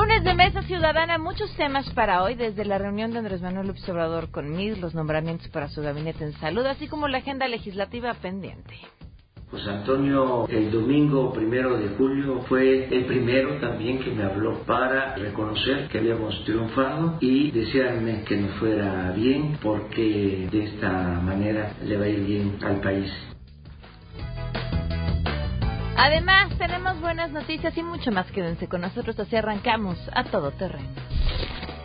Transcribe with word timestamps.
Lunes 0.00 0.24
de 0.24 0.32
Mesa 0.32 0.62
Ciudadana, 0.62 1.18
muchos 1.18 1.54
temas 1.56 1.86
para 1.90 2.22
hoy, 2.22 2.34
desde 2.34 2.64
la 2.64 2.78
reunión 2.78 3.12
de 3.12 3.18
Andrés 3.18 3.42
Manuel 3.42 3.66
López 3.66 3.86
Obrador 3.90 4.30
con 4.30 4.50
MIR, 4.50 4.78
los 4.78 4.94
nombramientos 4.94 5.48
para 5.48 5.68
su 5.68 5.82
gabinete 5.82 6.24
en 6.24 6.32
salud, 6.40 6.64
así 6.64 6.88
como 6.88 7.06
la 7.06 7.18
agenda 7.18 7.46
legislativa 7.46 8.14
pendiente. 8.14 8.78
Pues 9.50 9.66
Antonio, 9.66 10.46
el 10.48 10.70
domingo 10.70 11.34
primero 11.34 11.76
de 11.76 11.88
julio 11.98 12.40
fue 12.48 12.86
el 12.86 13.04
primero 13.04 13.60
también 13.60 13.98
que 13.98 14.10
me 14.10 14.22
habló 14.22 14.60
para 14.60 15.16
reconocer 15.16 15.88
que 15.88 15.98
habíamos 15.98 16.44
triunfado 16.44 17.18
y 17.20 17.50
desearme 17.50 18.24
que 18.24 18.38
nos 18.38 18.52
fuera 18.52 19.12
bien 19.14 19.58
porque 19.60 20.48
de 20.50 20.64
esta 20.64 21.20
manera 21.20 21.74
le 21.84 21.98
va 21.98 22.04
a 22.06 22.08
ir 22.08 22.24
bien 22.24 22.58
al 22.62 22.80
país. 22.80 23.29
Además, 26.02 26.48
tenemos 26.56 26.98
buenas 27.02 27.30
noticias 27.30 27.76
y 27.76 27.82
mucho 27.82 28.10
más. 28.10 28.24
Quédense 28.32 28.66
con 28.68 28.80
nosotros, 28.80 29.20
así 29.20 29.36
arrancamos 29.36 29.98
a 30.14 30.24
todo 30.24 30.50
terreno. 30.52 30.88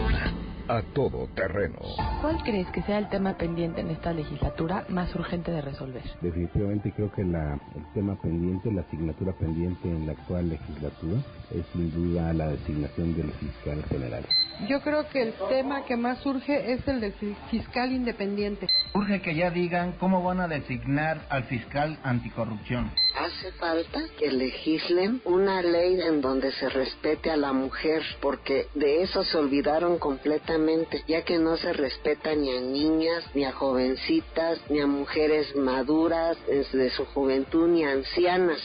A 0.68 0.80
todo 0.94 1.28
terreno. 1.34 1.78
¿Cuál 2.20 2.42
crees 2.44 2.68
que 2.68 2.82
sea 2.82 2.98
el 2.98 3.08
tema 3.08 3.36
pendiente 3.36 3.80
en 3.80 3.90
esta 3.90 4.12
legislatura 4.12 4.84
más 4.88 5.14
urgente 5.14 5.50
de 5.50 5.60
resolver? 5.60 6.02
Definitivamente 6.20 6.92
creo 6.92 7.12
que 7.12 7.24
la, 7.24 7.54
el 7.74 7.92
tema 7.94 8.14
pendiente, 8.20 8.72
la 8.72 8.82
asignatura 8.82 9.32
pendiente 9.32 9.88
en 9.88 10.06
la 10.06 10.12
actual 10.12 10.48
legislatura 10.48 11.20
es 11.50 11.66
sin 11.72 11.92
duda 11.92 12.32
la 12.32 12.48
designación 12.48 13.14
del 13.16 13.32
fiscal 13.32 13.84
general. 13.88 14.24
Yo 14.68 14.80
creo 14.82 15.08
que 15.08 15.22
el 15.22 15.34
tema 15.48 15.84
que 15.84 15.96
más 15.96 16.24
urge 16.24 16.72
es 16.72 16.86
el 16.86 17.00
del 17.00 17.14
fiscal 17.50 17.92
independiente. 17.92 18.68
Urge 18.94 19.20
que 19.20 19.34
ya 19.34 19.50
digan 19.50 19.92
cómo 19.98 20.22
van 20.22 20.40
a 20.40 20.48
designar 20.48 21.26
al 21.28 21.44
fiscal 21.44 21.98
anticorrupción. 22.04 22.90
Hace 23.14 23.52
falta 23.52 24.00
que 24.18 24.30
legislen 24.30 25.20
una 25.24 25.62
ley 25.62 26.00
en 26.00 26.20
donde 26.20 26.50
se 26.52 26.68
respete 26.68 27.30
a 27.30 27.36
la 27.36 27.52
mujer, 27.52 28.02
porque 28.20 28.68
de 28.74 29.02
eso 29.02 29.22
se 29.22 29.36
olvidaron 29.36 29.98
completamente, 29.98 31.04
ya 31.06 31.22
que 31.22 31.38
no 31.38 31.56
se 31.56 31.72
respeta 31.72 32.34
ni 32.34 32.56
a 32.56 32.60
niñas, 32.60 33.24
ni 33.34 33.44
a 33.44 33.52
jovencitas, 33.52 34.60
ni 34.70 34.80
a 34.80 34.86
mujeres 34.86 35.54
maduras 35.54 36.38
desde 36.46 36.90
su 36.90 37.04
juventud, 37.06 37.68
ni 37.68 37.84
a 37.84 37.92
ancianas. 37.92 38.60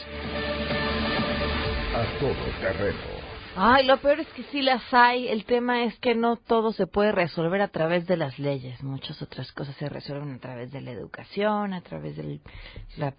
A 1.93 2.19
todo. 2.19 3.16
Ay, 3.59 3.87
lo 3.87 3.97
peor 3.97 4.19
es 4.19 4.27
que 4.33 4.43
sí 4.43 4.61
las 4.61 4.83
hay. 4.93 5.29
El 5.29 5.43
tema 5.43 5.83
es 5.83 5.97
que 5.97 6.13
no 6.13 6.35
todo 6.35 6.73
se 6.73 6.85
puede 6.85 7.11
resolver 7.11 7.59
a 7.61 7.69
través 7.69 8.05
de 8.05 8.15
las 8.15 8.37
leyes. 8.37 8.83
Muchas 8.83 9.19
otras 9.23 9.51
cosas 9.51 9.75
se 9.77 9.89
resuelven 9.89 10.35
a 10.35 10.37
través 10.37 10.71
de 10.71 10.79
la 10.79 10.91
educación, 10.91 11.73
a 11.73 11.81
través 11.81 12.15
de 12.17 12.39
la 12.97 13.15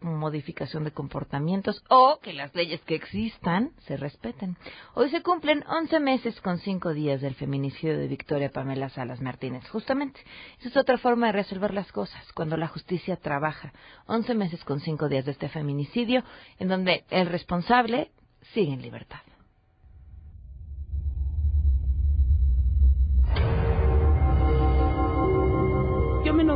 modificación 0.00 0.82
de 0.82 0.90
comportamientos 0.90 1.84
o 1.88 2.18
que 2.20 2.32
las 2.32 2.52
leyes 2.56 2.80
que 2.80 2.96
existan 2.96 3.70
se 3.86 3.96
respeten. 3.96 4.56
Hoy 4.94 5.08
se 5.10 5.22
cumplen 5.22 5.62
11 5.68 6.00
meses 6.00 6.40
con 6.40 6.58
5 6.58 6.92
días 6.92 7.20
del 7.20 7.36
feminicidio 7.36 7.96
de 7.96 8.08
Victoria 8.08 8.50
Pamela 8.50 8.88
Salas 8.88 9.20
Martínez. 9.20 9.68
Justamente, 9.68 10.20
esa 10.58 10.68
es 10.70 10.76
otra 10.76 10.98
forma 10.98 11.26
de 11.26 11.32
resolver 11.34 11.72
las 11.72 11.92
cosas, 11.92 12.32
cuando 12.32 12.56
la 12.56 12.66
justicia 12.66 13.18
trabaja. 13.18 13.72
11 14.08 14.34
meses 14.34 14.64
con 14.64 14.80
5 14.80 15.08
días 15.08 15.26
de 15.26 15.30
este 15.30 15.48
feminicidio, 15.48 16.24
en 16.58 16.66
donde 16.66 17.04
el 17.10 17.28
responsable 17.28 18.10
sigue 18.52 18.72
en 18.72 18.82
libertad. 18.82 19.20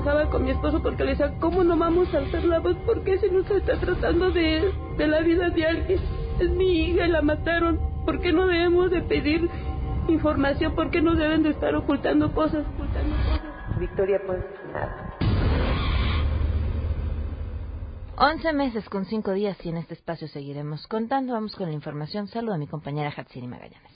Enojaba 0.00 0.31
con 0.31 0.44
mi 0.44 0.50
esposo 0.50 0.83
porque 0.83 1.05
le 1.05 1.11
decía, 1.11 1.34
¿cómo 1.41 1.62
no 1.62 1.77
vamos 1.77 2.12
a 2.15 2.19
alzar 2.19 2.44
la 2.44 2.59
voz? 2.59 2.77
¿Por 2.87 3.05
qué 3.05 3.19
se 3.19 3.31
nos 3.31 3.49
está 3.50 3.78
tratando 3.78 4.31
de, 4.31 4.72
de 4.97 5.06
la 5.06 5.21
vida 5.21 5.50
de 5.50 5.66
alguien? 5.66 6.00
Es 6.38 6.50
mi 6.50 6.87
hija 6.87 7.06
y 7.06 7.11
la 7.11 7.21
mataron. 7.21 7.78
¿Por 8.06 8.21
qué 8.21 8.33
no 8.33 8.47
debemos 8.47 8.91
de 8.91 9.03
pedir 9.03 9.49
información? 10.09 10.75
¿Por 10.75 10.91
qué 10.91 11.03
no 11.03 11.15
deben 11.16 11.43
de 11.43 11.50
estar 11.50 11.75
ocultando 11.75 12.33
cosas? 12.33 12.66
Ocultando 12.75 13.15
cosas? 13.16 13.78
Victoria, 13.78 14.21
pues 14.27 14.41
nada. 14.72 15.16
11 18.17 18.53
meses 18.55 18.88
con 18.88 19.05
5 19.05 19.32
días 19.32 19.59
y 19.65 19.69
en 19.69 19.77
este 19.78 19.94
espacio 19.94 20.28
seguiremos 20.28 20.87
contando. 20.87 21.34
Vamos 21.34 21.55
con 21.56 21.69
la 21.69 21.75
información. 21.75 22.27
Saludo 22.28 22.55
a 22.55 22.59
mi 22.59 22.67
compañera 22.67 23.12
Hatsini 23.15 23.49
Magallanes. 23.49 23.89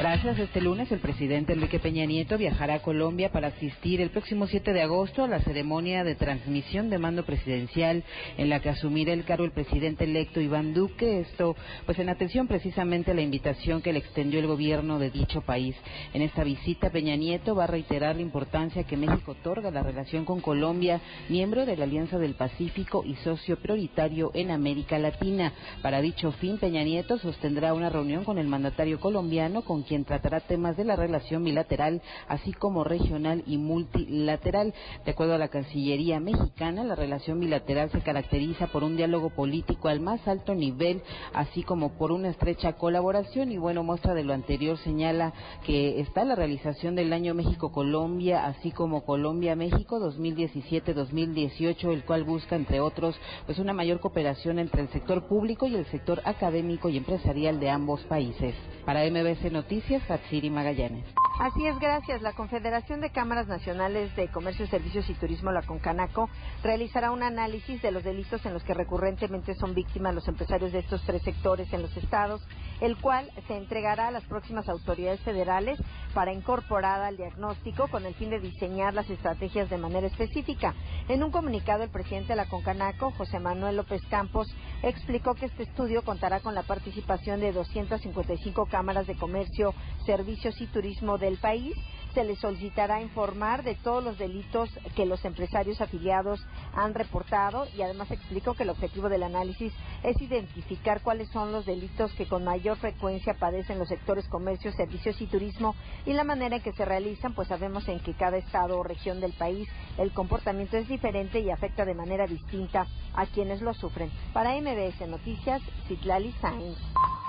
Gracias. 0.00 0.38
Este 0.38 0.62
lunes 0.62 0.90
el 0.92 1.00
presidente 1.00 1.52
Enrique 1.52 1.78
Peña 1.78 2.06
Nieto 2.06 2.38
viajará 2.38 2.76
a 2.76 2.82
Colombia 2.82 3.30
para 3.32 3.48
asistir 3.48 4.00
el 4.00 4.08
próximo 4.08 4.46
7 4.46 4.72
de 4.72 4.80
agosto 4.80 5.22
a 5.22 5.28
la 5.28 5.42
ceremonia 5.42 6.04
de 6.04 6.14
transmisión 6.14 6.88
de 6.88 6.96
mando 6.96 7.26
presidencial 7.26 8.02
en 8.38 8.48
la 8.48 8.60
que 8.60 8.70
asumirá 8.70 9.12
el 9.12 9.26
cargo 9.26 9.44
el 9.44 9.50
presidente 9.50 10.04
electo 10.04 10.40
Iván 10.40 10.72
Duque. 10.72 11.20
Esto, 11.20 11.54
pues 11.84 11.98
en 11.98 12.08
atención 12.08 12.48
precisamente 12.48 13.10
a 13.10 13.14
la 13.14 13.20
invitación 13.20 13.82
que 13.82 13.92
le 13.92 13.98
extendió 13.98 14.40
el 14.40 14.46
gobierno 14.46 14.98
de 14.98 15.10
dicho 15.10 15.42
país. 15.42 15.76
En 16.14 16.22
esta 16.22 16.44
visita 16.44 16.88
Peña 16.88 17.16
Nieto 17.16 17.54
va 17.54 17.64
a 17.64 17.66
reiterar 17.66 18.16
la 18.16 18.22
importancia 18.22 18.84
que 18.84 18.96
México 18.96 19.32
otorga 19.32 19.68
a 19.68 19.72
la 19.72 19.82
relación 19.82 20.24
con 20.24 20.40
Colombia, 20.40 21.02
miembro 21.28 21.66
de 21.66 21.76
la 21.76 21.84
Alianza 21.84 22.18
del 22.18 22.36
Pacífico 22.36 23.04
y 23.04 23.16
socio 23.16 23.58
prioritario 23.58 24.30
en 24.32 24.50
América 24.50 24.98
Latina. 24.98 25.52
Para 25.82 26.00
dicho 26.00 26.32
fin, 26.32 26.56
Peña 26.56 26.84
Nieto 26.84 27.18
sostendrá 27.18 27.74
una 27.74 27.90
reunión 27.90 28.24
con 28.24 28.38
el 28.38 28.48
mandatario 28.48 28.98
colombiano 28.98 29.60
con 29.60 29.89
quien 29.90 30.04
tratará 30.04 30.38
temas 30.38 30.76
de 30.76 30.84
la 30.84 30.94
relación 30.94 31.42
bilateral, 31.42 32.00
así 32.28 32.52
como 32.52 32.84
regional 32.84 33.42
y 33.44 33.58
multilateral. 33.58 34.72
De 35.04 35.10
acuerdo 35.10 35.34
a 35.34 35.38
la 35.38 35.48
Cancillería 35.48 36.20
mexicana, 36.20 36.84
la 36.84 36.94
relación 36.94 37.40
bilateral 37.40 37.90
se 37.90 38.00
caracteriza 38.00 38.68
por 38.68 38.84
un 38.84 38.96
diálogo 38.96 39.30
político 39.30 39.88
al 39.88 39.98
más 39.98 40.28
alto 40.28 40.54
nivel, 40.54 41.02
así 41.34 41.64
como 41.64 41.98
por 41.98 42.12
una 42.12 42.28
estrecha 42.28 42.74
colaboración. 42.74 43.50
Y 43.50 43.58
bueno, 43.58 43.82
muestra 43.82 44.14
de 44.14 44.22
lo 44.22 44.32
anterior 44.32 44.78
señala 44.78 45.32
que 45.66 45.98
está 45.98 46.24
la 46.24 46.36
realización 46.36 46.94
del 46.94 47.12
año 47.12 47.34
México-Colombia, 47.34 48.46
así 48.46 48.70
como 48.70 49.04
Colombia-México 49.04 49.98
2017-2018, 49.98 51.92
el 51.92 52.04
cual 52.04 52.22
busca, 52.22 52.54
entre 52.54 52.78
otros, 52.78 53.18
pues 53.44 53.58
una 53.58 53.72
mayor 53.72 53.98
cooperación 53.98 54.60
entre 54.60 54.82
el 54.82 54.88
sector 54.90 55.26
público 55.26 55.66
y 55.66 55.74
el 55.74 55.86
sector 55.86 56.22
académico 56.24 56.88
y 56.88 56.96
empresarial 56.96 57.58
de 57.58 57.70
ambos 57.70 58.02
países. 58.02 58.54
Para 58.84 59.04
MBC 59.08 59.50
Noticias, 59.50 59.79
Hatsiri 60.08 60.50
Magallanes. 60.50 61.04
Así 61.40 61.66
es, 61.66 61.78
gracias. 61.78 62.20
La 62.20 62.34
Confederación 62.34 63.00
de 63.00 63.10
Cámaras 63.10 63.46
Nacionales 63.46 64.14
de 64.14 64.28
Comercio, 64.28 64.66
Servicios 64.66 65.08
y 65.08 65.14
Turismo, 65.14 65.50
la 65.52 65.62
CONCANACO, 65.62 66.28
realizará 66.62 67.12
un 67.12 67.22
análisis 67.22 67.80
de 67.80 67.90
los 67.90 68.04
delitos 68.04 68.44
en 68.44 68.52
los 68.52 68.62
que 68.62 68.74
recurrentemente 68.74 69.54
son 69.54 69.74
víctimas 69.74 70.14
los 70.14 70.28
empresarios 70.28 70.70
de 70.72 70.80
estos 70.80 71.02
tres 71.06 71.22
sectores 71.22 71.72
en 71.72 71.80
los 71.80 71.96
estados, 71.96 72.46
el 72.82 72.98
cual 72.98 73.30
se 73.46 73.56
entregará 73.56 74.08
a 74.08 74.10
las 74.10 74.24
próximas 74.24 74.68
autoridades 74.68 75.20
federales 75.20 75.78
para 76.12 76.32
incorporar 76.32 77.00
al 77.00 77.16
diagnóstico 77.16 77.88
con 77.88 78.04
el 78.04 78.14
fin 78.14 78.28
de 78.28 78.40
diseñar 78.40 78.92
las 78.92 79.08
estrategias 79.08 79.70
de 79.70 79.78
manera 79.78 80.08
específica. 80.08 80.74
En 81.08 81.22
un 81.22 81.30
comunicado, 81.30 81.84
el 81.84 81.90
presidente 81.90 82.34
de 82.34 82.36
la 82.36 82.48
CONCANACO, 82.48 83.12
José 83.12 83.38
Manuel 83.38 83.76
López 83.76 84.02
Campos, 84.10 84.46
explicó 84.82 85.34
que 85.34 85.46
este 85.46 85.62
estudio 85.62 86.02
contará 86.02 86.40
con 86.40 86.54
la 86.54 86.64
participación 86.64 87.40
de 87.40 87.52
255 87.52 88.66
cámaras 88.66 89.06
de 89.06 89.16
comercio, 89.16 89.59
servicios 90.06 90.60
y 90.60 90.66
turismo 90.66 91.18
de 91.18 91.28
el 91.28 91.38
país, 91.38 91.74
se 92.14 92.24
les 92.24 92.38
solicitará 92.38 93.00
informar 93.00 93.62
de 93.62 93.74
todos 93.76 94.02
los 94.02 94.18
delitos 94.18 94.70
que 94.96 95.06
los 95.06 95.24
empresarios 95.24 95.80
afiliados 95.80 96.40
han 96.74 96.94
reportado 96.94 97.66
y 97.76 97.82
además 97.82 98.10
explicó 98.10 98.54
que 98.54 98.64
el 98.64 98.70
objetivo 98.70 99.08
del 99.08 99.22
análisis 99.22 99.72
es 100.02 100.20
identificar 100.20 101.02
cuáles 101.02 101.28
son 101.30 101.52
los 101.52 101.66
delitos 101.66 102.12
que 102.12 102.26
con 102.26 102.44
mayor 102.44 102.76
frecuencia 102.78 103.34
padecen 103.34 103.78
los 103.78 103.88
sectores 103.88 104.26
comercio, 104.28 104.72
servicios 104.72 105.20
y 105.20 105.26
turismo 105.26 105.74
y 106.06 106.12
la 106.12 106.24
manera 106.24 106.56
en 106.56 106.62
que 106.62 106.72
se 106.72 106.84
realizan, 106.84 107.34
pues 107.34 107.48
sabemos 107.48 107.86
en 107.88 108.00
que 108.00 108.14
cada 108.14 108.38
estado 108.38 108.78
o 108.78 108.82
región 108.82 109.20
del 109.20 109.32
país 109.32 109.68
el 109.98 110.12
comportamiento 110.12 110.76
es 110.76 110.88
diferente 110.88 111.40
y 111.40 111.50
afecta 111.50 111.84
de 111.84 111.94
manera 111.94 112.26
distinta 112.26 112.86
a 113.14 113.26
quienes 113.26 113.60
lo 113.60 113.74
sufren. 113.74 114.10
Para 114.32 114.54
MBS 114.60 115.08
Noticias, 115.08 115.62
Citlali 115.88 116.32
Sainz. 116.40 116.78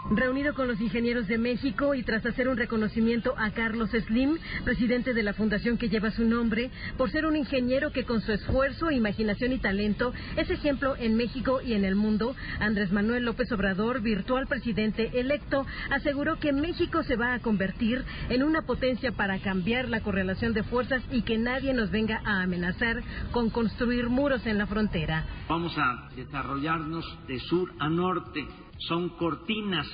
Reunido 0.10 0.56
con 0.56 0.68
los 0.68 0.82
ingenieros 0.82 1.28
de 1.28 1.38
México 1.38 1.94
y 1.94 2.04
tras 2.04 2.26
hacer 2.26 2.48
un 2.48 2.58
reconocimiento 2.58 3.36
a 3.38 3.52
Carlos 3.52 3.92
Slim, 3.92 4.40
presidente 4.72 5.14
de 5.14 5.22
la 5.22 5.34
fundación 5.34 5.78
que 5.78 5.90
lleva 5.90 6.12
su 6.12 6.24
nombre, 6.24 6.72
por 6.98 7.12
ser 7.12 7.26
un 7.26 7.36
ingeniero 7.36 7.92
que 7.92 8.06
con 8.06 8.22
su 8.22 8.32
esfuerzo, 8.32 8.90
imaginación 8.90 9.52
y 9.52 9.60
talento 9.60 10.14
es 10.38 10.50
ejemplo 10.50 10.96
en 10.96 11.18
México 11.18 11.60
y 11.62 11.74
en 11.74 11.84
el 11.84 11.96
mundo, 11.96 12.38
Andrés 12.58 12.90
Manuel 12.90 13.26
López 13.26 13.52
Obrador, 13.52 14.00
virtual 14.00 14.48
presidente 14.48 15.20
electo, 15.20 15.66
aseguró 15.90 16.40
que 16.40 16.54
México 16.54 17.04
se 17.04 17.18
va 17.18 17.34
a 17.34 17.40
convertir 17.40 18.06
en 18.30 18.44
una 18.44 18.62
potencia 18.62 19.12
para 19.12 19.40
cambiar 19.40 19.90
la 19.90 20.00
correlación 20.00 20.54
de 20.54 20.64
fuerzas 20.64 21.04
y 21.12 21.24
que 21.24 21.38
nadie 21.38 21.74
nos 21.74 21.92
venga 21.92 22.22
a 22.24 22.42
amenazar 22.42 23.04
con 23.34 23.50
construir 23.50 24.08
muros 24.08 24.46
en 24.46 24.58
la 24.58 24.68
frontera. 24.68 25.26
Vamos 25.50 25.78
a 25.78 26.10
desarrollarnos 26.16 27.04
de 27.28 27.42
sur 27.42 27.74
a 27.78 27.90
norte 27.90 28.48
son 28.88 29.10
cortinas 29.10 29.88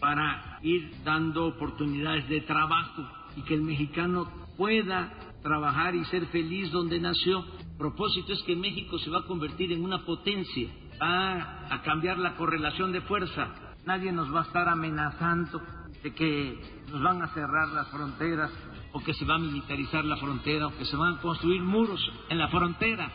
para 0.00 0.58
ir 0.62 1.02
dando 1.02 1.46
oportunidades 1.46 2.28
de 2.28 2.42
trabajo 2.42 3.17
y 3.38 3.42
que 3.42 3.54
el 3.54 3.62
mexicano 3.62 4.28
pueda 4.56 5.12
trabajar 5.42 5.94
y 5.94 6.04
ser 6.06 6.26
feliz 6.26 6.70
donde 6.72 6.98
nació. 6.98 7.44
Propósito 7.78 8.32
es 8.32 8.42
que 8.42 8.56
México 8.56 8.98
se 8.98 9.10
va 9.10 9.20
a 9.20 9.26
convertir 9.26 9.72
en 9.72 9.84
una 9.84 10.04
potencia, 10.04 10.68
va 11.00 11.66
a 11.72 11.82
cambiar 11.82 12.18
la 12.18 12.34
correlación 12.34 12.90
de 12.90 13.00
fuerza. 13.02 13.54
Nadie 13.86 14.10
nos 14.10 14.34
va 14.34 14.40
a 14.40 14.42
estar 14.42 14.68
amenazando 14.68 15.62
de 16.02 16.12
que 16.12 16.60
nos 16.90 17.00
van 17.00 17.22
a 17.22 17.28
cerrar 17.28 17.68
las 17.68 17.88
fronteras 17.88 18.50
o 18.92 19.00
que 19.00 19.14
se 19.14 19.24
va 19.24 19.36
a 19.36 19.38
militarizar 19.38 20.04
la 20.04 20.16
frontera 20.16 20.66
o 20.66 20.76
que 20.76 20.84
se 20.84 20.96
van 20.96 21.14
a 21.14 21.20
construir 21.20 21.62
muros 21.62 22.00
en 22.28 22.38
la 22.38 22.48
frontera. 22.48 23.10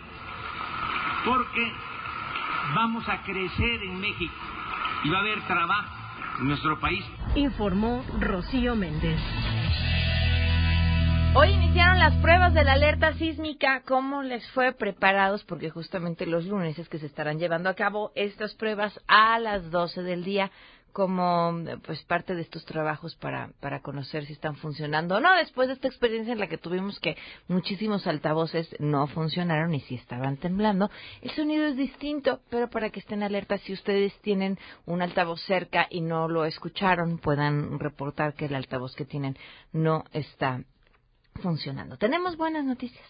Porque 1.26 1.72
vamos 2.74 3.08
a 3.10 3.22
crecer 3.24 3.84
en 3.84 4.00
México 4.00 4.34
y 5.04 5.10
va 5.10 5.18
a 5.18 5.22
haber 5.22 5.42
trabajo 5.42 5.90
en 6.40 6.48
nuestro 6.48 6.80
país. 6.80 7.04
Informó 7.36 8.06
Rocío 8.20 8.76
Méndez. 8.76 9.20
Hoy 11.36 11.50
iniciaron 11.50 11.98
las 11.98 12.14
pruebas 12.18 12.54
de 12.54 12.64
la 12.64 12.74
alerta 12.74 13.14
sísmica. 13.14 13.82
¿Cómo 13.88 14.22
les 14.22 14.48
fue 14.52 14.72
preparados? 14.72 15.44
Porque 15.46 15.72
justamente 15.72 16.28
los 16.28 16.46
lunes 16.46 16.78
es 16.78 16.88
que 16.88 17.00
se 17.00 17.08
estarán 17.08 17.40
llevando 17.40 17.70
a 17.70 17.74
cabo 17.74 18.12
estas 18.14 18.54
pruebas 18.54 19.00
a 19.08 19.40
las 19.40 19.72
12 19.72 20.04
del 20.04 20.24
día 20.24 20.52
como 20.92 21.56
pues 21.88 22.04
parte 22.04 22.36
de 22.36 22.44
estos 22.44 22.64
trabajos 22.66 23.16
para, 23.16 23.50
para 23.60 23.82
conocer 23.82 24.28
si 24.28 24.34
están 24.34 24.58
funcionando 24.58 25.16
o 25.16 25.20
no, 25.20 25.36
después 25.38 25.68
de 25.68 25.74
esta 25.74 25.88
experiencia 25.88 26.34
en 26.34 26.40
la 26.40 26.46
que 26.46 26.60
tuvimos 26.60 27.00
que 27.00 27.18
muchísimos 27.48 28.06
altavoces 28.06 28.76
no 28.78 29.08
funcionaron 29.08 29.74
y 29.74 29.80
si 29.80 29.96
estaban 29.96 30.38
temblando, 30.38 30.92
el 31.24 31.32
sonido 31.32 31.66
es 31.66 31.78
distinto, 31.78 32.42
pero 32.52 32.70
para 32.70 32.92
que 32.92 33.00
estén 33.00 33.24
alerta, 33.24 33.58
si 33.58 33.74
ustedes 33.74 34.14
tienen 34.22 34.60
un 34.86 35.02
altavoz 35.02 35.42
cerca 35.42 35.88
y 35.90 36.02
no 36.02 36.28
lo 36.28 36.46
escucharon, 36.46 37.18
puedan 37.18 37.80
reportar 37.80 38.36
que 38.36 38.46
el 38.46 38.54
altavoz 38.54 38.96
que 38.96 39.06
tienen 39.06 39.36
no 39.72 40.04
está 40.14 40.62
funcionando. 41.42 41.98
Tenemos 41.98 42.38
buenas 42.38 42.64
noticias. 42.66 43.06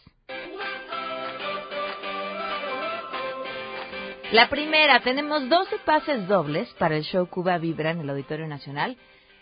La 4.31 4.49
primera, 4.49 4.99
tenemos 5.01 5.47
12 5.47 5.77
pases 5.85 6.27
dobles 6.27 6.67
para 6.79 6.97
el 6.97 7.03
show 7.03 7.27
Cuba 7.27 7.57
Vibra 7.59 7.91
en 7.91 7.99
el 7.99 8.09
Auditorio 8.09 8.47
Nacional. 8.47 8.97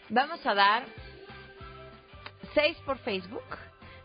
Vamos 0.10 0.46
a 0.46 0.54
dar 0.54 0.86
6 2.54 2.78
por 2.86 2.98
Facebook. 2.98 3.44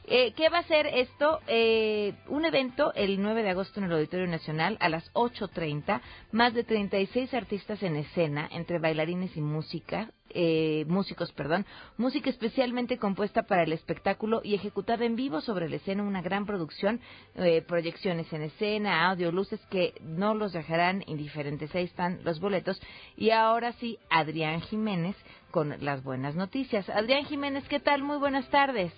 Eh, 0.06 0.32
¿Qué 0.34 0.48
va 0.48 0.58
a 0.58 0.62
ser 0.64 0.86
esto? 0.86 1.40
Eh, 1.48 2.14
un 2.28 2.44
evento 2.44 2.92
el 2.94 3.20
9 3.20 3.42
de 3.42 3.50
agosto 3.50 3.80
en 3.80 3.86
el 3.86 3.92
Auditorio 3.92 4.28
Nacional 4.28 4.76
a 4.80 4.88
las 4.88 5.12
8.30, 5.14 6.00
más 6.32 6.54
de 6.54 6.64
36 6.64 7.34
artistas 7.34 7.82
en 7.82 7.96
escena, 7.96 8.48
entre 8.52 8.78
bailarines 8.78 9.36
y 9.36 9.40
música, 9.40 10.10
eh, 10.38 10.84
músicos, 10.86 11.32
perdón, 11.32 11.64
música 11.96 12.28
especialmente 12.28 12.98
compuesta 12.98 13.44
para 13.44 13.62
el 13.62 13.72
espectáculo 13.72 14.42
y 14.44 14.54
ejecutada 14.54 15.06
en 15.06 15.16
vivo 15.16 15.40
sobre 15.40 15.70
la 15.70 15.76
escena, 15.76 16.02
una 16.02 16.20
gran 16.20 16.44
producción, 16.44 17.00
eh, 17.36 17.62
proyecciones 17.66 18.30
en 18.34 18.42
escena, 18.42 19.08
audio, 19.08 19.32
luces 19.32 19.64
que 19.70 19.94
no 20.02 20.34
los 20.34 20.52
dejarán 20.52 21.02
indiferentes. 21.06 21.74
Ahí 21.74 21.84
están 21.84 22.20
los 22.22 22.38
boletos. 22.38 22.78
Y 23.16 23.30
ahora 23.30 23.72
sí, 23.72 23.98
Adrián 24.10 24.60
Jiménez 24.60 25.16
con 25.50 25.74
las 25.80 26.04
buenas 26.04 26.36
noticias. 26.36 26.86
Adrián 26.90 27.24
Jiménez, 27.24 27.66
¿qué 27.68 27.80
tal? 27.80 28.02
Muy 28.02 28.18
buenas 28.18 28.46
tardes. 28.50 28.92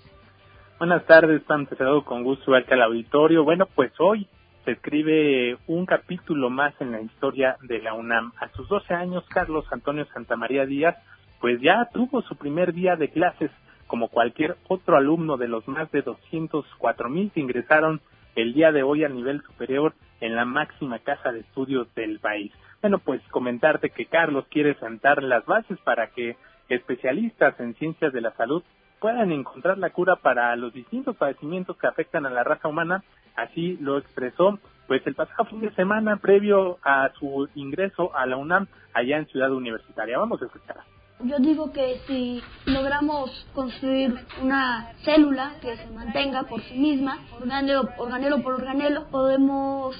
Buenas 0.81 1.05
tardes, 1.06 1.40
Pam, 1.43 1.67
con 2.05 2.25
gusto 2.25 2.50
verte 2.50 2.75
al 2.75 2.82
auditorio. 2.82 3.44
Bueno, 3.44 3.67
pues 3.76 3.93
hoy 4.00 4.26
se 4.64 4.73
escribe 4.73 5.56
un 5.69 5.87
capítulo 5.87 6.50
más 6.50 6.75
en 6.81 6.90
la 6.90 7.00
historia 7.00 7.56
de 7.62 7.79
la 7.79 7.94
UNAM. 7.94 8.32
A 8.40 8.49
sus 8.50 8.69
12 8.69 8.93
años, 8.93 9.25
Carlos 9.29 9.64
Antonio 9.70 10.05
Santamaría 10.12 10.67
Díaz 10.67 10.97
pues 11.40 11.61
ya 11.61 11.88
tuvo 11.92 12.23
su 12.23 12.37
primer 12.37 12.73
día 12.73 12.97
de 12.97 13.11
clases 13.11 13.50
como 13.87 14.09
cualquier 14.09 14.57
otro 14.68 14.97
alumno 14.97 15.37
de 15.37 15.49
los 15.49 15.66
más 15.66 15.90
de 15.90 16.02
204 16.02 17.09
mil 17.09 17.30
que 17.30 17.40
ingresaron 17.40 18.00
el 18.37 18.52
día 18.52 18.71
de 18.71 18.83
hoy 18.83 19.04
al 19.04 19.14
nivel 19.14 19.42
superior 19.42 19.95
en 20.21 20.37
la 20.37 20.45
máxima 20.45 20.99
casa 21.00 21.33
de 21.33 21.40
estudios 21.40 21.92
del 21.95 22.18
país. 22.18 22.52
Bueno, 22.80 22.99
pues 22.99 23.21
comentarte 23.30 23.90
que 23.90 24.07
Carlos 24.07 24.45
quiere 24.50 24.75
sentar 24.75 25.23
las 25.23 25.45
bases 25.47 25.78
para 25.80 26.09
que 26.09 26.37
especialistas 26.68 27.59
en 27.61 27.75
ciencias 27.75 28.12
de 28.12 28.21
la 28.21 28.33
salud 28.33 28.62
puedan 29.00 29.33
encontrar 29.33 29.78
la 29.78 29.90
cura 29.90 30.16
para 30.16 30.54
los 30.57 30.73
distintos 30.73 31.16
padecimientos 31.16 31.76
que 31.76 31.87
afectan 31.87 32.26
a 32.26 32.30
la 32.30 32.45
raza 32.45 32.68
humana. 32.68 33.02
Así 33.37 33.76
lo 33.80 33.99
expresó 33.99 34.59
pues 34.87 35.07
el 35.07 35.14
pasado 35.14 35.45
fin 35.45 35.61
de 35.61 35.71
semana 35.75 36.16
previo 36.16 36.78
a 36.83 37.11
su 37.18 37.49
ingreso 37.54 38.14
a 38.14 38.26
la 38.26 38.37
UNAM 38.37 38.66
allá 38.95 39.18
en 39.18 39.26
Ciudad 39.26 39.52
Universitaria. 39.52 40.18
Vamos 40.18 40.40
a 40.42 40.47
escuchar. 40.47 40.98
Yo 41.25 41.38
digo 41.40 41.72
que 41.72 42.00
si 42.06 42.40
logramos 42.64 43.30
construir 43.52 44.14
una 44.40 44.92
célula 45.02 45.54
que 45.60 45.76
se 45.76 45.87
mantenga 45.88 46.44
por 46.44 46.62
sí 46.62 46.78
misma, 46.78 47.18
organelo, 47.40 47.88
organelo 47.98 48.40
por 48.40 48.54
organelo, 48.54 49.06
podemos 49.10 49.96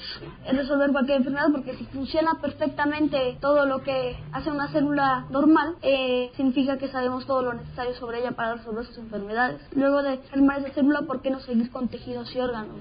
resolver 0.49 0.91
cualquier 0.91 1.17
enfermedad 1.17 1.47
porque 1.51 1.75
si 1.75 1.83
funciona 1.87 2.35
perfectamente 2.41 3.37
todo 3.41 3.65
lo 3.65 3.83
que 3.83 4.15
hace 4.31 4.49
una 4.49 4.69
célula 4.69 5.25
normal, 5.29 5.75
eh, 5.81 6.31
significa 6.37 6.77
que 6.77 6.87
sabemos 6.87 7.25
todo 7.25 7.41
lo 7.41 7.53
necesario 7.53 7.93
sobre 7.95 8.19
ella 8.19 8.31
para 8.31 8.55
resolver 8.55 8.85
sus 8.85 8.99
enfermedades. 8.99 9.59
Luego 9.75 10.01
de 10.01 10.19
formar 10.19 10.59
esa 10.59 10.69
célula, 10.69 11.01
¿por 11.01 11.21
qué 11.21 11.31
no 11.31 11.41
seguir 11.41 11.69
con 11.69 11.89
tejidos 11.89 12.33
y 12.33 12.39
órganos? 12.39 12.77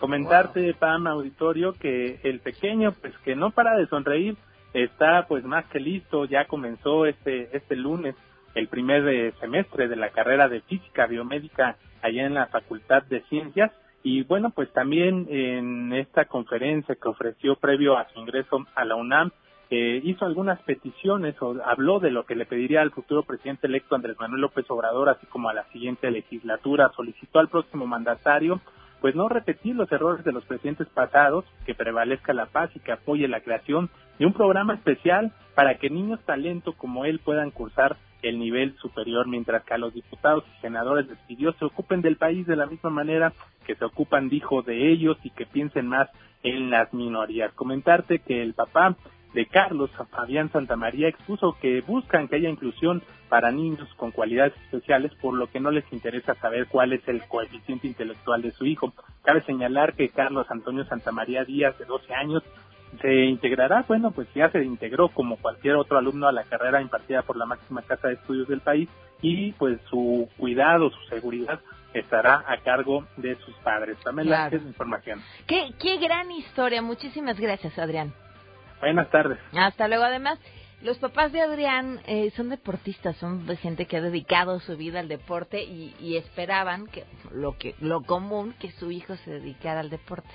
Comentarte, 0.00 0.74
Pam, 0.74 1.06
auditorio, 1.06 1.74
que 1.74 2.20
el 2.24 2.40
pequeño, 2.40 2.92
pues 2.92 3.12
que 3.18 3.36
no 3.36 3.50
para 3.50 3.76
de 3.76 3.86
sonreír, 3.86 4.36
está 4.74 5.26
pues 5.26 5.44
más 5.44 5.64
que 5.66 5.80
listo, 5.80 6.24
ya 6.24 6.46
comenzó 6.46 7.06
este, 7.06 7.54
este 7.56 7.76
lunes 7.76 8.14
el 8.54 8.68
primer 8.68 9.06
eh, 9.08 9.32
semestre 9.40 9.88
de 9.88 9.96
la 9.96 10.10
carrera 10.10 10.48
de 10.48 10.60
física 10.62 11.06
biomédica 11.06 11.76
allá 12.02 12.26
en 12.26 12.34
la 12.34 12.46
Facultad 12.46 13.02
de 13.04 13.22
Ciencias 13.22 13.70
y 14.02 14.24
bueno 14.24 14.50
pues 14.50 14.70
también 14.72 15.26
en 15.30 15.92
esta 15.92 16.24
conferencia 16.26 16.96
que 16.96 17.08
ofreció 17.08 17.56
previo 17.56 17.96
a 17.96 18.08
su 18.10 18.20
ingreso 18.20 18.66
a 18.74 18.84
la 18.84 18.96
UNAM 18.96 19.30
eh, 19.74 20.02
hizo 20.04 20.26
algunas 20.26 20.60
peticiones 20.60 21.34
o 21.40 21.56
habló 21.64 21.98
de 21.98 22.10
lo 22.10 22.26
que 22.26 22.34
le 22.34 22.44
pediría 22.44 22.82
al 22.82 22.90
futuro 22.90 23.22
presidente 23.22 23.68
electo 23.68 23.94
Andrés 23.94 24.18
Manuel 24.20 24.42
López 24.42 24.70
Obrador, 24.70 25.08
así 25.08 25.26
como 25.28 25.48
a 25.48 25.54
la 25.54 25.64
siguiente 25.72 26.10
legislatura. 26.10 26.92
Solicitó 26.94 27.38
al 27.38 27.48
próximo 27.48 27.86
mandatario 27.86 28.60
pues 29.02 29.16
no 29.16 29.28
repetir 29.28 29.74
los 29.74 29.90
errores 29.90 30.24
de 30.24 30.30
los 30.30 30.44
presidentes 30.44 30.86
pasados, 30.86 31.44
que 31.66 31.74
prevalezca 31.74 32.32
la 32.32 32.46
paz 32.46 32.70
y 32.76 32.78
que 32.78 32.92
apoye 32.92 33.26
la 33.26 33.40
creación 33.40 33.90
de 34.20 34.26
un 34.26 34.32
programa 34.32 34.74
especial 34.74 35.32
para 35.56 35.76
que 35.78 35.90
niños 35.90 36.20
talento 36.24 36.74
como 36.74 37.04
él 37.04 37.18
puedan 37.18 37.50
cursar 37.50 37.96
el 38.22 38.38
nivel 38.38 38.76
superior, 38.76 39.26
mientras 39.26 39.64
que 39.64 39.74
a 39.74 39.78
los 39.78 39.92
diputados 39.92 40.44
y 40.46 40.60
senadores 40.60 41.08
les 41.08 41.18
pidió 41.26 41.52
se 41.54 41.64
ocupen 41.64 42.00
del 42.00 42.16
país 42.16 42.46
de 42.46 42.54
la 42.54 42.66
misma 42.66 42.90
manera 42.90 43.32
que 43.66 43.74
se 43.74 43.84
ocupan, 43.84 44.28
dijo, 44.28 44.62
de 44.62 44.92
ellos 44.92 45.18
y 45.24 45.30
que 45.30 45.46
piensen 45.46 45.88
más 45.88 46.08
en 46.44 46.70
las 46.70 46.94
minorías. 46.94 47.52
Comentarte 47.54 48.20
que 48.20 48.40
el 48.40 48.54
papá 48.54 48.96
de 49.34 49.46
Carlos 49.46 49.90
Fabián 50.10 50.50
Santamaría 50.52 51.08
expuso 51.08 51.56
que 51.60 51.80
buscan 51.80 52.28
que 52.28 52.36
haya 52.36 52.50
inclusión 52.50 53.02
para 53.28 53.50
niños 53.50 53.88
con 53.96 54.10
cualidades 54.10 54.52
especiales, 54.64 55.12
por 55.20 55.34
lo 55.34 55.46
que 55.50 55.60
no 55.60 55.70
les 55.70 55.90
interesa 55.92 56.34
saber 56.34 56.66
cuál 56.66 56.92
es 56.92 57.06
el 57.08 57.22
coeficiente 57.28 57.86
intelectual 57.86 58.42
de 58.42 58.52
su 58.52 58.66
hijo. 58.66 58.92
Cabe 59.22 59.42
señalar 59.42 59.94
que 59.94 60.10
Carlos 60.10 60.46
Antonio 60.50 60.84
Santamaría 60.84 61.44
Díaz, 61.44 61.78
de 61.78 61.86
12 61.86 62.12
años, 62.14 62.42
se 63.00 63.24
integrará, 63.24 63.86
bueno, 63.88 64.10
pues 64.10 64.28
ya 64.34 64.50
se 64.50 64.62
integró 64.62 65.08
como 65.08 65.36
cualquier 65.38 65.76
otro 65.76 65.96
alumno 65.96 66.28
a 66.28 66.32
la 66.32 66.44
carrera 66.44 66.82
impartida 66.82 67.22
por 67.22 67.36
la 67.38 67.46
máxima 67.46 67.80
casa 67.82 68.08
de 68.08 68.14
estudios 68.14 68.48
del 68.48 68.60
país 68.60 68.88
y 69.22 69.52
pues 69.52 69.80
su 69.88 70.28
cuidado, 70.36 70.90
su 70.90 71.00
seguridad 71.08 71.58
estará 71.94 72.44
a 72.46 72.58
cargo 72.58 73.06
de 73.16 73.36
sus 73.36 73.54
padres. 73.56 73.96
Pamela, 74.04 74.48
Claro. 74.48 74.56
es 74.56 74.62
información. 74.64 75.22
Qué, 75.46 75.70
qué 75.80 75.96
gran 75.98 76.30
historia. 76.30 76.82
Muchísimas 76.82 77.38
gracias, 77.40 77.78
Adrián. 77.78 78.12
Buenas 78.82 79.08
tardes. 79.10 79.38
Hasta 79.52 79.86
luego. 79.86 80.02
Además, 80.02 80.40
los 80.82 80.98
papás 80.98 81.30
de 81.30 81.40
Adrián 81.40 82.00
eh, 82.06 82.32
son 82.36 82.48
deportistas, 82.48 83.16
son 83.18 83.46
gente 83.58 83.86
que 83.86 83.98
ha 83.98 84.00
dedicado 84.00 84.58
su 84.58 84.76
vida 84.76 84.98
al 84.98 85.06
deporte 85.06 85.62
y, 85.62 85.94
y 86.00 86.16
esperaban 86.16 86.88
que 86.88 87.04
lo 87.30 87.56
que 87.56 87.76
lo 87.78 88.02
común 88.02 88.52
que 88.58 88.72
su 88.72 88.90
hijo 88.90 89.14
se 89.18 89.30
dedicara 89.30 89.78
al 89.78 89.90
deporte. 89.90 90.28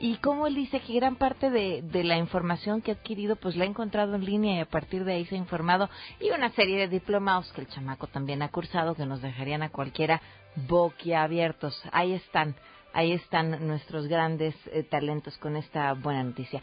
Y 0.00 0.16
como 0.16 0.48
él 0.48 0.56
dice 0.56 0.80
que 0.80 0.94
gran 0.94 1.14
parte 1.14 1.50
de, 1.50 1.82
de 1.82 2.02
la 2.02 2.16
información 2.16 2.82
que 2.82 2.90
ha 2.90 2.94
adquirido, 2.94 3.36
pues 3.36 3.54
la 3.54 3.62
ha 3.62 3.68
encontrado 3.68 4.16
en 4.16 4.24
línea 4.24 4.56
y 4.56 4.60
a 4.60 4.66
partir 4.66 5.04
de 5.04 5.12
ahí 5.12 5.26
se 5.26 5.36
ha 5.36 5.38
informado 5.38 5.88
y 6.18 6.30
una 6.30 6.50
serie 6.50 6.76
de 6.76 6.88
diplomados 6.88 7.52
que 7.52 7.60
el 7.60 7.68
chamaco 7.68 8.08
también 8.08 8.42
ha 8.42 8.48
cursado 8.48 8.96
que 8.96 9.06
nos 9.06 9.22
dejarían 9.22 9.62
a 9.62 9.70
cualquiera 9.70 10.20
boquiabiertos. 10.56 11.80
Ahí 11.92 12.14
están, 12.14 12.56
ahí 12.92 13.12
están 13.12 13.64
nuestros 13.68 14.08
grandes 14.08 14.56
eh, 14.72 14.82
talentos 14.82 15.38
con 15.38 15.54
esta 15.54 15.92
buena 15.92 16.24
noticia. 16.24 16.60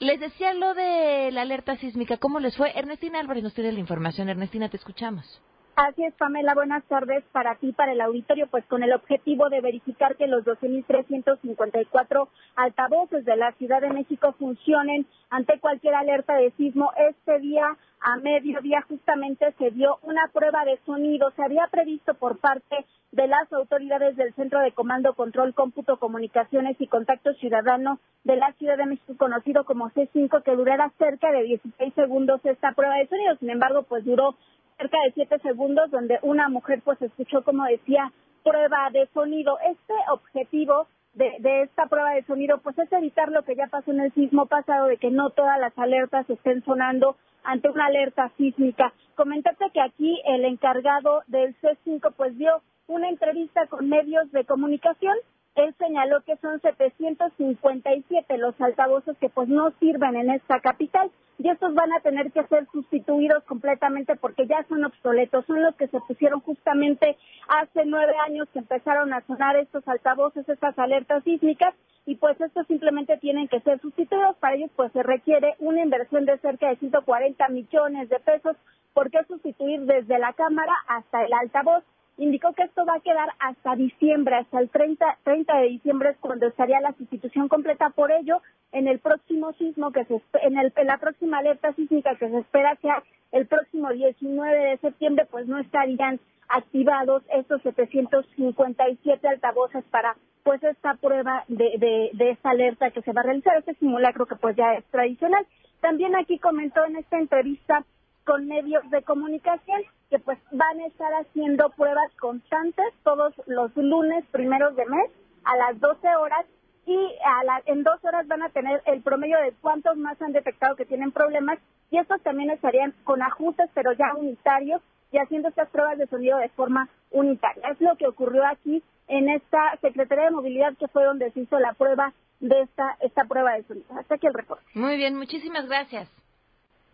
Les 0.00 0.18
decía 0.18 0.54
lo 0.54 0.72
de 0.72 1.30
la 1.30 1.42
alerta 1.42 1.76
sísmica, 1.76 2.16
¿cómo 2.16 2.40
les 2.40 2.56
fue? 2.56 2.72
Ernestina 2.74 3.20
Álvarez 3.20 3.42
nos 3.42 3.52
tiene 3.52 3.70
la 3.70 3.80
información. 3.80 4.30
Ernestina, 4.30 4.70
te 4.70 4.78
escuchamos. 4.78 5.42
Así 5.76 6.04
es, 6.04 6.12
Pamela. 6.14 6.54
Buenas 6.54 6.84
tardes 6.84 7.24
para 7.32 7.54
ti, 7.54 7.72
para 7.72 7.92
el 7.92 8.00
auditorio, 8.00 8.48
pues 8.48 8.64
con 8.66 8.82
el 8.82 8.92
objetivo 8.92 9.48
de 9.48 9.60
verificar 9.60 10.16
que 10.16 10.26
los 10.26 10.44
12.354 10.44 12.28
altavoces 12.56 13.24
de 13.24 13.36
la 13.36 13.52
Ciudad 13.52 13.80
de 13.80 13.90
México 13.90 14.34
funcionen 14.38 15.06
ante 15.30 15.58
cualquier 15.58 15.94
alerta 15.94 16.34
de 16.34 16.50
sismo. 16.52 16.92
Este 16.98 17.38
día, 17.38 17.76
a 18.00 18.16
mediodía, 18.16 18.82
justamente 18.82 19.52
se 19.58 19.70
dio 19.70 19.98
una 20.02 20.28
prueba 20.32 20.64
de 20.64 20.78
sonido. 20.84 21.30
Se 21.36 21.42
había 21.42 21.66
previsto 21.70 22.14
por 22.14 22.38
parte 22.38 22.84
de 23.12 23.26
las 23.26 23.52
autoridades 23.52 24.16
del 24.16 24.34
Centro 24.34 24.60
de 24.60 24.72
Comando, 24.72 25.14
Control, 25.14 25.54
Cómputo, 25.54 25.98
Comunicaciones 25.98 26.76
y 26.78 26.86
Contacto 26.88 27.32
Ciudadano 27.34 28.00
de 28.24 28.36
la 28.36 28.52
Ciudad 28.54 28.76
de 28.76 28.86
México, 28.86 29.14
conocido 29.16 29.64
como 29.64 29.90
C5, 29.90 30.42
que 30.42 30.56
durara 30.56 30.92
cerca 30.98 31.32
de 31.32 31.42
16 31.42 31.94
segundos 31.94 32.40
esta 32.44 32.72
prueba 32.72 32.96
de 32.96 33.08
sonido. 33.08 33.36
Sin 33.36 33.50
embargo, 33.50 33.84
pues 33.84 34.04
duró 34.04 34.36
cerca 34.80 34.98
de 35.04 35.12
7 35.12 35.38
segundos, 35.40 35.90
donde 35.90 36.18
una 36.22 36.48
mujer 36.48 36.80
pues 36.82 37.00
escuchó, 37.02 37.42
como 37.44 37.64
decía, 37.64 38.12
prueba 38.42 38.88
de 38.92 39.06
sonido. 39.12 39.58
Este 39.70 39.94
objetivo 40.10 40.86
de, 41.12 41.36
de 41.40 41.62
esta 41.62 41.86
prueba 41.86 42.12
de 42.12 42.24
sonido 42.24 42.58
pues 42.58 42.78
es 42.78 42.90
evitar 42.92 43.30
lo 43.30 43.42
que 43.42 43.56
ya 43.56 43.66
pasó 43.66 43.90
en 43.90 44.00
el 44.00 44.12
sismo 44.14 44.46
pasado, 44.46 44.86
de 44.86 44.96
que 44.96 45.10
no 45.10 45.30
todas 45.30 45.58
las 45.60 45.76
alertas 45.78 46.28
estén 46.30 46.64
sonando 46.64 47.16
ante 47.44 47.68
una 47.68 47.86
alerta 47.86 48.30
sísmica. 48.36 48.92
Comentarte 49.16 49.70
que 49.72 49.80
aquí 49.80 50.20
el 50.24 50.44
encargado 50.44 51.22
del 51.26 51.54
C5 51.60 52.14
pues 52.16 52.36
dio 52.38 52.62
una 52.86 53.08
entrevista 53.08 53.66
con 53.66 53.88
medios 53.88 54.30
de 54.32 54.44
comunicación. 54.44 55.16
Él 55.56 55.74
señaló 55.78 56.22
que 56.22 56.36
son 56.36 56.60
757 56.60 58.38
los 58.38 58.58
altavoces 58.60 59.16
que 59.18 59.28
pues 59.28 59.48
no 59.48 59.72
sirven 59.80 60.16
en 60.16 60.30
esta 60.30 60.60
capital 60.60 61.10
y 61.38 61.48
estos 61.48 61.74
van 61.74 61.92
a 61.92 62.00
tener 62.00 62.30
que 62.32 62.44
ser 62.44 62.66
sustituidos 62.70 63.42
completamente 63.44 64.14
porque 64.16 64.46
ya 64.46 64.64
son 64.68 64.84
obsoletos. 64.84 65.46
Son 65.46 65.62
los 65.62 65.74
que 65.74 65.88
se 65.88 65.98
pusieron 66.00 66.40
justamente 66.40 67.16
hace 67.48 67.84
nueve 67.86 68.12
años 68.26 68.48
que 68.52 68.58
empezaron 68.60 69.12
a 69.12 69.22
sonar 69.22 69.56
estos 69.56 69.86
altavoces, 69.88 70.48
estas 70.48 70.78
alertas 70.78 71.24
sísmicas 71.24 71.74
y 72.06 72.16
pues 72.16 72.40
estos 72.40 72.66
simplemente 72.66 73.16
tienen 73.18 73.48
que 73.48 73.60
ser 73.60 73.80
sustituidos. 73.80 74.36
Para 74.36 74.56
ellos 74.56 74.70
pues 74.76 74.92
se 74.92 75.02
requiere 75.02 75.54
una 75.58 75.82
inversión 75.82 76.26
de 76.26 76.38
cerca 76.38 76.68
de 76.68 76.76
140 76.76 77.48
millones 77.48 78.08
de 78.08 78.20
pesos 78.20 78.56
porque 78.92 79.24
sustituir 79.24 79.80
desde 79.82 80.18
la 80.18 80.32
cámara 80.34 80.74
hasta 80.88 81.24
el 81.24 81.32
altavoz 81.32 81.82
indicó 82.20 82.52
que 82.52 82.64
esto 82.64 82.84
va 82.84 82.96
a 82.96 83.00
quedar 83.00 83.30
hasta 83.38 83.76
diciembre, 83.76 84.36
hasta 84.36 84.60
el 84.60 84.68
30, 84.68 85.18
30 85.24 85.58
de 85.58 85.68
diciembre 85.68 86.10
es 86.10 86.18
cuando 86.18 86.46
estaría 86.46 86.78
la 86.80 86.92
sustitución 86.92 87.48
completa. 87.48 87.88
Por 87.90 88.12
ello, 88.12 88.42
en 88.72 88.88
el 88.88 88.98
próximo 88.98 89.52
sismo 89.54 89.90
que 89.90 90.04
se 90.04 90.20
en, 90.42 90.58
el, 90.58 90.72
en 90.76 90.86
la 90.86 90.98
próxima 90.98 91.38
alerta 91.38 91.72
sísmica 91.72 92.14
que 92.16 92.28
se 92.28 92.38
espera 92.38 92.76
sea 92.82 93.02
el 93.32 93.46
próximo 93.46 93.90
19 93.90 94.58
de 94.58 94.76
septiembre, 94.78 95.26
pues 95.30 95.46
no 95.46 95.58
estarían 95.58 96.20
activados 96.48 97.22
estos 97.32 97.62
757 97.62 99.26
altavoces 99.26 99.84
para 99.84 100.14
pues 100.42 100.62
esta 100.62 100.94
prueba 100.96 101.44
de, 101.48 101.72
de, 101.78 102.10
de 102.12 102.30
esta 102.30 102.50
alerta 102.50 102.90
que 102.90 103.02
se 103.02 103.12
va 103.12 103.22
a 103.22 103.24
realizar, 103.24 103.56
este 103.56 103.74
simulacro 103.74 104.26
que 104.26 104.36
pues 104.36 104.56
ya 104.56 104.74
es 104.74 104.84
tradicional. 104.86 105.46
También 105.80 106.14
aquí 106.16 106.38
comentó 106.38 106.84
en 106.84 106.96
esta 106.96 107.18
entrevista 107.18 107.84
con 108.24 108.46
medios 108.46 108.88
de 108.90 109.02
comunicación 109.02 109.82
que 110.10 110.18
pues 110.18 110.38
van 110.50 110.80
a 110.80 110.86
estar 110.86 111.12
haciendo 111.14 111.70
pruebas 111.70 112.10
constantes 112.20 112.84
todos 113.04 113.32
los 113.46 113.74
lunes 113.76 114.24
primeros 114.32 114.74
de 114.76 114.84
mes 114.86 115.10
a 115.44 115.56
las 115.56 115.80
12 115.80 116.06
horas 116.16 116.44
y 116.86 116.96
a 117.24 117.44
la- 117.44 117.62
en 117.66 117.82
dos 117.84 118.04
horas 118.04 118.26
van 118.26 118.42
a 118.42 118.48
tener 118.50 118.82
el 118.86 119.02
promedio 119.02 119.38
de 119.40 119.52
cuántos 119.60 119.96
más 119.96 120.20
han 120.20 120.32
detectado 120.32 120.74
que 120.76 120.84
tienen 120.86 121.12
problemas 121.12 121.58
y 121.90 121.98
estos 121.98 122.20
también 122.22 122.50
estarían 122.50 122.92
con 123.04 123.22
ajustes 123.22 123.70
pero 123.74 123.92
ya 123.92 124.14
unitarios 124.16 124.82
y 125.12 125.18
haciendo 125.18 125.48
estas 125.48 125.68
pruebas 125.70 125.98
de 125.98 126.06
sonido 126.06 126.38
de 126.38 126.48
forma 126.50 126.88
unitaria. 127.10 127.68
Es 127.70 127.80
lo 127.80 127.96
que 127.96 128.06
ocurrió 128.06 128.44
aquí 128.46 128.82
en 129.08 129.28
esta 129.28 129.76
Secretaría 129.80 130.26
de 130.26 130.30
Movilidad 130.32 130.76
que 130.76 130.88
fue 130.88 131.04
donde 131.04 131.30
se 131.32 131.40
hizo 131.40 131.58
la 131.58 131.72
prueba 131.74 132.12
de 132.40 132.60
esta, 132.62 132.96
esta 133.00 133.24
prueba 133.24 133.52
de 133.54 133.64
sonido. 133.64 133.86
Hasta 133.98 134.14
aquí 134.14 134.26
el 134.26 134.34
reporte. 134.34 134.64
Muy 134.74 134.96
bien, 134.96 135.16
muchísimas 135.16 135.66
gracias. 135.66 136.08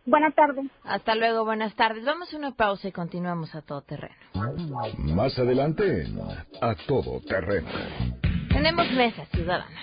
Buenas 0.06 0.34
tardes. 0.36 0.64
Hasta 0.84 1.16
luego, 1.16 1.44
buenas 1.44 1.74
tardes. 1.74 2.04
Vamos 2.04 2.32
a 2.32 2.36
una 2.36 2.52
pausa 2.52 2.86
y 2.88 2.92
continuamos 2.92 3.52
a 3.56 3.62
todo 3.62 3.82
terreno. 3.82 4.14
Más 4.98 5.36
adelante 5.38 6.04
en 6.04 6.20
A 6.60 6.74
Todo 6.86 7.20
Terreno. 7.20 7.68
Tenemos 8.48 8.90
mesa 8.92 9.24
ciudadana. 9.26 9.80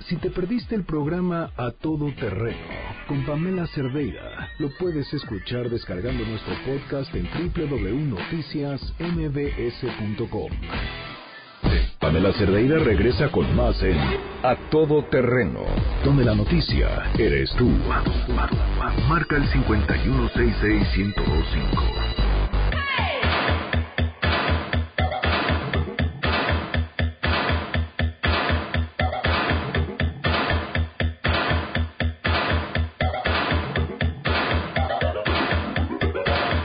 Si 0.00 0.16
te 0.16 0.30
perdiste 0.30 0.74
el 0.74 0.84
programa 0.84 1.52
A 1.56 1.70
Todo 1.70 2.12
Terreno 2.14 2.58
con 3.08 3.24
Pamela 3.24 3.66
Cerdeira, 3.68 4.50
lo 4.58 4.68
puedes 4.78 5.10
escuchar 5.14 5.70
descargando 5.70 6.26
nuestro 6.26 6.54
podcast 6.66 7.14
en 7.14 7.26
www.noticiasmbs.com. 7.54 10.50
Pamela 11.98 12.32
Cerdeira 12.34 12.78
regresa 12.78 13.30
con 13.30 13.56
más 13.56 13.82
en 13.82 13.96
A 14.42 14.54
Todo 14.70 15.04
Terreno, 15.04 15.60
donde 16.04 16.24
la 16.24 16.34
noticia 16.34 17.10
eres 17.18 17.50
tú. 17.54 17.70
Marca 19.08 19.36
el 19.36 19.48
5166125. 19.48 21.82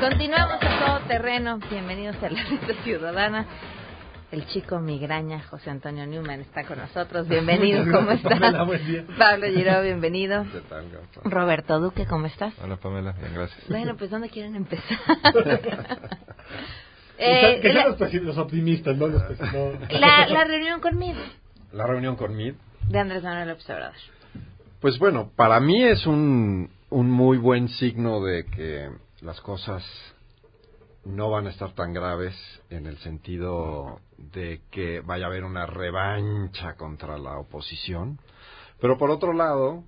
Continuamos 0.02 0.58
a 0.62 0.86
todo 0.86 1.00
terreno. 1.08 1.60
Bienvenidos 1.70 2.18
a 2.24 2.30
la 2.30 2.44
Red 2.44 2.76
Ciudadana. 2.84 3.46
El 4.32 4.46
chico 4.46 4.80
migraña, 4.80 5.42
José 5.50 5.72
Antonio 5.72 6.06
Newman, 6.06 6.42
está 6.42 6.64
con 6.64 6.78
nosotros. 6.78 7.28
Bienvenido, 7.28 7.84
¿cómo 7.92 8.12
estás? 8.12 8.40
Pamela, 8.40 8.64
buen 8.64 8.86
día. 8.86 9.04
Pablo 9.18 9.48
Giró, 9.48 9.82
bienvenido. 9.82 10.44
¿Qué 10.52 10.60
tal, 10.70 10.86
Gafa? 10.92 11.22
Roberto 11.28 11.80
Duque, 11.80 12.06
¿cómo 12.06 12.28
estás? 12.28 12.54
Hola, 12.62 12.76
Pamela, 12.78 13.14
bien, 13.14 13.34
gracias. 13.34 13.68
Bueno, 13.68 13.96
pues 13.98 14.12
¿dónde 14.12 14.30
quieren 14.30 14.56
empezar? 14.56 14.98
Eh, 17.22 17.60
que 17.62 17.74
sean 17.74 17.98
la, 18.00 18.20
los, 18.22 18.38
optimistas, 18.38 18.96
no 18.96 19.08
los 19.08 19.22
pesi- 19.24 19.52
no. 19.52 20.00
la, 20.00 20.26
la 20.28 20.46
reunión 20.46 20.80
conmigo 20.80 21.20
La 21.74 21.86
reunión 21.86 22.16
con 22.16 22.34
Mid. 22.34 22.54
de 22.88 22.98
Andrés 22.98 23.24
Manuel 23.24 23.50
López 23.50 23.70
Obrador. 23.70 23.94
Pues 24.80 24.98
bueno, 25.00 25.30
para 25.36 25.60
mí 25.60 25.84
es 25.84 26.08
un, 26.08 26.70
un 26.90 27.12
muy 27.12 27.38
buen 27.38 27.68
signo 27.68 28.24
de 28.24 28.46
que 28.46 28.90
las 29.20 29.42
cosas 29.42 29.84
no 31.10 31.30
van 31.30 31.48
a 31.48 31.50
estar 31.50 31.74
tan 31.74 31.94
graves 31.94 32.36
en 32.70 32.86
el 32.86 32.98
sentido 33.00 34.00
de 34.18 34.62
que 34.72 35.02
vaya 35.02 35.26
a 35.26 35.28
haber 35.28 35.44
una 35.44 35.66
revancha 35.66 36.76
contra 36.76 37.18
la 37.18 37.38
oposición. 37.38 38.20
Pero 38.80 38.98
por 38.98 39.10
otro 39.10 39.34
lado, 39.34 39.84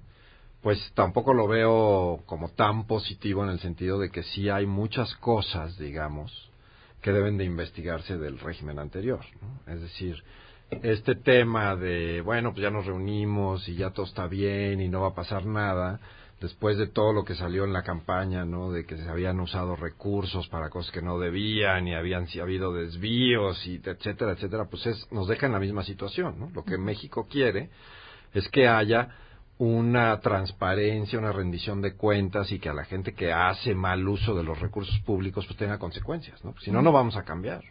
pues 0.62 0.92
tampoco 0.96 1.34
lo 1.34 1.48
veo 1.48 2.22
como 2.25 2.50
tan 2.50 2.86
positivo 2.86 3.44
en 3.44 3.50
el 3.50 3.60
sentido 3.60 4.00
de 4.00 4.10
que 4.10 4.24
sí 4.24 4.50
hay 4.50 4.66
muchas 4.66 5.16
cosas, 5.16 5.78
digamos, 5.78 6.51
que 7.01 7.12
deben 7.12 7.38
de 7.38 7.46
investigarse 7.46 8.18
del 8.18 8.40
régimen 8.40 8.80
anterior. 8.80 9.22
Es 9.68 9.82
decir, 9.82 10.24
este 10.70 11.16
tema 11.16 11.75
de, 11.75 12.22
bueno, 12.22 12.51
pues 12.51 12.63
ya 12.63 12.70
nos 12.70 12.86
reunimos 12.86 13.68
y 13.68 13.75
ya 13.75 13.92
todo 13.92 14.06
está 14.06 14.28
bien 14.28 14.82
y 14.82 14.88
no 14.88 15.01
va 15.01 15.10
a 15.10 15.16
pasar 15.16 15.46
nada, 15.46 16.00
después 16.41 16.77
de 16.77 16.88
todo 16.88 17.13
lo 17.13 17.24
que 17.24 17.36
salió 17.36 17.63
en 17.65 17.71
la 17.71 17.83
campaña, 17.83 18.45
¿no? 18.45 18.71
De 18.71 18.86
que 18.86 18.98
se 18.98 19.07
habían 19.07 19.39
usado 19.39 19.75
recursos 19.75 20.48
para 20.48 20.69
cosas 20.69 20.91
que 20.91 21.01
no 21.01 21.19
debían 21.19 21.88
y 21.88 21.93
habían 21.93 22.27
si 22.27 22.39
habido 22.39 22.74
desvíos 22.74 23.65
y 23.67 23.75
etcétera, 23.75 24.31
etcétera, 24.31 24.65
pues 24.65 24.88
es, 24.88 25.07
nos 25.12 25.27
deja 25.27 25.45
en 25.45 25.53
la 25.53 25.60
misma 25.60 25.83
situación, 25.83 26.39
¿no? 26.39 26.50
Lo 26.50 26.65
que 26.65 26.79
México 26.79 27.27
quiere 27.29 27.69
es 28.33 28.50
que 28.50 28.67
haya 28.67 29.10
una 29.60 30.19
transparencia, 30.19 31.19
una 31.19 31.31
rendición 31.31 31.81
de 31.81 31.95
cuentas 31.95 32.51
y 32.51 32.57
que 32.57 32.69
a 32.69 32.74
la 32.74 32.86
gente 32.86 33.13
que 33.13 33.31
hace 33.31 33.75
mal 33.75 34.07
uso 34.07 34.33
de 34.33 34.43
los 34.43 34.60
recursos 34.60 35.00
públicos 35.01 35.45
pues 35.45 35.57
tenga 35.60 35.77
consecuencias, 35.77 36.43
¿no? 36.43 36.55
Si 36.62 36.71
no, 36.71 36.81
no 36.81 36.91
vamos 36.91 37.15
a 37.15 37.24
cambiar. 37.24 37.62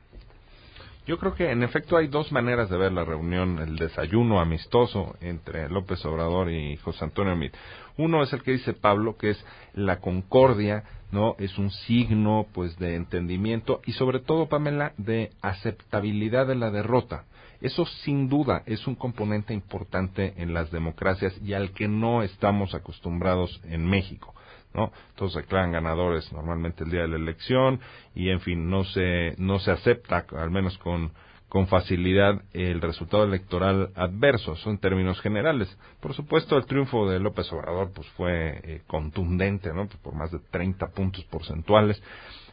Yo 1.06 1.18
creo 1.18 1.34
que 1.34 1.50
en 1.50 1.64
efecto 1.64 1.96
hay 1.96 2.06
dos 2.06 2.30
maneras 2.30 2.70
de 2.70 2.76
ver 2.76 2.92
la 2.92 3.04
reunión, 3.04 3.58
el 3.58 3.74
desayuno 3.74 4.38
amistoso 4.38 5.16
entre 5.20 5.68
López 5.68 6.04
Obrador 6.04 6.50
y 6.52 6.76
José 6.76 7.04
Antonio 7.04 7.34
Meade. 7.34 7.58
Uno 7.96 8.22
es 8.22 8.32
el 8.32 8.42
que 8.42 8.52
dice 8.52 8.72
Pablo, 8.72 9.16
que 9.16 9.30
es 9.30 9.44
la 9.74 10.00
concordia, 10.00 10.84
¿no? 11.12 11.34
Es 11.38 11.58
un 11.58 11.70
signo, 11.70 12.46
pues, 12.52 12.78
de 12.78 12.94
entendimiento 12.94 13.80
y 13.84 13.92
sobre 13.92 14.20
todo, 14.20 14.48
Pamela, 14.48 14.92
de 14.96 15.30
aceptabilidad 15.42 16.46
de 16.46 16.54
la 16.54 16.70
derrota. 16.70 17.24
Eso 17.60 17.84
sin 17.84 18.28
duda 18.28 18.62
es 18.66 18.86
un 18.86 18.94
componente 18.94 19.52
importante 19.52 20.34
en 20.38 20.54
las 20.54 20.70
democracias 20.70 21.38
y 21.44 21.52
al 21.52 21.72
que 21.72 21.88
no 21.88 22.22
estamos 22.22 22.74
acostumbrados 22.74 23.60
en 23.64 23.84
México. 23.84 24.34
¿no? 24.72 24.92
Todos 25.16 25.32
se 25.32 25.40
declaran 25.40 25.72
ganadores 25.72 26.32
normalmente 26.32 26.84
el 26.84 26.90
día 26.90 27.02
de 27.02 27.08
la 27.08 27.16
elección 27.16 27.80
y 28.14 28.30
en 28.30 28.40
fin, 28.40 28.70
no 28.70 28.84
se, 28.84 29.34
no 29.36 29.58
se 29.58 29.72
acepta, 29.72 30.24
al 30.38 30.50
menos 30.50 30.78
con, 30.78 31.12
con 31.50 31.66
facilidad, 31.66 32.42
el 32.52 32.80
resultado 32.80 33.24
electoral 33.24 33.90
adverso, 33.96 34.54
son 34.56 34.78
términos 34.78 35.20
generales. 35.20 35.68
Por 36.00 36.14
supuesto, 36.14 36.56
el 36.56 36.64
triunfo 36.64 37.10
de 37.10 37.18
López 37.18 37.52
Obrador 37.52 37.90
pues 37.92 38.08
fue 38.10 38.60
eh, 38.62 38.82
contundente, 38.86 39.74
¿no? 39.74 39.88
Por 40.02 40.14
más 40.14 40.30
de 40.30 40.38
30 40.50 40.86
puntos 40.92 41.24
porcentuales 41.24 42.00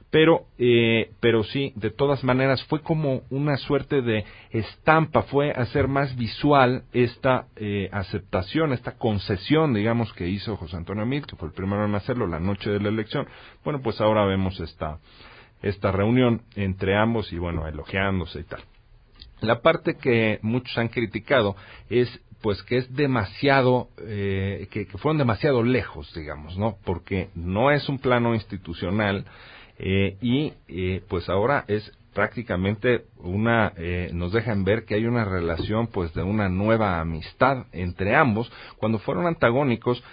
pero 0.09 0.45
eh, 0.57 1.11
pero 1.19 1.43
sí 1.43 1.73
de 1.75 1.91
todas 1.91 2.23
maneras 2.23 2.63
fue 2.65 2.81
como 2.81 3.23
una 3.29 3.57
suerte 3.57 4.01
de 4.01 4.23
estampa 4.51 5.23
fue 5.23 5.51
hacer 5.51 5.87
más 5.87 6.15
visual 6.15 6.83
esta 6.93 7.47
eh, 7.57 7.89
aceptación 7.91 8.71
esta 8.71 8.93
concesión 8.97 9.73
digamos 9.73 10.13
que 10.13 10.29
hizo 10.29 10.55
José 10.55 10.77
Antonio 10.77 11.05
Meade 11.05 11.27
que 11.27 11.35
fue 11.35 11.49
el 11.49 11.53
primero 11.53 11.85
en 11.85 11.95
hacerlo 11.95 12.25
la 12.25 12.39
noche 12.39 12.69
de 12.69 12.79
la 12.79 12.87
elección 12.87 13.27
bueno 13.65 13.81
pues 13.81 13.99
ahora 13.99 14.25
vemos 14.25 14.59
esta 14.61 14.99
esta 15.61 15.91
reunión 15.91 16.43
entre 16.55 16.95
ambos 16.95 17.33
y 17.33 17.37
bueno 17.37 17.67
elogiándose 17.67 18.39
y 18.39 18.43
tal 18.43 18.61
la 19.41 19.61
parte 19.61 19.95
que 19.95 20.39
muchos 20.41 20.77
han 20.77 20.87
criticado 20.89 21.55
es 21.89 22.09
pues 22.41 22.61
que 22.63 22.77
es 22.77 22.93
demasiado, 22.93 23.89
eh, 23.99 24.67
que, 24.69 24.85
que, 24.85 24.97
fueron 24.99 25.17
demasiado 25.17 25.63
lejos, 25.63 26.13
digamos, 26.13 26.55
¿no? 26.55 26.77
Porque 26.85 27.29
no 27.33 27.71
es 27.71 27.89
un 27.89 27.97
plano 27.97 28.35
institucional, 28.35 29.25
eh, 29.79 30.17
y 30.21 30.53
eh, 30.67 31.03
pues 31.07 31.29
ahora 31.29 31.63
es 31.67 31.91
prácticamente 32.13 33.05
una 33.17 33.73
eh, 33.77 34.09
nos 34.11 34.31
dejan 34.33 34.63
ver 34.63 34.85
que 34.85 34.95
hay 34.95 35.05
una 35.05 35.23
relación 35.23 35.85
pues 35.85 36.15
de 36.15 36.23
una 36.23 36.49
nueva 36.49 36.99
amistad 36.99 37.67
entre 37.73 38.15
ambos 38.15 38.51
cuando 38.77 38.97
fueron 38.97 39.27
antagónicos 39.27 40.03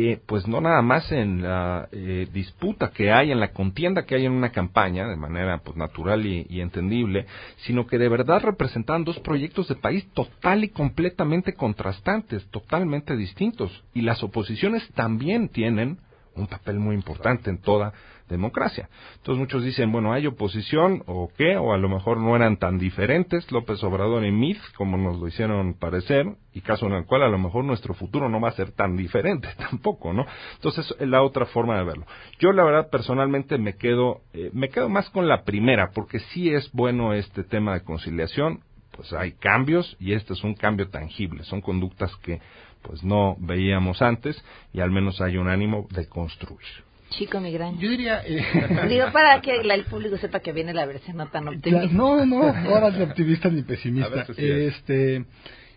eh, 0.00 0.20
pues 0.26 0.46
no 0.46 0.60
nada 0.60 0.80
más 0.80 1.10
en 1.10 1.42
la 1.42 1.88
eh, 1.90 2.28
disputa 2.32 2.90
que 2.90 3.10
hay, 3.10 3.32
en 3.32 3.40
la 3.40 3.52
contienda 3.52 4.06
que 4.06 4.14
hay 4.14 4.26
en 4.26 4.32
una 4.32 4.52
campaña, 4.52 5.08
de 5.08 5.16
manera 5.16 5.58
pues 5.58 5.76
natural 5.76 6.24
y, 6.24 6.46
y, 6.48 6.60
entendible, 6.60 7.26
sino 7.64 7.84
que 7.88 7.98
de 7.98 8.08
verdad 8.08 8.40
representaban 8.40 9.02
dos 9.02 9.18
proyectos 9.18 9.66
de 9.66 9.74
país 9.74 10.08
total 10.12 10.62
y 10.62 10.68
completamente 10.68 11.54
contrastantes, 11.54 12.46
totalmente 12.50 13.16
distintos. 13.16 13.82
Y 13.92 14.02
las 14.02 14.22
oposiciones 14.22 14.88
también 14.94 15.48
tienen 15.48 15.98
un 16.36 16.46
papel 16.46 16.78
muy 16.78 16.94
importante 16.94 17.50
en 17.50 17.58
toda 17.58 17.92
democracia. 18.28 18.88
Entonces 19.16 19.40
muchos 19.40 19.64
dicen, 19.64 19.90
bueno, 19.92 20.12
hay 20.12 20.26
oposición 20.26 21.02
o 21.06 21.30
qué, 21.36 21.56
o 21.56 21.72
a 21.72 21.78
lo 21.78 21.88
mejor 21.88 22.18
no 22.18 22.36
eran 22.36 22.56
tan 22.56 22.78
diferentes 22.78 23.50
López 23.50 23.82
Obrador 23.82 24.24
y 24.24 24.30
MIF 24.30 24.58
como 24.76 24.96
nos 24.96 25.18
lo 25.18 25.28
hicieron 25.28 25.74
parecer, 25.74 26.26
y 26.52 26.60
caso 26.60 26.86
en 26.86 26.92
el 26.92 27.04
cual 27.04 27.22
a 27.22 27.28
lo 27.28 27.38
mejor 27.38 27.64
nuestro 27.64 27.94
futuro 27.94 28.28
no 28.28 28.40
va 28.40 28.48
a 28.48 28.52
ser 28.52 28.72
tan 28.72 28.96
diferente 28.96 29.48
tampoco, 29.58 30.12
¿no? 30.12 30.26
Entonces 30.54 30.94
es 30.98 31.08
la 31.08 31.22
otra 31.22 31.46
forma 31.46 31.76
de 31.78 31.84
verlo. 31.84 32.06
Yo 32.38 32.52
la 32.52 32.64
verdad 32.64 32.90
personalmente 32.90 33.58
me 33.58 33.76
quedo, 33.76 34.22
eh, 34.32 34.50
me 34.52 34.68
quedo 34.68 34.88
más 34.88 35.08
con 35.10 35.28
la 35.28 35.44
primera, 35.44 35.90
porque 35.94 36.18
sí 36.18 36.50
es 36.50 36.70
bueno 36.72 37.12
este 37.12 37.44
tema 37.44 37.74
de 37.74 37.82
conciliación, 37.82 38.60
pues 38.92 39.12
hay 39.12 39.32
cambios 39.32 39.96
y 40.00 40.12
este 40.12 40.32
es 40.32 40.42
un 40.42 40.54
cambio 40.54 40.88
tangible, 40.88 41.44
son 41.44 41.60
conductas 41.60 42.14
que 42.16 42.40
pues 42.82 43.04
no 43.04 43.36
veíamos 43.38 44.02
antes 44.02 44.42
y 44.72 44.80
al 44.80 44.90
menos 44.90 45.20
hay 45.20 45.36
un 45.36 45.48
ánimo 45.48 45.86
de 45.90 46.08
construir. 46.08 46.87
Chico 47.18 47.40
migraña. 47.40 47.80
Yo 47.80 47.90
diría... 47.90 48.22
Eh, 48.24 48.44
Digo, 48.88 49.06
para 49.12 49.40
que 49.40 49.64
la, 49.64 49.74
el 49.74 49.84
público 49.86 50.16
sepa 50.18 50.38
que 50.38 50.52
viene 50.52 50.72
la 50.72 50.86
versión 50.86 51.16
no 51.16 51.26
tan 51.28 51.48
optimista. 51.48 51.86
Ya, 51.86 51.92
no, 51.92 52.24
no, 52.24 52.42
ahora 52.72 52.88
es 52.88 53.00
optimista 53.00 53.48
ni 53.48 53.62
pesimista. 53.62 54.24
Si 54.34 54.44
este, 54.44 55.24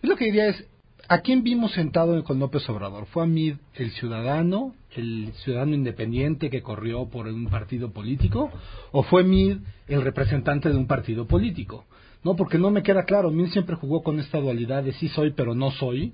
yo 0.04 0.10
lo 0.10 0.16
que 0.16 0.26
diría 0.26 0.50
es, 0.50 0.68
¿a 1.08 1.22
quién 1.22 1.42
vimos 1.42 1.72
sentado 1.72 2.24
con 2.24 2.38
López 2.38 2.70
Obrador? 2.70 3.08
¿Fue 3.08 3.24
a 3.24 3.26
mí 3.26 3.58
el 3.74 3.92
ciudadano, 3.92 4.76
el 4.96 5.34
ciudadano 5.44 5.74
independiente 5.74 6.52
que 6.52 6.62
corrió 6.62 7.10
por 7.10 7.26
un 7.26 7.48
partido 7.48 7.92
político? 7.92 8.52
¿O 8.92 9.02
fue 9.02 9.24
Mid 9.24 9.58
el 9.88 10.04
representante 10.04 10.70
de 10.70 10.78
un 10.78 10.86
partido 10.86 11.26
político? 11.26 11.86
No, 12.24 12.36
porque 12.36 12.60
no 12.60 12.70
me 12.70 12.84
queda 12.84 13.06
claro. 13.06 13.32
Mid 13.32 13.48
siempre 13.48 13.76
jugó 13.76 14.04
con 14.04 14.20
esta 14.20 14.40
dualidad 14.40 14.84
de 14.84 14.94
sí 14.94 15.10
soy, 15.10 15.32
pero 15.32 15.56
no 15.56 15.72
soy. 15.72 16.14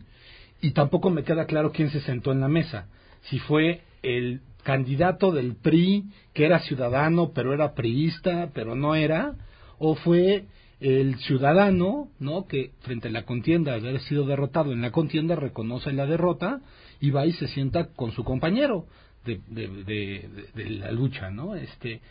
Y 0.61 0.71
tampoco 0.71 1.09
me 1.09 1.23
queda 1.23 1.45
claro 1.45 1.73
quién 1.73 1.89
se 1.91 1.99
sentó 1.99 2.31
en 2.31 2.39
la 2.39 2.47
mesa. 2.47 2.87
Si 3.23 3.39
fue 3.39 3.81
el 4.03 4.41
candidato 4.67 5.31
del 5.31 5.55
PRI 5.55 6.03
que 6.33 6.43
era 6.43 6.59
ciudadano 6.59 7.31
pero 7.33 7.53
era 7.53 7.73
priista 7.73 8.49
pero 8.53 8.75
no 8.75 8.95
era 8.95 9.33
o 9.79 9.95
fue 9.95 10.43
el 10.81 11.15
ciudadano 11.19 12.09
no 12.19 12.47
que 12.47 12.71
frente 12.81 13.07
a 13.07 13.11
la 13.11 13.23
contienda 13.23 13.79
de 13.79 13.87
haber 13.87 14.01
sido 14.01 14.25
derrotado 14.25 14.73
en 14.73 14.81
la 14.81 14.91
contienda 14.91 15.37
reconoce 15.37 15.93
la 15.93 16.05
derrota 16.05 16.59
y 16.99 17.11
va 17.11 17.25
y 17.25 17.31
se 17.31 17.47
sienta 17.47 17.93
con 17.93 18.11
su 18.11 18.25
compañero 18.25 18.87
de, 19.23 19.39
de, 19.47 19.69
de, 19.85 20.29
de 20.53 20.69
la 20.71 20.91
lucha 20.91 21.31
no 21.31 21.55
este 21.55 22.01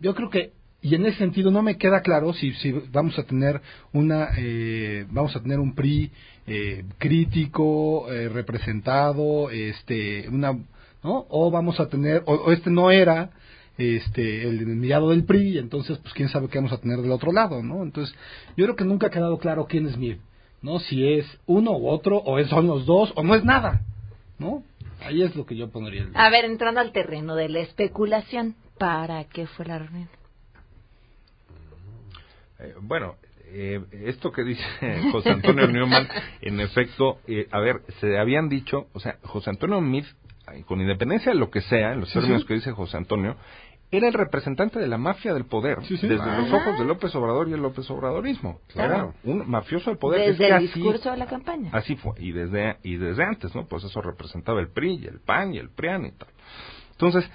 yo 0.00 0.14
creo 0.14 0.30
que 0.30 0.52
y 0.80 0.94
en 0.94 1.04
ese 1.04 1.18
sentido 1.18 1.50
no 1.50 1.60
me 1.60 1.76
queda 1.76 2.00
claro 2.00 2.32
si, 2.32 2.54
si 2.54 2.72
vamos 2.92 3.18
a 3.18 3.24
tener 3.24 3.60
una 3.92 4.30
eh, 4.38 5.04
vamos 5.10 5.36
a 5.36 5.42
tener 5.42 5.60
un 5.60 5.74
PRI 5.74 6.10
eh, 6.46 6.82
crítico 6.96 8.10
eh, 8.10 8.30
representado 8.30 9.50
este 9.50 10.30
una 10.30 10.56
¿no? 11.06 11.24
O 11.28 11.52
vamos 11.52 11.78
a 11.78 11.88
tener, 11.88 12.24
o, 12.26 12.34
o, 12.34 12.52
este 12.52 12.68
no 12.68 12.90
era 12.90 13.30
este 13.78 14.42
el 14.48 14.60
enviado 14.60 15.10
del 15.10 15.24
PRI, 15.24 15.58
entonces 15.58 15.98
pues 15.98 16.12
quién 16.14 16.28
sabe 16.28 16.48
qué 16.48 16.58
vamos 16.58 16.72
a 16.72 16.80
tener 16.80 16.98
del 16.98 17.12
otro 17.12 17.32
lado, 17.32 17.62
¿no? 17.62 17.84
Entonces, 17.84 18.12
yo 18.56 18.64
creo 18.64 18.74
que 18.74 18.84
nunca 18.84 19.06
ha 19.06 19.10
quedado 19.10 19.38
claro 19.38 19.66
quién 19.68 19.86
es 19.86 19.96
Mir, 19.96 20.18
¿no? 20.62 20.80
Si 20.80 21.06
es 21.06 21.24
uno 21.46 21.76
u 21.76 21.88
otro, 21.88 22.20
o 22.24 22.42
son 22.46 22.66
los 22.66 22.86
dos, 22.86 23.12
o 23.14 23.22
no 23.22 23.36
es 23.36 23.44
nada, 23.44 23.82
¿no? 24.40 24.64
Ahí 25.00 25.22
es 25.22 25.36
lo 25.36 25.46
que 25.46 25.56
yo 25.56 25.70
pondría. 25.70 26.02
El... 26.02 26.10
A 26.14 26.28
ver, 26.28 26.44
entrando 26.44 26.80
al 26.80 26.90
terreno 26.90 27.36
de 27.36 27.50
la 27.50 27.60
especulación, 27.60 28.56
¿para 28.76 29.22
qué 29.24 29.46
fue 29.46 29.66
la 29.66 29.78
reunión? 29.78 30.08
Eh, 32.58 32.74
bueno, 32.80 33.14
eh, 33.44 33.80
esto 33.92 34.32
que 34.32 34.42
dice 34.42 34.64
José 35.12 35.30
Antonio 35.30 35.68
Newman, 35.68 36.08
en 36.40 36.58
efecto, 36.58 37.20
eh, 37.28 37.46
a 37.52 37.60
ver, 37.60 37.82
se 38.00 38.18
habían 38.18 38.48
dicho, 38.48 38.88
o 38.92 38.98
sea, 38.98 39.18
José 39.22 39.50
Antonio 39.50 39.80
Meade 39.80 40.08
con 40.66 40.80
independencia 40.80 41.32
de 41.32 41.38
lo 41.38 41.50
que 41.50 41.60
sea, 41.62 41.92
en 41.92 42.00
los 42.00 42.08
sí, 42.08 42.14
términos 42.14 42.42
sí. 42.42 42.48
que 42.48 42.54
dice 42.54 42.72
José 42.72 42.96
Antonio, 42.96 43.36
era 43.90 44.08
el 44.08 44.14
representante 44.14 44.78
de 44.80 44.88
la 44.88 44.98
mafia 44.98 45.32
del 45.32 45.44
poder, 45.44 45.78
sí, 45.84 45.96
desde 45.96 46.20
Ajá. 46.20 46.38
los 46.38 46.52
ojos 46.52 46.78
de 46.78 46.84
López 46.84 47.14
Obrador 47.14 47.48
y 47.48 47.52
el 47.52 47.60
López 47.60 47.88
Obradorismo. 47.90 48.60
Claro. 48.68 48.94
Era 48.94 49.32
un 49.32 49.48
mafioso 49.48 49.90
del 49.90 49.98
poder. 49.98 50.30
Desde 50.30 50.44
es 50.44 50.50
el 50.50 50.56
así, 50.56 50.80
discurso 50.80 51.10
de 51.10 51.16
la 51.16 51.26
campaña. 51.26 51.70
Así 51.72 51.94
fue, 51.96 52.12
y 52.18 52.32
desde, 52.32 52.78
y 52.82 52.96
desde 52.96 53.24
antes, 53.24 53.54
¿no? 53.54 53.66
Pues 53.66 53.84
eso 53.84 54.00
representaba 54.02 54.60
el 54.60 54.68
PRI, 54.68 54.98
y 55.02 55.06
el 55.06 55.20
PAN, 55.20 55.54
y 55.54 55.58
el 55.58 55.70
PRIAN 55.70 56.06
y 56.06 56.12
tal. 56.12 56.28
Entonces, 56.92 57.30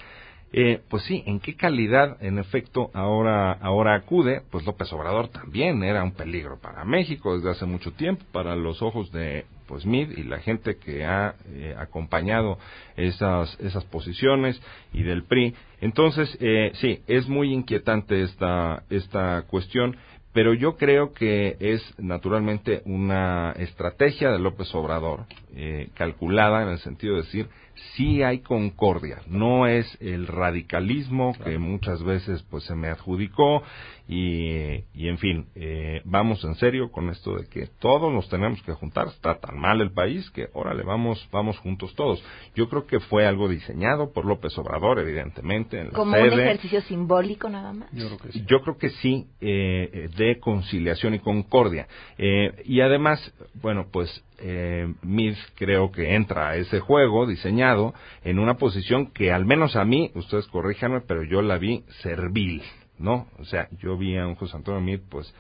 eh, 0.53 0.81
pues 0.89 1.03
sí, 1.03 1.23
¿en 1.25 1.39
qué 1.39 1.55
calidad, 1.55 2.21
en 2.21 2.37
efecto, 2.37 2.91
ahora, 2.93 3.53
ahora 3.53 3.95
acude? 3.95 4.41
Pues 4.51 4.65
López 4.65 4.91
Obrador 4.91 5.29
también 5.29 5.81
era 5.83 6.03
un 6.03 6.11
peligro 6.11 6.59
para 6.59 6.83
México 6.83 7.35
desde 7.35 7.51
hace 7.51 7.65
mucho 7.65 7.93
tiempo, 7.93 8.25
para 8.33 8.55
los 8.55 8.81
ojos 8.81 9.11
de, 9.13 9.45
pues 9.67 9.85
Mid 9.85 10.17
y 10.17 10.23
la 10.23 10.39
gente 10.39 10.75
que 10.75 11.05
ha 11.05 11.35
eh, 11.53 11.73
acompañado 11.77 12.57
esas, 12.97 13.57
esas 13.61 13.85
posiciones 13.85 14.61
y 14.91 15.03
del 15.03 15.23
PRI. 15.23 15.55
Entonces, 15.79 16.37
eh, 16.41 16.71
sí, 16.75 17.01
es 17.07 17.29
muy 17.29 17.53
inquietante 17.53 18.21
esta, 18.21 18.83
esta 18.89 19.43
cuestión 19.43 19.95
pero 20.33 20.53
yo 20.53 20.77
creo 20.77 21.13
que 21.13 21.57
es 21.59 21.83
naturalmente 21.97 22.81
una 22.85 23.51
estrategia 23.51 24.31
de 24.31 24.39
López 24.39 24.73
Obrador 24.73 25.25
eh, 25.53 25.89
calculada 25.93 26.63
en 26.63 26.69
el 26.69 26.79
sentido 26.79 27.15
de 27.15 27.23
decir 27.23 27.49
sí 27.95 28.23
hay 28.23 28.39
concordia, 28.39 29.21
no 29.27 29.67
es 29.67 29.97
el 29.99 30.27
radicalismo 30.27 31.34
que 31.43 31.57
muchas 31.57 32.03
veces 32.03 32.43
pues 32.49 32.63
se 32.65 32.75
me 32.75 32.89
adjudicó 32.89 33.63
y, 34.07 34.84
y 34.93 35.07
en 35.07 35.17
fin, 35.17 35.45
eh, 35.55 36.01
vamos 36.03 36.43
en 36.43 36.55
serio 36.55 36.91
con 36.91 37.10
esto 37.10 37.38
de 37.38 37.47
que 37.47 37.67
todos 37.79 38.12
nos 38.12 38.27
tenemos 38.29 38.62
que 38.63 38.73
juntar, 38.73 39.07
está 39.07 39.39
tan 39.39 39.57
mal 39.57 39.79
el 39.79 39.91
país 39.91 40.29
que 40.31 40.49
órale, 40.53 40.84
vamos, 40.84 41.27
vamos 41.31 41.57
juntos 41.60 41.95
todos. 41.95 42.23
Yo 42.55 42.67
creo 42.67 42.86
que 42.86 42.99
fue 42.99 43.25
algo 43.25 43.47
diseñado 43.47 44.12
por 44.12 44.25
López 44.25 44.57
Obrador, 44.57 44.99
evidentemente. 44.99 45.79
En 45.79 45.91
Como 45.91 46.17
un 46.17 46.39
ejercicio 46.39 46.81
simbólico 46.81 47.49
nada 47.49 47.73
más. 47.73 47.89
Yo 47.93 48.07
creo 48.07 48.17
que 48.17 48.31
sí, 48.31 48.45
Yo 48.47 48.62
creo 48.62 48.77
que 48.77 48.89
sí 48.89 49.27
eh, 49.39 50.10
de 50.17 50.39
conciliación 50.39 51.13
y 51.13 51.19
concordia. 51.19 51.88
Eh, 52.17 52.63
y 52.65 52.81
además, 52.81 53.34
bueno, 53.62 53.88
pues 53.91 54.23
eh, 54.41 54.93
Mid 55.01 55.36
creo 55.56 55.91
que 55.91 56.15
entra 56.15 56.49
a 56.49 56.56
ese 56.56 56.80
juego 56.80 57.27
diseñado 57.27 57.93
en 58.23 58.39
una 58.39 58.56
posición 58.56 59.08
que 59.08 59.32
al 59.32 59.45
menos 59.45 59.75
a 59.75 59.86
mí, 59.86 60.12
ustedes 60.15 60.47
corríjanme, 60.47 61.01
pero 61.01 61.23
yo 61.23 61.41
la 61.41 61.58
vi 61.58 61.84
servil, 62.01 62.62
¿no? 62.97 63.27
O 63.39 63.45
sea, 63.45 63.69
yo 63.80 63.97
vi 63.97 64.17
a 64.17 64.27
un 64.27 64.36
José 64.36 64.58
Antonio 64.58 64.82
Mid, 64.82 65.01
pues, 65.10 65.34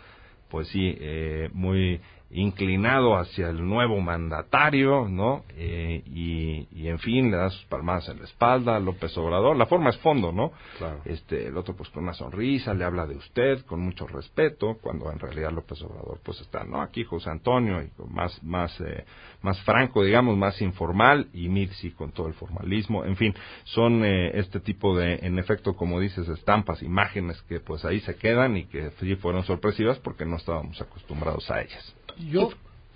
pues 0.49 0.67
sí, 0.67 0.95
eh, 0.99 1.49
muy 1.53 2.01
inclinado 2.33 3.17
hacia 3.17 3.49
el 3.49 3.65
nuevo 3.65 3.99
mandatario, 3.99 5.07
¿no? 5.09 5.43
Eh, 5.55 6.01
y, 6.05 6.67
y, 6.71 6.87
en 6.87 6.99
fin, 6.99 7.29
le 7.31 7.37
da 7.37 7.49
sus 7.49 7.65
palmadas 7.65 8.07
en 8.09 8.19
la 8.19 8.25
espalda 8.25 8.75
a 8.75 8.79
López 8.79 9.17
Obrador. 9.17 9.57
La 9.57 9.65
forma 9.65 9.89
es 9.89 9.97
fondo, 9.97 10.31
¿no? 10.31 10.51
Claro. 10.77 11.01
Este, 11.05 11.47
el 11.47 11.57
otro 11.57 11.75
pues 11.75 11.89
con 11.89 12.03
una 12.03 12.13
sonrisa, 12.13 12.73
le 12.73 12.85
habla 12.85 13.05
de 13.05 13.15
usted 13.15 13.65
con 13.65 13.81
mucho 13.81 14.07
respeto, 14.07 14.77
cuando 14.81 15.11
en 15.11 15.19
realidad 15.19 15.51
López 15.51 15.81
Obrador 15.81 16.19
pues 16.23 16.39
está, 16.41 16.63
¿no? 16.63 16.81
Aquí 16.81 17.03
José 17.03 17.29
Antonio, 17.29 17.81
y 17.81 17.91
más, 18.09 18.41
más, 18.43 18.79
eh, 18.81 19.05
más 19.41 19.59
franco, 19.61 20.03
digamos, 20.03 20.37
más 20.37 20.61
informal, 20.61 21.27
y 21.33 21.49
Mirsi 21.49 21.91
con 21.91 22.11
todo 22.11 22.27
el 22.27 22.33
formalismo. 22.33 23.03
En 23.05 23.15
fin, 23.15 23.33
son 23.65 24.05
eh, 24.05 24.31
este 24.35 24.59
tipo 24.59 24.97
de, 24.97 25.15
en 25.21 25.37
efecto, 25.37 25.75
como 25.75 25.99
dices, 25.99 26.27
estampas, 26.29 26.81
imágenes 26.81 27.41
que 27.43 27.59
pues 27.59 27.83
ahí 27.85 27.99
se 28.01 28.15
quedan 28.15 28.57
y 28.57 28.65
que 28.65 28.91
sí 28.99 29.15
fueron 29.15 29.43
sorpresivas 29.43 29.99
porque 29.99 30.25
no 30.25 30.37
estábamos 30.37 30.79
acostumbrados 30.81 31.49
a 31.51 31.61
ellas. 31.61 31.95
Yo, 32.29 32.49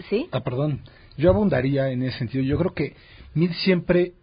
¿Sí? 0.10 0.28
Ah, 0.32 0.44
perdón. 0.44 0.82
Yo 1.18 1.30
abundaría 1.30 1.90
en 1.92 2.04
ese 2.04 2.18
sentido. 2.20 2.44
Yo 2.44 2.58
creo 2.58 2.74
que 2.74 2.96
Mid 3.34 3.52
siempre 3.64 4.14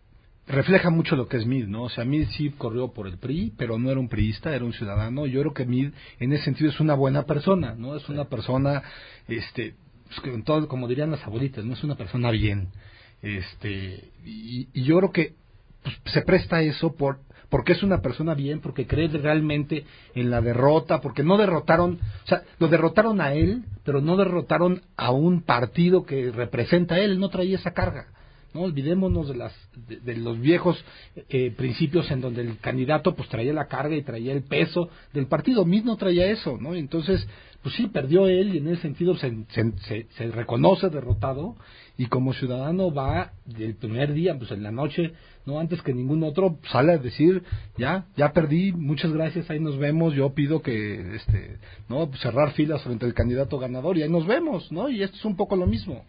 refleja 0.47 0.91
mucho 0.91 1.17
lo 1.17 1.29
que 1.29 1.38
es 1.38 1.47
Mid, 1.47 1.67
¿no? 1.67 1.85
O 1.85 1.88
sea, 1.88 2.05
Mid 2.05 2.29
sí 2.37 2.51
corrió 2.51 2.93
por 2.93 3.07
el 3.07 3.19
PRI, 3.19 3.53
pero 3.57 3.79
no 3.79 3.91
era 3.91 4.01
un 4.01 4.09
priista, 4.09 4.55
era 4.55 4.65
un 4.65 4.73
ciudadano. 4.73 5.27
Yo 5.27 5.41
creo 5.41 5.55
que 5.55 5.65
Mid 5.65 5.93
en 6.19 6.33
ese 6.33 6.45
sentido 6.45 6.71
es 6.71 6.81
una 6.81 6.95
buena 6.95 7.25
persona, 7.25 7.75
¿no? 7.75 7.97
Es 7.97 8.09
una 8.09 8.27
persona, 8.27 8.83
este, 9.29 9.75
pues, 10.23 10.45
todo, 10.45 10.69
como 10.69 10.88
dirían 10.88 11.11
las 11.11 11.25
abuelitas, 11.25 11.65
no 11.65 11.75
es 11.75 11.85
una 11.85 11.97
persona 11.97 12.31
bien. 12.31 12.69
Este, 13.23 14.11
y, 14.25 14.69
y 14.75 14.83
yo 14.83 14.99
creo 14.99 15.12
que 15.12 15.35
pues, 15.83 15.97
se 16.12 16.23
presta 16.23 16.61
eso 16.62 16.95
por 16.95 17.21
porque 17.53 17.73
es 17.73 17.83
una 17.83 18.01
persona 18.01 18.33
bien, 18.33 18.61
porque 18.61 18.87
cree 18.87 19.09
realmente 19.09 19.85
en 20.15 20.31
la 20.31 20.41
derrota, 20.41 21.03
porque 21.03 21.23
no 21.23 21.37
derrotaron, 21.37 22.01
o 22.25 22.27
sea, 22.27 22.45
lo 22.59 22.69
derrotaron 22.69 23.21
a 23.21 23.35
él, 23.35 23.65
pero 23.85 24.01
no 24.01 24.17
derrotaron 24.17 24.81
a 24.97 25.11
un 25.11 25.43
partido 25.43 26.07
que 26.07 26.33
representa 26.33 26.95
a 26.95 27.01
él, 27.01 27.21
no 27.21 27.29
traía 27.29 27.59
esa 27.59 27.73
carga. 27.73 28.07
No 28.55 28.62
olvidémonos 28.62 29.29
de, 29.29 29.35
las, 29.35 29.55
de, 29.87 30.17
los 30.17 30.38
viejos 30.38 30.83
eh, 31.29 31.53
principios 31.57 32.11
en 32.11 32.21
donde 32.21 32.43
el 32.43 32.59
candidato 32.59 33.15
pues 33.15 33.29
traía 33.29 33.53
la 33.53 33.67
carga 33.67 33.97
y 33.97 34.03
traía 34.03 34.33
el 34.33 34.43
peso 34.43 34.91
del 35.12 35.27
partido, 35.27 35.65
mismo 35.65 35.97
traía 35.97 36.27
eso, 36.27 36.59
¿no? 36.61 36.75
Entonces, 36.75 37.27
pues 37.62 37.75
sí, 37.77 37.87
perdió 37.87 38.27
él 38.27 38.55
y 38.55 38.59
en 38.59 38.69
ese 38.69 38.83
sentido 38.83 39.17
se, 39.17 39.45
se, 39.51 39.73
se, 39.87 40.07
se 40.17 40.31
reconoce 40.31 40.91
derrotado 40.91 41.57
y 41.97 42.07
como 42.07 42.33
ciudadano 42.33 42.93
va 42.93 43.33
del 43.45 43.75
primer 43.75 44.12
día, 44.12 44.37
pues 44.37 44.51
en 44.51 44.62
la 44.62 44.73
noche, 44.73 45.12
no 45.47 45.59
antes 45.59 45.83
que 45.83 45.95
ningún 45.95 46.23
otro, 46.23 46.59
sale 46.71 46.93
a 46.93 46.99
decir, 46.99 47.43
ya, 47.77 48.07
ya 48.17 48.33
perdí, 48.33 48.73
muchas 48.73 49.12
gracias, 49.12 49.49
ahí 49.51 49.61
nos 49.61 49.79
vemos, 49.79 50.15
yo 50.15 50.35
pido 50.35 50.62
que, 50.62 51.17
este, 51.17 51.59
no, 51.88 52.11
cerrar 52.21 52.53
filas 52.53 52.83
frente 52.83 53.07
al 53.07 53.15
candidato 53.15 53.59
ganador 53.59 53.99
y 53.99 54.03
ahí 54.03 54.11
nos 54.11 54.27
vemos, 54.27 54.71
¿no? 54.73 54.88
Y 54.88 55.03
esto 55.03 55.17
es 55.17 55.25
un 55.25 55.37
poco 55.37 55.57
lo 55.57 55.67
mismo. 55.67 56.05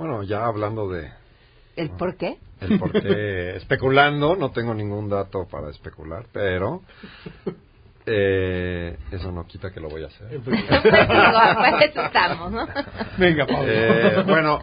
Bueno, 0.00 0.22
ya 0.22 0.46
hablando 0.46 0.88
de... 0.88 1.12
¿El 1.76 1.90
por 1.90 2.16
qué? 2.16 2.38
El 2.58 2.78
por 2.78 2.90
qué, 2.90 3.56
especulando, 3.56 4.34
no 4.34 4.50
tengo 4.50 4.72
ningún 4.72 5.10
dato 5.10 5.46
para 5.46 5.68
especular, 5.68 6.24
pero 6.32 6.80
eh, 8.06 8.96
eso 9.10 9.30
no 9.30 9.46
quita 9.46 9.70
que 9.70 9.78
lo 9.78 9.90
voy 9.90 10.04
a 10.04 10.06
hacer. 10.06 10.32
Eso 10.32 10.50
estamos, 12.02 12.50
¿no? 12.50 12.66
Venga, 13.18 13.46
Pablo. 13.46 13.66
Eh, 13.68 14.24
bueno, 14.26 14.60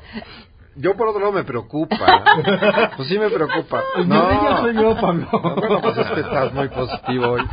yo 0.75 0.97
por 0.97 1.09
otro 1.09 1.19
lado 1.19 1.33
me 1.33 1.43
preocupa. 1.43 1.97
Pues 2.97 3.07
sí 3.07 3.19
me 3.19 3.29
preocupa. 3.29 3.83
No, 4.07 4.43
ya 4.43 4.57
soy 4.57 4.73
yo, 4.73 4.95
Pablo. 4.99 5.27
Bueno, 5.31 5.81
pues 5.81 5.97
es 5.99 6.07
que 6.07 6.21
estás 6.21 6.51
muy 6.51 6.67
positivo 6.69 7.27
hoy. 7.33 7.43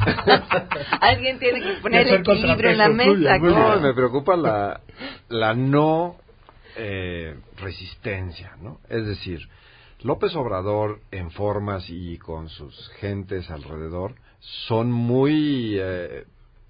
Alguien 1.03 1.39
tiene 1.39 1.61
que 1.61 1.83
poner 1.83 2.09
el 2.09 2.15
equilibrio 2.15 2.71
en 2.71 2.79
la 2.79 2.89
mesa. 2.89 3.39
No, 3.39 3.79
me 3.79 3.93
preocupa 3.93 4.37
la, 4.37 4.81
la 5.29 5.53
no 5.53 6.24
eh, 6.77 7.37
resistencia, 7.57 8.57
¿no? 8.61 8.81
Es 8.89 9.07
decir, 9.07 9.41
López 10.03 10.35
Obrador 10.37 11.01
en 11.11 11.31
formas 11.31 11.89
y 11.89 12.19
con 12.19 12.49
sus 12.49 12.89
gentes 13.01 13.51
alrededor 13.51 14.15
son 14.67 14.93
muy, 14.93 15.77
eh, 15.79 16.25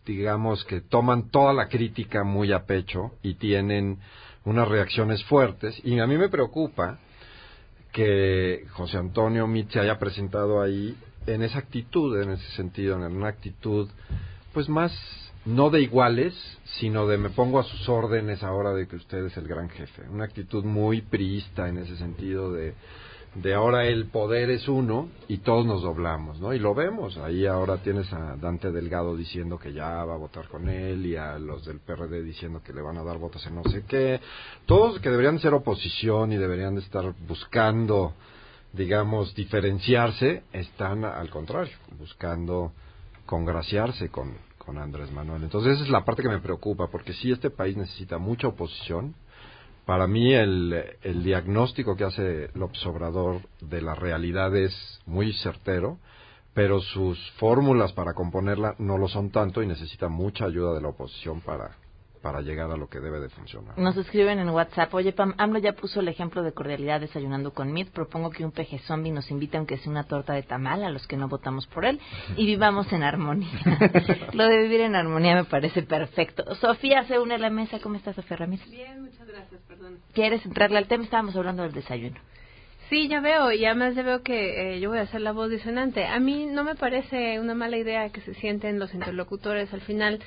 digamos 0.07 0.65
que 0.65 0.81
toman 0.81 1.31
toda 1.31 1.53
la 1.53 1.69
crítica 1.69 2.23
muy 2.23 2.53
a 2.53 2.65
pecho 2.65 3.13
y 3.23 3.35
tienen 3.35 3.99
unas 4.45 4.69
reacciones 4.69 5.25
fuertes 5.25 5.81
y 5.85 5.99
a 5.99 6.07
mí 6.07 6.17
me 6.17 6.29
preocupa 6.29 6.99
que 7.93 8.67
José 8.73 8.99
Antonio 8.99 9.47
Mit 9.47 9.71
se 9.71 9.81
haya 9.81 9.99
presentado 9.99 10.61
ahí 10.61 10.97
en 11.27 11.43
esa 11.43 11.59
actitud, 11.59 12.21
en 12.21 12.33
ese 12.33 12.51
sentido, 12.53 12.97
en 12.97 13.17
una 13.17 13.29
actitud 13.29 13.89
pues 14.53 14.69
más 14.69 14.93
no 15.45 15.71
de 15.71 15.83
iguales, 15.83 16.35
sino 16.79 17.07
de 17.07 17.19
me 17.19 17.31
pongo 17.31 17.59
a 17.59 17.65
sus 17.65 17.89
órdenes 17.89 18.43
ahora 18.43 18.73
de 18.73 18.87
que 18.87 18.97
usted 18.97 19.27
es 19.27 19.37
el 19.37 19.47
gran 19.47 19.69
jefe. 19.69 20.03
Una 20.09 20.25
actitud 20.25 20.65
muy 20.65 21.03
priista 21.03 21.69
en 21.69 21.79
ese 21.79 21.97
sentido 21.97 22.53
de 22.53 22.75
de 23.35 23.53
ahora 23.53 23.87
el 23.87 24.07
poder 24.07 24.51
es 24.51 24.69
uno 24.69 25.09
y 25.27 25.39
todos 25.39 25.67
nos 25.67 25.83
doblamos, 25.83 26.39
¿no? 26.39 26.55
Y 26.55 26.59
lo 26.61 26.75
vemos, 26.75 27.17
ahí 27.19 27.47
ahora 27.47 27.79
tienes 27.79 28.13
a 28.13 28.37
Dante 28.37 28.71
Delgado 28.71 29.17
diciendo 29.17 29.59
que 29.59 29.73
ya 29.73 30.05
va 30.05 30.15
a 30.15 30.19
votar 30.19 30.47
con 30.49 30.69
él 30.69 31.05
y 31.05 31.17
a 31.17 31.39
los 31.39 31.65
del 31.65 31.81
PRD 31.81 32.23
diciendo 32.23 32.63
que 32.63 32.73
le 32.73 32.81
van 32.81 32.97
a 32.97 33.03
dar 33.03 33.19
votos 33.19 33.45
en 33.47 33.57
no 33.57 33.65
sé 33.65 33.85
qué, 33.89 34.21
todos 34.67 35.01
que 35.01 35.11
deberían 35.11 35.41
ser 35.41 35.53
oposición 35.53 36.33
y 36.33 36.37
deberían 36.37 36.77
de 36.77 36.83
estar 36.83 37.13
buscando, 37.27 38.15
digamos, 38.73 39.35
diferenciarse, 39.35 40.45
están 40.53 41.05
al 41.05 41.29
contrario, 41.31 41.77
buscando 41.99 42.73
congraciarse 43.27 44.11
con, 44.11 44.35
con 44.65 44.79
Andrés 44.79 45.11
Manuel. 45.13 45.43
Entonces 45.43 45.75
esa 45.75 45.85
es 45.85 45.91
la 45.91 46.05
parte 46.05 46.23
que 46.23 46.29
me 46.29 46.41
preocupa, 46.41 46.89
porque 46.89 47.13
sí 47.13 47.33
este 47.33 47.51
país 47.51 47.77
necesita 47.77 48.19
mucha 48.19 48.49
oposición, 48.49 49.15
para 49.87 50.07
mí 50.07 50.33
el, 50.33 50.97
el, 51.03 51.23
diagnóstico 51.23 51.95
que 51.95 52.05
hace 52.05 52.49
López 52.55 52.85
Obrador 52.87 53.43
de 53.61 53.83
la 53.83 53.95
realidad 53.95 54.57
es 54.57 54.75
muy 55.05 55.35
certero, 55.35 55.99
pero 56.55 56.81
sus 56.81 57.19
fórmulas 57.33 57.93
para 57.93 58.15
componerla 58.15 58.77
no 58.79 58.97
lo 58.97 59.09
son 59.09 59.31
tanto 59.31 59.63
y 59.63 59.67
necesita 59.67 60.09
mucha 60.09 60.47
ayuda 60.47 60.73
de 60.75 60.81
la 60.81 60.89
oposición 60.89 61.43
para, 61.43 61.77
para 62.25 62.41
llegar 62.41 62.71
a 62.71 62.77
lo 62.79 62.89
que 62.89 63.01
debe 63.01 63.21
de 63.21 63.29
funcionar. 63.29 63.79
Nos 63.79 63.99
escriben 63.99 64.39
en 64.39 64.49
WhatsApp, 64.49 64.95
oye 64.95 65.13
Pam, 65.13 65.35
AMLO 65.37 65.59
ya 65.59 65.75
puso 65.75 66.01
el 66.01 66.09
ejemplo 66.09 66.43
de 66.43 66.55
cordialidad 66.55 66.99
desayunando 66.99 67.53
con 67.53 67.71
Mid, 67.71 67.89
propongo 67.89 68.31
que 68.31 68.47
un 68.47 68.51
peje 68.51 68.79
zombie 68.79 69.13
nos 69.13 69.31
invite 69.31 69.59
aunque 69.59 69.77
sea 69.77 69.91
una 69.91 70.05
torta 70.05 70.33
de 70.33 70.43
tamal 70.43 70.83
a 70.85 70.89
los 70.89 71.07
que 71.07 71.19
no 71.19 71.29
votamos 71.29 71.67
por 71.67 71.85
él 71.85 72.01
y 72.39 72.47
vivamos 72.55 72.91
en 72.95 73.03
armonía. 73.03 73.51
Lo 74.33 74.47
de 74.47 74.63
vivir 74.63 74.81
en 74.81 74.97
armonía 74.97 75.35
me 75.35 75.45
parece 75.45 75.83
perfecto. 75.83 76.55
Sofía 76.55 77.05
se 77.05 77.19
une 77.19 77.35
a 77.35 77.39
la 77.39 77.51
mesa, 77.51 77.79
¿cómo 77.81 77.97
estás 77.97 78.17
Sofía 78.17 78.39
Ramírez? 78.39 78.71
Bien, 78.71 79.03
muchas 79.03 79.29
gracias, 79.29 79.61
perdón. 79.69 79.99
¿Quieres 80.15 80.47
entrarle 80.47 80.79
al 80.79 80.89
tema? 80.89 81.05
Estábamos 81.05 81.37
hablando 81.37 81.63
del 81.63 81.73
desayuno. 81.73 82.19
Sí, 82.89 83.09
ya 83.09 83.21
veo, 83.21 83.53
y 83.53 83.67
además 83.67 83.95
ya 83.97 84.03
veo 84.03 84.23
que 84.23 84.77
eh, 84.77 84.81
yo 84.81 84.89
voy 84.89 84.99
a 84.99 85.07
ser 85.09 85.21
la 85.21 85.33
voz 85.33 85.51
disonante. 85.51 86.07
A 86.07 86.19
mí 86.21 86.47
no 86.47 86.65
me 86.65 86.75
parece 86.75 87.39
una 87.39 87.55
mala 87.55 87.77
idea 87.77 88.09
que 88.11 88.23
se 88.23 88.33
sienten 88.35 88.79
los 88.79 88.95
interlocutores 88.95 89.73
al 89.75 89.83
final 89.83 90.21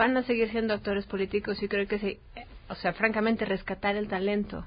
van 0.00 0.16
a 0.16 0.22
seguir 0.22 0.50
siendo 0.50 0.72
actores 0.72 1.04
políticos 1.04 1.62
y 1.62 1.68
creo 1.68 1.86
que 1.86 1.98
sí, 1.98 2.18
o 2.70 2.74
sea, 2.74 2.94
francamente 2.94 3.44
rescatar 3.44 3.96
el 3.96 4.08
talento. 4.08 4.64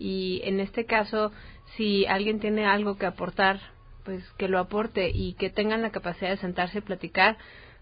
Y 0.00 0.40
en 0.42 0.58
este 0.58 0.84
caso, 0.84 1.30
si 1.76 2.06
alguien 2.06 2.40
tiene 2.40 2.66
algo 2.66 2.98
que 2.98 3.06
aportar, 3.06 3.60
pues 4.04 4.24
que 4.36 4.48
lo 4.48 4.58
aporte 4.58 5.12
y 5.14 5.34
que 5.34 5.48
tengan 5.48 5.82
la 5.82 5.90
capacidad 5.90 6.30
de 6.30 6.38
sentarse 6.38 6.78
y 6.78 6.80
platicar. 6.80 7.36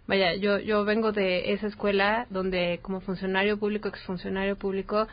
Vaya, 0.07 0.35
yo 0.35 0.59
yo 0.59 0.85
vengo 0.85 1.12
de 1.12 1.55
esa 1.55 1.66
escuela 1.66 2.26
donde 2.28 2.81
como 2.83 3.00
funcionario 3.00 3.59
público, 3.59 3.88
exfuncionario 3.88 4.57
público, 4.57 5.09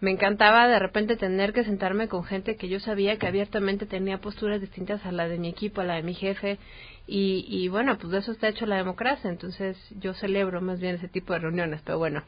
me 0.00 0.12
encantaba 0.12 0.68
de 0.68 0.78
repente 0.78 1.16
tener 1.16 1.52
que 1.52 1.64
sentarme 1.64 2.08
con 2.08 2.24
gente 2.24 2.56
que 2.56 2.68
yo 2.68 2.78
sabía 2.78 3.18
que 3.18 3.26
abiertamente 3.26 3.86
tenía 3.86 4.18
posturas 4.18 4.60
distintas 4.60 5.04
a 5.04 5.12
la 5.12 5.28
de 5.28 5.38
mi 5.38 5.48
equipo, 5.48 5.80
a 5.80 5.84
la 5.84 5.94
de 5.94 6.02
mi 6.02 6.14
jefe, 6.14 6.58
y, 7.06 7.44
y 7.48 7.68
bueno, 7.68 7.98
pues 7.98 8.12
de 8.12 8.18
eso 8.18 8.32
está 8.32 8.48
hecho 8.48 8.66
la 8.66 8.76
democracia, 8.76 9.28
entonces 9.28 9.76
yo 9.98 10.14
celebro 10.14 10.60
más 10.60 10.78
bien 10.78 10.96
ese 10.96 11.08
tipo 11.08 11.32
de 11.32 11.40
reuniones, 11.40 11.80
pero 11.84 11.98
bueno. 11.98 12.22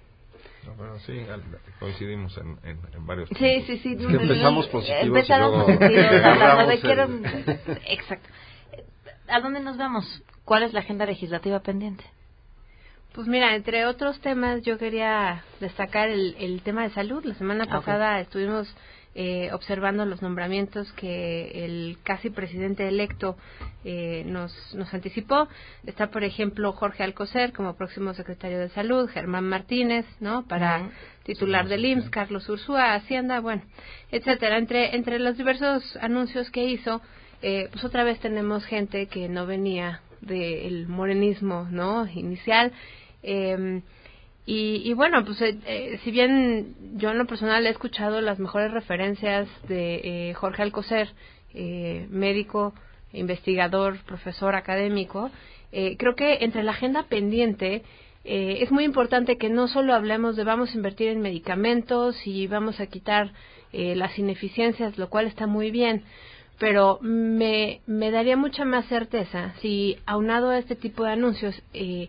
bueno, 0.77 0.99
sí, 1.01 1.13
coincidimos 1.79 2.37
en, 2.39 2.59
en, 2.65 3.07
varios 3.07 3.29
Sí, 3.39 3.63
sí, 3.67 3.79
sí. 3.79 3.97
empezamos 4.01 4.67
positivos 4.69 5.07
Empezaron 5.07 5.65
positivos, 5.65 5.89
de 6.69 6.81
quiero... 6.81 7.09
Exacto. 7.87 8.29
¿A 9.29 9.41
dónde 9.41 9.61
nos 9.61 9.77
vamos? 9.77 10.23
¿Cuál 10.45 10.65
es 10.65 10.73
la 10.73 10.81
agenda 10.81 11.07
legislativa 11.07 11.61
pendiente? 11.61 12.05
Pues 13.15 13.27
mira, 13.27 13.57
entre 13.57 13.87
otros 13.87 14.21
temas, 14.21 14.63
yo 14.63 14.79
quería 14.79 15.43
destacar 15.59 16.09
el, 16.09 16.37
el 16.39 16.63
tema 16.63 16.85
de 16.85 16.91
salud. 16.91 17.25
La 17.25 17.35
semana 17.35 17.65
Ah, 17.69 17.71
pasada 17.71 18.21
estuvimos 18.21 18.73
eh, 19.17 19.51
observando 19.53 20.07
los 20.07 20.23
nombramientos 20.23 20.91
que 20.93 21.65
el 21.65 21.99
casi 22.05 22.31
presidente 22.31 22.87
electo 22.87 23.37
eh, 23.85 24.23
nos, 24.27 24.53
nos 24.77 24.95
anticipó. 24.95 25.49
Está, 25.85 26.13
por 26.13 26.23
ejemplo, 26.23 26.73
Jorge 26.73 27.03
Alcocer 27.03 27.53
como 27.53 27.75
próximo 27.75 28.15
secretario 28.15 28.61
de 28.61 28.69
Salud, 28.69 29.11
Germán 29.11 29.49
Martínez, 29.49 30.07
¿no? 30.21 30.47
Para 30.47 30.91
titular 31.25 31.67
del 31.67 31.85
IMSS, 31.85 32.11
Carlos 32.11 32.49
Ursúa, 32.49 32.95
Hacienda, 32.95 33.41
bueno, 33.41 33.63
etcétera. 34.13 34.57
Entre, 34.57 34.95
entre 34.95 35.19
los 35.19 35.37
diversos 35.37 35.97
anuncios 36.01 36.49
que 36.51 36.63
hizo, 36.65 37.03
eh, 37.43 37.69
pues 37.73 37.83
otra 37.85 38.05
vez 38.05 38.21
tenemos 38.21 38.65
gente 38.67 39.07
que 39.07 39.29
no 39.29 39.47
venía 39.47 40.01
del 40.21 40.87
morenismo, 40.87 41.67
¿no? 41.71 42.07
Inicial. 42.07 42.71
Eh, 43.23 43.83
y, 44.53 44.95
bueno, 44.95 45.25
pues 45.25 45.41
eh, 45.43 45.57
eh, 45.65 46.01
si 46.03 46.11
bien 46.11 46.75
yo 46.97 47.11
en 47.11 47.19
lo 47.19 47.27
personal 47.27 47.65
he 47.67 47.71
escuchado 47.71 48.21
las 48.21 48.41
mejores 48.41 48.73
referencias 48.73 49.49
de 49.69 50.31
eh, 50.31 50.35
Jorge 50.35 50.63
Alcocer, 50.63 51.09
eh, 51.55 52.09
médico, 52.11 52.75
investigador, 53.13 53.99
profesor 54.05 54.57
académico, 54.57 55.31
eh, 55.71 55.97
creo 55.97 56.17
que 56.17 56.39
entre 56.41 56.65
la 56.65 56.73
agenda 56.73 57.05
pendiente 57.05 57.85
eh, 58.25 58.59
es 58.61 58.73
muy 58.73 58.83
importante 58.83 59.39
que 59.39 59.51
no 59.51 59.69
solo 59.69 59.95
hablemos 59.95 60.35
de 60.35 60.43
vamos 60.43 60.73
a 60.73 60.77
invertir 60.77 61.09
en 61.09 61.21
medicamentos 61.21 62.17
y 62.27 62.49
vamos 62.49 62.81
a 62.81 62.87
quitar 62.87 63.33
las 63.73 64.19
ineficiencias, 64.19 64.99
lo 64.99 65.09
cual 65.11 65.29
está 65.29 65.47
muy 65.47 65.71
bien, 65.71 66.03
pero 66.59 66.99
me, 67.03 67.83
me 67.87 68.11
daría 68.11 68.37
mucha 68.37 68.65
más 68.65 68.85
certeza 68.87 69.55
si 69.61 69.97
aunado 70.07 70.51
a 70.51 70.59
este 70.59 70.75
tipo 70.75 71.05
de 71.05 71.13
anuncios, 71.13 71.63
eh, 71.73 72.09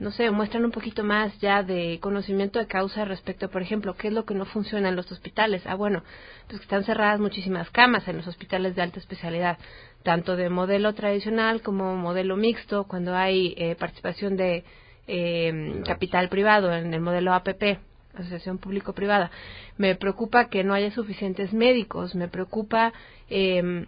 no 0.00 0.10
sé, 0.10 0.30
muestran 0.30 0.64
un 0.64 0.70
poquito 0.70 1.04
más 1.04 1.38
ya 1.40 1.62
de 1.62 1.98
conocimiento 2.00 2.58
de 2.58 2.66
causa 2.66 3.04
respecto, 3.04 3.50
por 3.50 3.60
ejemplo, 3.60 3.94
qué 3.94 4.08
es 4.08 4.14
lo 4.14 4.24
que 4.24 4.34
no 4.34 4.46
funciona 4.46 4.88
en 4.88 4.96
los 4.96 5.12
hospitales. 5.12 5.62
Ah, 5.66 5.74
bueno, 5.74 6.02
pues 6.48 6.58
que 6.58 6.64
están 6.64 6.84
cerradas 6.84 7.20
muchísimas 7.20 7.70
camas 7.70 8.08
en 8.08 8.16
los 8.16 8.26
hospitales 8.26 8.74
de 8.74 8.80
alta 8.80 8.98
especialidad, 8.98 9.58
tanto 10.02 10.36
de 10.36 10.48
modelo 10.48 10.94
tradicional 10.94 11.60
como 11.60 11.96
modelo 11.96 12.36
mixto, 12.36 12.84
cuando 12.84 13.14
hay 13.14 13.54
eh, 13.58 13.76
participación 13.78 14.38
de 14.38 14.64
eh, 15.06 15.82
capital 15.84 16.30
privado 16.30 16.74
en 16.74 16.94
el 16.94 17.00
modelo 17.00 17.34
APP. 17.34 17.78
Asociación 18.12 18.58
Público-Privada. 18.58 19.30
Me 19.76 19.94
preocupa 19.94 20.48
que 20.48 20.64
no 20.64 20.74
haya 20.74 20.90
suficientes 20.90 21.52
médicos, 21.52 22.16
me 22.16 22.26
preocupa 22.26 22.92
eh, 23.28 23.86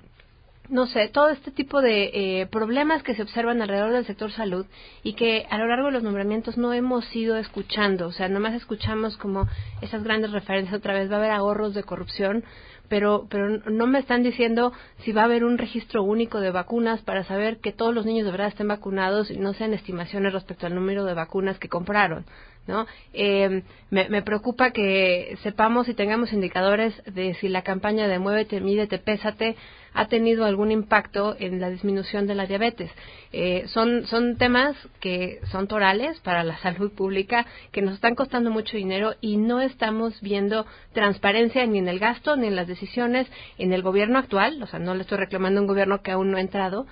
no 0.72 0.86
sé, 0.86 1.08
todo 1.08 1.28
este 1.28 1.50
tipo 1.50 1.82
de 1.82 2.40
eh, 2.40 2.46
problemas 2.46 3.02
que 3.02 3.14
se 3.14 3.20
observan 3.20 3.60
alrededor 3.60 3.92
del 3.92 4.06
sector 4.06 4.32
salud 4.32 4.64
y 5.02 5.12
que 5.12 5.46
a 5.50 5.58
lo 5.58 5.66
largo 5.66 5.88
de 5.88 5.92
los 5.92 6.02
nombramientos 6.02 6.56
no 6.56 6.72
hemos 6.72 7.14
ido 7.14 7.36
escuchando. 7.36 8.06
O 8.06 8.12
sea, 8.12 8.30
nomás 8.30 8.54
escuchamos 8.54 9.18
como 9.18 9.46
esas 9.82 10.02
grandes 10.02 10.32
referencias 10.32 10.74
otra 10.74 10.94
vez, 10.94 11.10
va 11.10 11.16
a 11.16 11.18
haber 11.18 11.30
ahorros 11.30 11.74
de 11.74 11.82
corrupción, 11.82 12.42
pero, 12.88 13.26
pero 13.28 13.60
no 13.70 13.86
me 13.86 13.98
están 13.98 14.22
diciendo 14.22 14.72
si 15.04 15.12
va 15.12 15.22
a 15.22 15.24
haber 15.26 15.44
un 15.44 15.58
registro 15.58 16.04
único 16.04 16.40
de 16.40 16.50
vacunas 16.50 17.02
para 17.02 17.22
saber 17.24 17.58
que 17.58 17.72
todos 17.72 17.94
los 17.94 18.06
niños 18.06 18.24
de 18.24 18.30
verdad 18.32 18.48
estén 18.48 18.68
vacunados 18.68 19.30
y 19.30 19.36
no 19.36 19.52
sean 19.52 19.74
estimaciones 19.74 20.32
respecto 20.32 20.66
al 20.66 20.74
número 20.74 21.04
de 21.04 21.12
vacunas 21.12 21.58
que 21.58 21.68
compraron. 21.68 22.24
¿No? 22.66 22.86
Eh, 23.12 23.62
me, 23.90 24.22
preocupa 24.22 24.70
que 24.70 25.36
sepamos 25.42 25.88
y 25.88 25.94
tengamos 25.94 26.32
indicadores 26.32 26.94
de 27.04 27.34
si 27.34 27.48
la 27.48 27.62
campaña 27.62 28.08
de 28.08 28.18
Muévete, 28.18 28.60
Mídete, 28.60 28.98
Pésate 28.98 29.56
ha 29.94 30.06
tenido 30.08 30.46
algún 30.46 30.70
impacto 30.70 31.36
en 31.38 31.60
la 31.60 31.68
disminución 31.68 32.26
de 32.26 32.34
la 32.34 32.46
diabetes. 32.46 32.90
Eh, 33.32 33.64
son, 33.66 34.06
son 34.06 34.38
temas 34.38 34.76
que 35.00 35.40
son 35.50 35.68
torales 35.68 36.18
para 36.20 36.44
la 36.44 36.56
salud 36.62 36.92
pública, 36.92 37.46
que 37.70 37.82
nos 37.82 37.94
están 37.94 38.14
costando 38.14 38.50
mucho 38.50 38.76
dinero 38.76 39.14
y 39.20 39.36
no 39.36 39.60
estamos 39.60 40.18
viendo 40.20 40.64
transparencia 40.92 41.66
ni 41.66 41.78
en 41.78 41.88
el 41.88 41.98
gasto 41.98 42.36
ni 42.36 42.46
en 42.46 42.56
las 42.56 42.68
decisiones 42.68 43.26
en 43.58 43.72
el 43.72 43.82
gobierno 43.82 44.18
actual. 44.18 44.62
O 44.62 44.66
sea, 44.66 44.78
no 44.78 44.94
le 44.94 45.02
estoy 45.02 45.18
reclamando 45.18 45.60
a 45.60 45.62
un 45.62 45.68
gobierno 45.68 46.02
que 46.02 46.12
aún 46.12 46.30
no 46.30 46.38
ha 46.38 46.40
entrado, 46.40 46.86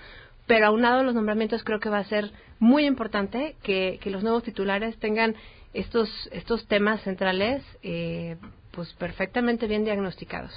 pero 0.47 0.67
aunado 0.67 1.01
a 1.01 1.03
los 1.05 1.15
nombramientos 1.15 1.65
creo 1.65 1.81
que 1.81 1.89
va 1.89 1.99
a 1.99 2.05
ser 2.05 2.31
muy 2.59 2.85
importante 2.85 3.57
que 3.63 3.99
los 4.07 4.23
nuevos 4.23 4.43
titulares 4.43 4.99
tengan 4.99 5.37
estos, 5.73 6.09
estos 6.33 6.67
temas 6.67 7.03
centrales 7.03 7.63
eh, 7.83 8.37
pues 8.73 8.93
perfectamente 8.95 9.67
bien 9.67 9.85
diagnosticados. 9.85 10.53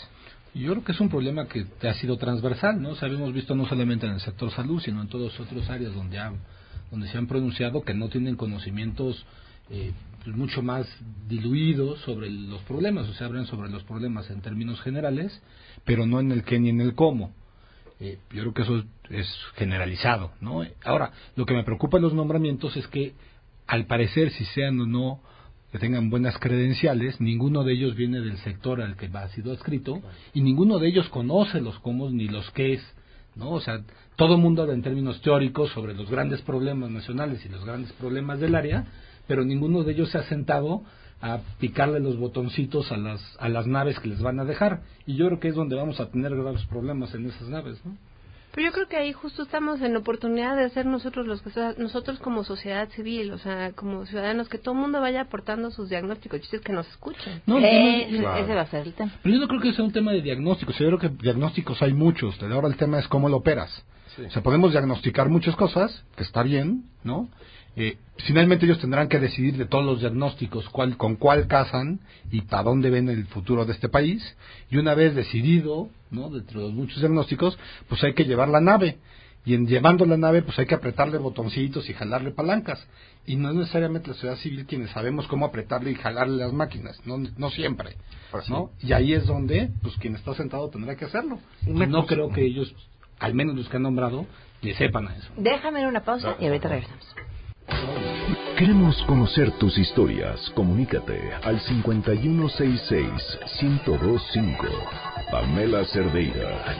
Yo 0.53 0.71
creo 0.71 0.83
que 0.83 0.91
es 0.91 0.99
un 0.99 1.09
problema 1.09 1.47
que 1.47 1.65
ha 1.87 1.93
sido 1.95 2.17
transversal, 2.17 2.79
¿no? 2.79 2.91
O 2.91 3.31
visto 3.31 3.55
no 3.55 3.65
solamente 3.65 4.05
en 4.05 4.13
el 4.13 4.19
sector 4.19 4.51
salud, 4.51 4.79
sino 4.81 5.01
en 5.01 5.07
todas 5.07 5.37
otras 5.39 5.67
áreas 5.69 5.95
donde, 5.95 6.19
ha, 6.19 6.31
donde 6.91 7.07
se 7.07 7.17
han 7.17 7.25
pronunciado 7.25 7.81
que 7.81 7.95
no 7.95 8.09
tienen 8.09 8.35
conocimientos 8.35 9.25
eh, 9.69 9.93
pues 10.23 10.35
mucho 10.35 10.61
más 10.61 10.87
diluidos 11.27 11.99
sobre 12.01 12.29
los 12.29 12.61
problemas, 12.63 13.09
o 13.09 13.13
sea, 13.13 13.27
hablan 13.27 13.45
sobre 13.45 13.69
los 13.69 13.83
problemas 13.83 14.29
en 14.29 14.41
términos 14.41 14.79
generales, 14.81 15.41
pero 15.85 16.05
no 16.05 16.19
en 16.19 16.31
el 16.31 16.43
qué 16.43 16.59
ni 16.59 16.69
en 16.69 16.81
el 16.81 16.95
cómo. 16.95 17.33
Eh, 17.99 18.19
yo 18.31 18.41
creo 18.41 18.53
que 18.53 18.61
eso 18.61 18.83
es 19.09 19.27
generalizado, 19.55 20.31
¿no? 20.39 20.63
Ahora, 20.83 21.11
lo 21.35 21.45
que 21.45 21.53
me 21.53 21.63
preocupa 21.63 21.97
en 21.97 22.03
los 22.03 22.13
nombramientos 22.13 22.75
es 22.77 22.87
que, 22.87 23.13
al 23.67 23.85
parecer, 23.85 24.31
si 24.31 24.45
sean 24.45 24.79
o 24.79 24.85
no 24.85 25.21
que 25.71 25.79
tengan 25.79 26.11
buenas 26.11 26.37
credenciales, 26.37 27.19
ninguno 27.19 27.63
de 27.63 27.73
ellos 27.73 27.95
viene 27.95 28.21
del 28.21 28.37
sector 28.37 28.79
al 28.79 28.95
que 28.95 29.09
ha 29.11 29.27
sido 29.29 29.51
adscrito 29.51 30.03
y 30.31 30.41
ninguno 30.41 30.77
de 30.77 30.87
ellos 30.87 31.09
conoce 31.09 31.61
los 31.61 31.79
cómo 31.79 32.11
ni 32.11 32.27
los 32.27 32.49
qué 32.51 32.73
es, 32.73 32.95
¿no? 33.35 33.49
O 33.49 33.59
sea, 33.59 33.81
todo 34.15 34.37
mundo 34.37 34.61
habla 34.61 34.75
en 34.75 34.83
términos 34.83 35.19
teóricos 35.21 35.71
sobre 35.71 35.95
los 35.95 36.11
grandes 36.11 36.43
problemas 36.43 36.91
nacionales 36.91 37.43
y 37.43 37.49
los 37.49 37.65
grandes 37.65 37.91
problemas 37.93 38.39
del 38.39 38.53
área, 38.53 38.85
pero 39.27 39.43
ninguno 39.43 39.83
de 39.83 39.93
ellos 39.93 40.11
se 40.11 40.19
ha 40.19 40.23
sentado 40.23 40.83
a 41.21 41.39
picarle 41.59 41.99
los 42.01 42.17
botoncitos 42.17 42.91
a 42.91 42.97
las 42.97 43.21
a 43.39 43.49
las 43.49 43.65
naves 43.65 43.97
que 43.99 44.09
les 44.09 44.21
van 44.21 44.39
a 44.39 44.45
dejar 44.45 44.81
y 45.07 45.15
yo 45.15 45.25
creo 45.27 45.39
que 45.39 45.47
es 45.47 45.55
donde 45.55 45.75
vamos 45.75 45.99
a 45.99 46.11
tener 46.11 46.35
graves 46.35 46.65
problemas 46.65 47.15
en 47.15 47.25
esas 47.25 47.49
naves, 47.49 47.83
¿no? 47.83 47.97
Pero 48.55 48.67
yo 48.67 48.71
creo 48.73 48.87
que 48.87 48.97
ahí 48.97 49.13
justo 49.13 49.43
estamos 49.43 49.81
en 49.81 49.93
la 49.93 49.99
oportunidad 49.99 50.55
de 50.55 50.69
ser 50.69 50.85
nosotros 50.85 51.25
los 51.25 51.41
que 51.41 51.49
nosotros 51.77 52.19
como 52.19 52.43
sociedad 52.43 52.87
civil, 52.89 53.31
o 53.31 53.37
sea, 53.39 53.71
como 53.73 54.05
ciudadanos, 54.05 54.47
que 54.47 54.59
todo 54.59 54.75
el 54.75 54.81
mundo 54.81 55.01
vaya 55.01 55.21
aportando 55.21 55.71
sus 55.71 55.89
diagnósticos, 55.89 56.39
chistes 56.41 56.61
que 56.61 56.71
nos 56.71 56.87
escuchen. 56.89 57.41
No, 57.47 57.57
Eh, 57.57 58.07
tema- 58.11 58.39
Ese 58.39 58.53
va 58.53 58.61
a 58.61 58.67
ser 58.67 58.85
el 58.87 58.93
tema. 58.93 59.11
Pero 59.23 59.35
yo 59.35 59.41
no 59.41 59.47
creo 59.47 59.59
que 59.61 59.73
sea 59.73 59.83
un 59.83 59.91
tema 59.91 60.11
de 60.11 60.21
diagnósticos. 60.21 60.77
Yo 60.77 60.85
creo 60.85 60.99
que 60.99 61.09
diagnósticos 61.09 61.81
hay 61.81 61.93
muchos. 61.93 62.39
Ahora 62.43 62.67
el 62.67 62.77
tema 62.77 62.99
es 62.99 63.07
cómo 63.07 63.27
lo 63.27 63.37
operas. 63.37 63.83
O 64.23 64.29
sea, 64.29 64.43
podemos 64.43 64.71
diagnosticar 64.71 65.29
muchas 65.29 65.55
cosas, 65.55 66.03
que 66.15 66.21
está 66.23 66.43
bien, 66.43 66.83
¿no? 67.03 67.29
Eh, 67.75 67.97
finalmente 68.17 68.65
ellos 68.65 68.79
tendrán 68.79 69.07
que 69.07 69.19
decidir 69.19 69.57
de 69.57 69.65
todos 69.65 69.85
los 69.85 69.99
diagnósticos 69.99 70.67
cuál, 70.69 70.97
con 70.97 71.15
cuál 71.15 71.47
casan 71.47 71.99
y 72.31 72.41
para 72.41 72.63
dónde 72.63 72.89
ven 72.89 73.09
el 73.09 73.25
futuro 73.25 73.65
de 73.65 73.73
este 73.73 73.89
país. 73.89 74.35
Y 74.69 74.77
una 74.77 74.95
vez 74.95 75.15
decidido, 75.15 75.89
¿no? 76.11 76.29
De 76.29 76.39
entre 76.39 76.57
los 76.57 76.73
muchos 76.73 76.99
diagnósticos, 76.99 77.57
pues 77.89 78.03
hay 78.03 78.13
que 78.13 78.25
llevar 78.25 78.49
la 78.49 78.61
nave. 78.61 78.97
Y 79.45 79.55
en 79.55 79.67
llevando 79.67 80.05
la 80.05 80.15
nave, 80.15 80.41
pues 80.41 80.57
hay 80.57 80.65
que 80.65 80.75
apretarle 80.75 81.17
botoncitos 81.17 81.89
y 81.89 81.93
jalarle 81.93 82.31
palancas. 82.31 82.85
Y 83.25 83.35
no 83.35 83.49
es 83.49 83.55
necesariamente 83.55 84.07
la 84.07 84.13
sociedad 84.13 84.37
civil 84.37 84.65
quienes 84.65 84.91
sabemos 84.91 85.27
cómo 85.27 85.45
apretarle 85.45 85.91
y 85.91 85.95
jalarle 85.95 86.37
las 86.37 86.53
máquinas, 86.53 86.97
no, 87.05 87.17
no 87.17 87.49
siempre. 87.49 87.97
¿no? 88.47 88.71
Y 88.79 88.93
ahí 88.93 89.13
es 89.13 89.25
donde, 89.25 89.69
pues 89.81 89.95
quien 89.97 90.15
está 90.15 90.33
sentado 90.33 90.69
tendrá 90.69 90.95
que 90.95 91.05
hacerlo. 91.05 91.39
Y 91.65 91.71
no 91.71 92.05
creo 92.05 92.29
que 92.29 92.45
ellos, 92.45 92.73
al 93.19 93.33
menos 93.33 93.55
los 93.55 93.67
que 93.67 93.77
han 93.77 93.83
nombrado, 93.83 94.25
le 94.61 94.75
sepan 94.75 95.09
a 95.09 95.15
eso. 95.15 95.29
Déjame 95.35 95.85
una 95.87 96.03
pausa 96.03 96.37
y 96.39 96.45
ahorita 96.45 96.69
regresamos. 96.69 97.15
Queremos 98.57 98.95
conocer 99.07 99.51
tus 99.57 99.77
historias. 99.77 100.49
Comunícate 100.51 101.19
al 101.43 101.59
5166-1025. 101.59 104.55
Pamela 105.31 105.83
Cerdeira. 105.85 106.77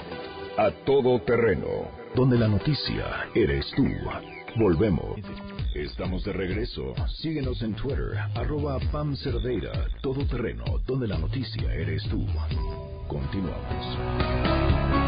A 0.58 0.72
todo 0.86 1.20
terreno. 1.22 1.68
Donde 2.16 2.38
la 2.38 2.48
noticia 2.48 3.28
eres 3.34 3.72
tú. 3.76 3.88
Volvemos. 4.56 5.18
Estamos 5.74 6.24
de 6.24 6.34
regreso. 6.34 6.94
Síguenos 7.08 7.64
en 7.64 7.74
Twitter. 7.74 8.16
Arroba 8.36 8.78
Pam 8.92 9.16
Cerdeira. 9.16 9.88
Todo 10.02 10.24
terreno. 10.28 10.64
Donde 10.86 11.08
la 11.08 11.18
noticia 11.18 11.74
eres 11.74 12.04
tú. 12.04 12.24
Continuamos. 13.08 15.03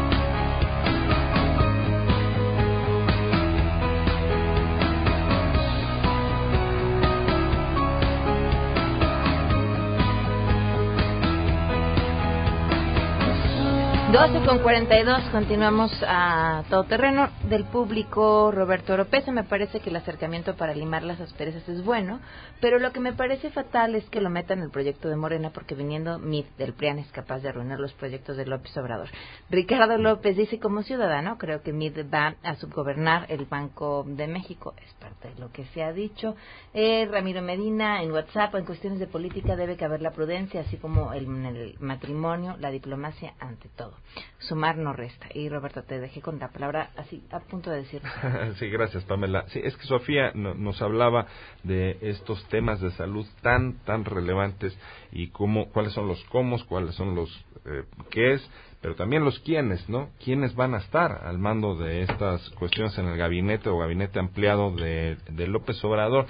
12 14.12 14.46
con 14.46 14.60
42, 14.60 15.20
continuamos 15.32 15.90
a 16.06 16.62
todo 16.70 16.84
terreno. 16.84 17.28
Del 17.48 17.64
público, 17.64 18.52
Roberto 18.52 18.92
Oropesa, 18.92 19.32
me 19.32 19.42
parece 19.42 19.80
que 19.80 19.90
el 19.90 19.96
acercamiento 19.96 20.54
para 20.54 20.74
limar 20.74 21.02
las 21.02 21.20
asperezas 21.20 21.68
es 21.68 21.84
bueno, 21.84 22.20
pero 22.60 22.78
lo 22.78 22.92
que 22.92 23.00
me 23.00 23.12
parece 23.12 23.50
fatal 23.50 23.96
es 23.96 24.08
que 24.08 24.20
lo 24.20 24.30
metan 24.30 24.58
en 24.58 24.64
el 24.66 24.70
proyecto 24.70 25.08
de 25.08 25.16
Morena, 25.16 25.50
porque 25.50 25.74
viniendo 25.74 26.20
MIT 26.20 26.56
del 26.56 26.72
PRIAN 26.72 27.00
es 27.00 27.10
capaz 27.10 27.40
de 27.40 27.48
arruinar 27.48 27.80
los 27.80 27.92
proyectos 27.94 28.36
de 28.36 28.46
López 28.46 28.76
Obrador. 28.76 29.08
Ricardo 29.50 29.98
López 29.98 30.36
dice, 30.36 30.60
como 30.60 30.84
ciudadano, 30.84 31.36
creo 31.36 31.62
que 31.62 31.72
MIT 31.72 32.12
va 32.12 32.36
a 32.44 32.54
subgobernar 32.54 33.26
el 33.28 33.46
Banco 33.46 34.04
de 34.06 34.28
México. 34.28 34.74
Es 34.86 34.94
parte 34.94 35.30
de 35.30 35.40
lo 35.40 35.50
que 35.50 35.64
se 35.66 35.82
ha 35.82 35.92
dicho. 35.92 36.36
Eh, 36.74 37.08
Ramiro 37.10 37.42
Medina, 37.42 38.02
en 38.02 38.12
WhatsApp, 38.12 38.54
en 38.54 38.66
cuestiones 38.66 39.00
de 39.00 39.08
política 39.08 39.56
debe 39.56 39.76
caber 39.76 40.00
la 40.00 40.12
prudencia, 40.12 40.60
así 40.60 40.76
como 40.76 41.12
en 41.12 41.44
el 41.44 41.74
matrimonio, 41.80 42.56
la 42.60 42.70
diplomacia 42.70 43.34
ante 43.40 43.68
todo. 43.70 43.96
Sumar 44.38 44.76
no 44.76 44.92
resta. 44.92 45.26
Y 45.34 45.48
Roberto, 45.48 45.82
te 45.82 45.98
dejé 45.98 46.20
con 46.20 46.38
la 46.38 46.48
palabra 46.48 46.90
así 46.96 47.22
a 47.30 47.40
punto 47.40 47.70
de 47.70 47.78
decir. 47.78 48.02
sí, 48.58 48.68
gracias, 48.68 49.04
Pamela. 49.04 49.44
Sí, 49.48 49.60
es 49.62 49.76
que 49.76 49.84
Sofía 49.84 50.32
nos 50.34 50.80
hablaba 50.82 51.26
de 51.62 51.98
estos 52.00 52.46
temas 52.48 52.80
de 52.80 52.90
salud 52.92 53.26
tan, 53.42 53.78
tan 53.84 54.04
relevantes 54.04 54.76
y 55.12 55.28
cómo, 55.28 55.70
cuáles 55.70 55.92
son 55.92 56.08
los 56.08 56.22
cómo, 56.24 56.56
cuáles 56.66 56.94
son 56.94 57.14
los 57.14 57.30
eh, 57.64 57.84
qué 58.10 58.34
es, 58.34 58.50
pero 58.80 58.94
también 58.94 59.24
los 59.24 59.40
quiénes, 59.40 59.88
¿no? 59.88 60.10
¿Quiénes 60.22 60.54
van 60.54 60.74
a 60.74 60.78
estar 60.78 61.24
al 61.24 61.38
mando 61.38 61.74
de 61.74 62.02
estas 62.02 62.48
cuestiones 62.50 62.96
en 62.98 63.06
el 63.06 63.16
gabinete 63.16 63.68
o 63.68 63.78
gabinete 63.78 64.20
ampliado 64.20 64.70
de, 64.70 65.16
de 65.28 65.46
López 65.48 65.82
Obrador? 65.84 66.26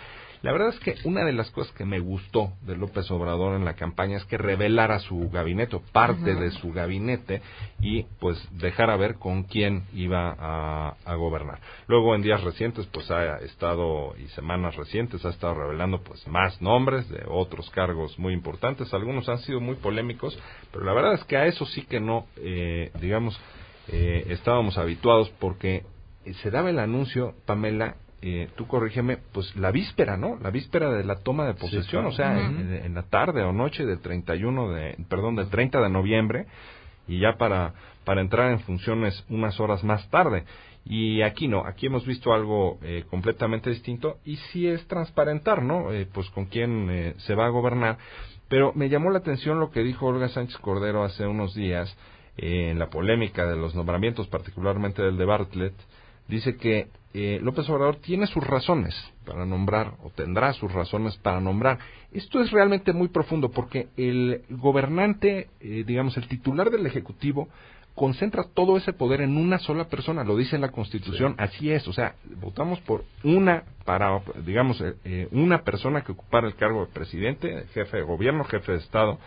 La 0.47 0.53
verdad 0.53 0.69
es 0.69 0.79
que 0.79 0.95
una 1.03 1.25
de 1.25 1.33
las 1.33 1.51
cosas 1.51 1.75
que 1.75 1.85
me 1.85 1.99
gustó 1.99 2.53
de 2.63 2.77
López 2.77 3.11
Obrador 3.11 3.57
en 3.57 3.65
la 3.65 3.75
campaña 3.75 4.19
es 4.19 4.25
que 4.27 4.39
revelara 4.39 5.01
su 5.01 5.29
gabinete, 5.29 5.81
parte 5.91 6.37
de 6.37 6.53
su 6.53 6.73
gabinete, 6.73 7.43
y 7.81 8.05
pues 8.21 8.41
dejara 8.53 8.97
ver 8.97 9.17
con 9.17 9.43
quién 9.43 9.87
iba 9.93 10.37
a, 10.39 11.15
gobernar. 11.17 11.59
Luego 11.89 12.15
en 12.15 12.23
días 12.23 12.45
recientes, 12.45 12.87
pues 12.93 13.11
ha 13.11 13.39
estado, 13.39 14.15
y 14.19 14.29
semanas 14.29 14.77
recientes, 14.77 15.25
ha 15.25 15.31
estado 15.31 15.55
revelando 15.55 16.01
pues 16.05 16.25
más 16.29 16.63
nombres 16.63 17.09
de 17.09 17.25
otros 17.27 17.69
cargos 17.71 18.17
muy 18.17 18.33
importantes. 18.33 18.95
Algunos 18.95 19.29
han 19.29 19.39
sido 19.39 19.61
muy 19.61 19.75
polémicos, 19.75 20.39
pero 20.71 20.85
la 20.85 20.93
verdad 20.93 21.15
es 21.15 21.25
que 21.25 21.37
a 21.37 21.47
eso 21.47 21.67
sí 21.67 21.83
que 21.87 21.99
no, 21.99 22.27
eh, 22.37 22.93
digamos, 23.01 23.37
eh, 23.89 24.27
estábamos 24.29 24.79
habituados 24.79 25.29
porque 25.41 25.83
se 26.41 26.53
daba 26.53 26.71
el 26.71 26.79
anuncio, 26.79 27.35
Pamela, 27.47 27.97
eh, 28.22 28.48
tú 28.57 28.66
corrígeme, 28.66 29.18
pues 29.33 29.55
la 29.57 29.70
víspera, 29.70 30.16
¿no? 30.16 30.38
La 30.42 30.50
víspera 30.50 30.90
de 30.90 31.05
la 31.05 31.16
toma 31.16 31.46
de 31.46 31.55
posesión, 31.55 32.07
o 32.07 32.12
sea, 32.12 32.38
en, 32.38 32.94
la 32.94 33.02
tarde 33.02 33.42
o 33.42 33.52
noche 33.52 33.85
del 33.85 34.00
31 34.00 34.70
de, 34.70 34.96
perdón, 35.09 35.37
del 35.37 35.48
30 35.48 35.81
de 35.81 35.90
noviembre 35.90 36.46
y 37.07 37.20
ya 37.20 37.37
para, 37.37 37.74
para 38.05 38.20
entrar 38.20 38.50
en 38.50 38.61
funciones 38.61 39.24
unas 39.29 39.61
horas 39.61 39.85
más 39.85 40.09
tarde. 40.11 40.44
Y 40.88 41.22
aquí 41.22 41.48
no, 41.48 41.66
aquí 41.66 41.87
hemos 41.87 42.07
visto 42.07 42.33
algo 42.33 42.79
eh, 42.81 43.05
completamente 43.11 43.70
distinto 43.70 44.18
y 44.24 44.37
sí 44.37 44.68
es 44.68 44.87
transparentar, 44.87 45.62
¿no? 45.62 45.92
Eh, 45.92 46.07
pues 46.12 46.31
con 46.31 46.46
quién 46.46 46.88
eh, 46.90 47.14
se 47.18 47.35
va 47.35 47.46
a 47.46 47.50
gobernar. 47.50 47.98
Pero 48.48 48.72
me 48.74 48.88
llamó 48.88 49.11
la 49.11 49.18
atención 49.18 49.59
lo 49.59 49.72
que 49.72 49.83
dijo 49.83 50.07
Olga 50.07 50.29
Sánchez 50.29 50.57
Cordero 50.59 51.02
hace 51.02 51.26
unos 51.26 51.55
días 51.55 51.96
en 52.37 52.79
la 52.79 52.88
polémica 52.88 53.46
de 53.46 53.57
los 53.57 53.74
nombramientos, 53.74 54.29
particularmente 54.29 55.02
del 55.02 55.16
de 55.16 55.24
Bartlett. 55.24 55.74
Dice 56.29 56.57
que 56.57 56.88
eh, 57.18 57.40
López 57.40 57.66
Obrador 57.70 57.96
tiene 57.96 58.26
sus 58.26 58.46
razones 58.46 58.94
para 59.24 59.46
nombrar 59.46 59.94
o 60.02 60.11
tendrá 60.11 60.52
sus 60.52 60.70
razones 60.70 61.16
para 61.16 61.40
nombrar. 61.40 61.79
Esto 62.12 62.42
es 62.42 62.50
realmente 62.50 62.92
muy 62.92 63.09
profundo 63.09 63.50
porque 63.50 63.88
el 63.96 64.42
gobernante, 64.50 65.48
eh, 65.61 65.85
digamos, 65.87 66.18
el 66.18 66.29
titular 66.29 66.68
del 66.70 66.85
Ejecutivo, 66.85 67.48
concentra 67.94 68.44
todo 68.52 68.76
ese 68.76 68.92
poder 68.92 69.22
en 69.22 69.38
una 69.38 69.59
sola 69.59 69.88
persona, 69.88 70.24
lo 70.24 70.37
dice 70.37 70.59
la 70.59 70.72
Constitución, 70.72 71.35
así 71.38 71.70
es, 71.70 71.88
o 71.88 71.94
sea, 71.94 72.16
votamos 72.42 72.81
por 72.81 73.05
una, 73.24 73.64
para, 73.87 74.20
digamos, 74.44 74.85
eh, 75.05 75.29
una 75.31 75.62
persona 75.62 76.02
que 76.02 76.12
ocupara 76.12 76.46
el 76.46 76.57
cargo 76.57 76.85
de 76.85 76.92
presidente, 76.92 77.64
jefe 77.72 77.96
de 77.96 78.02
gobierno, 78.02 78.44
jefe 78.44 78.72
de 78.72 78.79
Estado, 78.79 79.18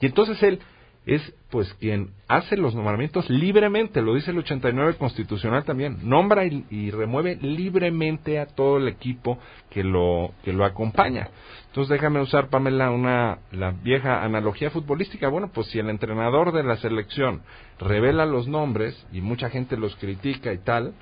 y 0.00 0.06
entonces 0.06 0.42
él 0.42 0.60
es 1.08 1.34
pues 1.48 1.72
quien 1.80 2.10
hace 2.28 2.58
los 2.58 2.74
nombramientos 2.74 3.30
libremente, 3.30 4.02
lo 4.02 4.14
dice 4.14 4.30
el 4.30 4.38
89 4.38 4.96
constitucional 4.98 5.64
también, 5.64 5.96
nombra 6.02 6.44
y, 6.44 6.90
remueve 6.90 7.36
libremente 7.36 8.38
a 8.38 8.44
todo 8.44 8.76
el 8.76 8.88
equipo 8.88 9.38
que 9.70 9.82
lo 9.82 10.32
que 10.44 10.52
lo 10.52 10.66
acompaña. 10.66 11.30
Entonces 11.68 11.88
déjame 11.88 12.20
usar 12.20 12.50
Pamela 12.50 12.90
una 12.90 13.38
la 13.52 13.70
vieja 13.70 14.22
analogía 14.22 14.70
futbolística, 14.70 15.28
bueno, 15.28 15.50
pues 15.50 15.68
si 15.68 15.78
el 15.78 15.88
entrenador 15.88 16.52
de 16.52 16.62
la 16.62 16.76
selección 16.76 17.40
revela 17.78 18.26
los 18.26 18.46
nombres 18.46 19.06
y 19.10 19.22
mucha 19.22 19.48
gente 19.48 19.78
los 19.78 19.96
critica 19.96 20.52
y 20.52 20.58
tal, 20.58 20.92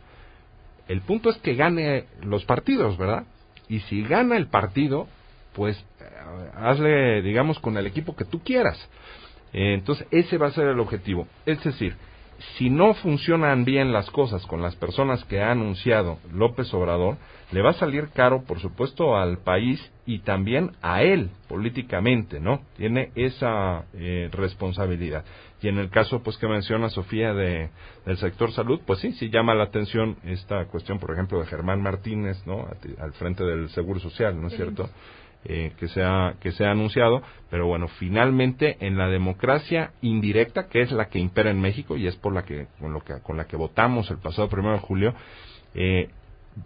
el 0.86 1.00
punto 1.00 1.30
es 1.30 1.36
que 1.38 1.56
gane 1.56 2.04
los 2.22 2.44
partidos, 2.44 2.96
¿verdad? 2.96 3.24
Y 3.68 3.80
si 3.80 4.04
gana 4.04 4.36
el 4.36 4.46
partido, 4.46 5.08
pues 5.52 5.76
eh, 6.00 6.04
hazle 6.54 7.22
digamos 7.22 7.58
con 7.58 7.76
el 7.76 7.88
equipo 7.88 8.14
que 8.14 8.24
tú 8.24 8.38
quieras. 8.44 8.78
Eh, 9.52 9.74
entonces, 9.74 10.06
ese 10.10 10.38
va 10.38 10.48
a 10.48 10.52
ser 10.52 10.66
el 10.68 10.80
objetivo. 10.80 11.26
Es 11.44 11.62
decir, 11.64 11.96
si 12.56 12.70
no 12.70 12.94
funcionan 12.94 13.64
bien 13.64 13.92
las 13.92 14.10
cosas 14.10 14.46
con 14.46 14.62
las 14.62 14.76
personas 14.76 15.24
que 15.24 15.40
ha 15.40 15.50
anunciado 15.50 16.18
López 16.32 16.72
Obrador, 16.74 17.16
le 17.52 17.62
va 17.62 17.70
a 17.70 17.74
salir 17.74 18.08
caro, 18.08 18.42
por 18.42 18.60
supuesto, 18.60 19.16
al 19.16 19.38
país 19.38 19.80
y 20.04 20.20
también 20.20 20.72
a 20.82 21.02
él 21.02 21.30
políticamente, 21.48 22.40
¿no? 22.40 22.62
Tiene 22.76 23.10
esa 23.14 23.84
eh, 23.94 24.28
responsabilidad. 24.32 25.24
Y 25.62 25.68
en 25.68 25.78
el 25.78 25.90
caso, 25.90 26.22
pues, 26.22 26.36
que 26.38 26.48
menciona 26.48 26.90
Sofía 26.90 27.32
de, 27.32 27.70
del 28.04 28.16
sector 28.18 28.52
salud, 28.52 28.80
pues 28.86 29.00
sí, 29.00 29.12
sí 29.12 29.30
llama 29.30 29.54
la 29.54 29.64
atención 29.64 30.16
esta 30.24 30.66
cuestión, 30.66 30.98
por 30.98 31.12
ejemplo, 31.12 31.40
de 31.40 31.46
Germán 31.46 31.80
Martínez, 31.80 32.44
¿no? 32.46 32.68
Al 32.98 33.12
frente 33.14 33.44
del 33.44 33.68
Seguro 33.70 34.00
Social, 34.00 34.40
¿no 34.40 34.48
es 34.48 34.54
cierto? 34.54 34.90
Eh, 35.48 35.74
que, 35.78 35.86
se 35.86 36.02
ha, 36.02 36.34
que 36.40 36.50
se 36.50 36.64
anunciado, 36.64 37.22
pero 37.50 37.68
bueno, 37.68 37.86
finalmente 37.86 38.78
en 38.80 38.98
la 38.98 39.06
democracia 39.06 39.92
indirecta, 40.02 40.66
que 40.66 40.80
es 40.80 40.90
la 40.90 41.08
que 41.08 41.20
impera 41.20 41.52
en 41.52 41.60
México 41.60 41.96
y 41.96 42.08
es 42.08 42.16
por 42.16 42.32
la 42.32 42.42
que, 42.42 42.66
con, 42.80 42.92
lo 42.92 43.00
que, 43.04 43.20
con 43.22 43.36
la 43.36 43.46
que 43.46 43.56
votamos 43.56 44.10
el 44.10 44.18
pasado 44.18 44.48
primero 44.48 44.72
de 44.72 44.80
julio, 44.80 45.14
eh, 45.74 46.08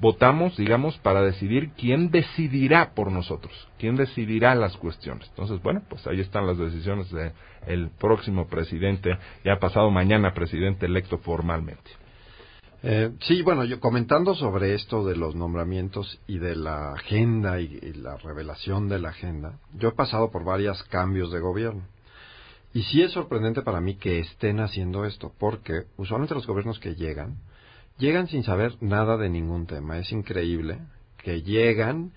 votamos, 0.00 0.56
digamos, 0.56 0.96
para 0.98 1.20
decidir 1.20 1.72
quién 1.76 2.10
decidirá 2.10 2.94
por 2.94 3.12
nosotros, 3.12 3.68
quién 3.78 3.96
decidirá 3.96 4.54
las 4.54 4.74
cuestiones. 4.78 5.28
Entonces, 5.28 5.60
bueno, 5.62 5.82
pues 5.86 6.06
ahí 6.06 6.20
están 6.20 6.46
las 6.46 6.56
decisiones 6.56 7.10
del 7.10 7.90
próximo 7.98 8.46
presidente, 8.46 9.18
ya 9.44 9.58
pasado 9.58 9.90
mañana 9.90 10.32
presidente 10.32 10.86
electo 10.86 11.18
formalmente. 11.18 11.99
Eh, 12.82 13.12
sí, 13.20 13.42
bueno, 13.42 13.64
yo 13.64 13.78
comentando 13.78 14.34
sobre 14.34 14.74
esto 14.74 15.04
de 15.04 15.14
los 15.14 15.34
nombramientos 15.34 16.18
y 16.26 16.38
de 16.38 16.56
la 16.56 16.92
agenda 16.94 17.60
y, 17.60 17.78
la 17.92 18.16
revelación 18.16 18.88
de 18.88 18.98
la 18.98 19.10
agenda, 19.10 19.58
yo 19.74 19.90
he 19.90 19.92
pasado 19.92 20.30
por 20.30 20.44
varios 20.44 20.82
cambios 20.84 21.30
de 21.30 21.40
gobierno. 21.40 21.82
Y 22.72 22.84
sí 22.84 23.02
es 23.02 23.12
sorprendente 23.12 23.62
para 23.62 23.80
mí 23.80 23.96
que 23.96 24.20
estén 24.20 24.60
haciendo 24.60 25.04
esto, 25.04 25.32
porque 25.38 25.84
usualmente 25.98 26.34
los 26.34 26.46
gobiernos 26.46 26.78
que 26.78 26.94
llegan, 26.94 27.36
llegan 27.98 28.28
sin 28.28 28.44
saber 28.44 28.76
nada 28.80 29.18
de 29.18 29.28
ningún 29.28 29.66
tema. 29.66 29.98
Es 29.98 30.10
increíble 30.10 30.78
que 31.18 31.42
llegan, 31.42 32.12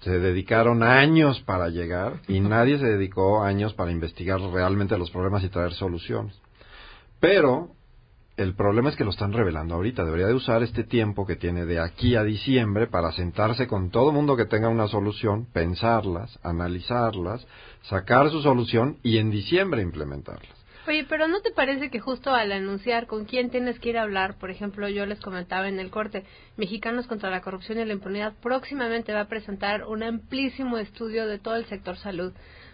se 0.00 0.18
dedicaron 0.18 0.82
años 0.82 1.40
para 1.46 1.68
llegar 1.70 2.20
y 2.28 2.40
nadie 2.40 2.78
se 2.78 2.86
dedicó 2.86 3.42
años 3.42 3.72
para 3.72 3.92
investigar 3.92 4.40
realmente 4.40 4.98
los 4.98 5.10
problemas 5.10 5.42
y 5.42 5.48
traer 5.48 5.72
soluciones. 5.72 6.38
Pero 7.18 7.70
el 8.36 8.54
problema 8.54 8.88
es 8.88 8.96
que 8.96 9.04
lo 9.04 9.10
están 9.10 9.32
revelando 9.32 9.74
ahorita. 9.74 10.04
Debería 10.04 10.26
de 10.26 10.34
usar 10.34 10.62
este 10.62 10.84
tiempo 10.84 11.26
que 11.26 11.36
tiene 11.36 11.66
de 11.66 11.80
aquí 11.80 12.16
a 12.16 12.24
diciembre 12.24 12.86
para 12.86 13.12
sentarse 13.12 13.66
con 13.66 13.90
todo 13.90 14.12
mundo 14.12 14.36
que 14.36 14.46
tenga 14.46 14.68
una 14.68 14.88
solución, 14.88 15.46
pensarlas, 15.52 16.38
analizarlas, 16.42 17.46
sacar 17.82 18.30
su 18.30 18.42
solución 18.42 18.98
y 19.02 19.18
en 19.18 19.30
diciembre 19.30 19.82
implementarlas. 19.82 20.62
Oye, 20.88 21.06
pero 21.08 21.28
¿no 21.28 21.40
te 21.42 21.52
parece 21.52 21.90
que 21.90 22.00
justo 22.00 22.34
al 22.34 22.50
anunciar 22.50 23.06
con 23.06 23.24
quién 23.24 23.50
tienes 23.50 23.78
que 23.78 23.90
ir 23.90 23.98
a 23.98 24.02
hablar, 24.02 24.36
por 24.38 24.50
ejemplo, 24.50 24.88
yo 24.88 25.06
les 25.06 25.20
comentaba 25.20 25.68
en 25.68 25.78
el 25.78 25.90
corte, 25.90 26.24
Mexicanos 26.56 27.06
contra 27.06 27.30
la 27.30 27.40
Corrupción 27.40 27.78
y 27.78 27.84
la 27.84 27.92
Impunidad 27.92 28.34
próximamente 28.42 29.12
va 29.12 29.20
a 29.20 29.28
presentar 29.28 29.84
un 29.84 30.02
amplísimo 30.02 30.78
estudio 30.78 31.28
de 31.28 31.38
todo 31.38 31.54
el 31.54 31.66
sector 31.66 31.96
salud? 31.98 32.32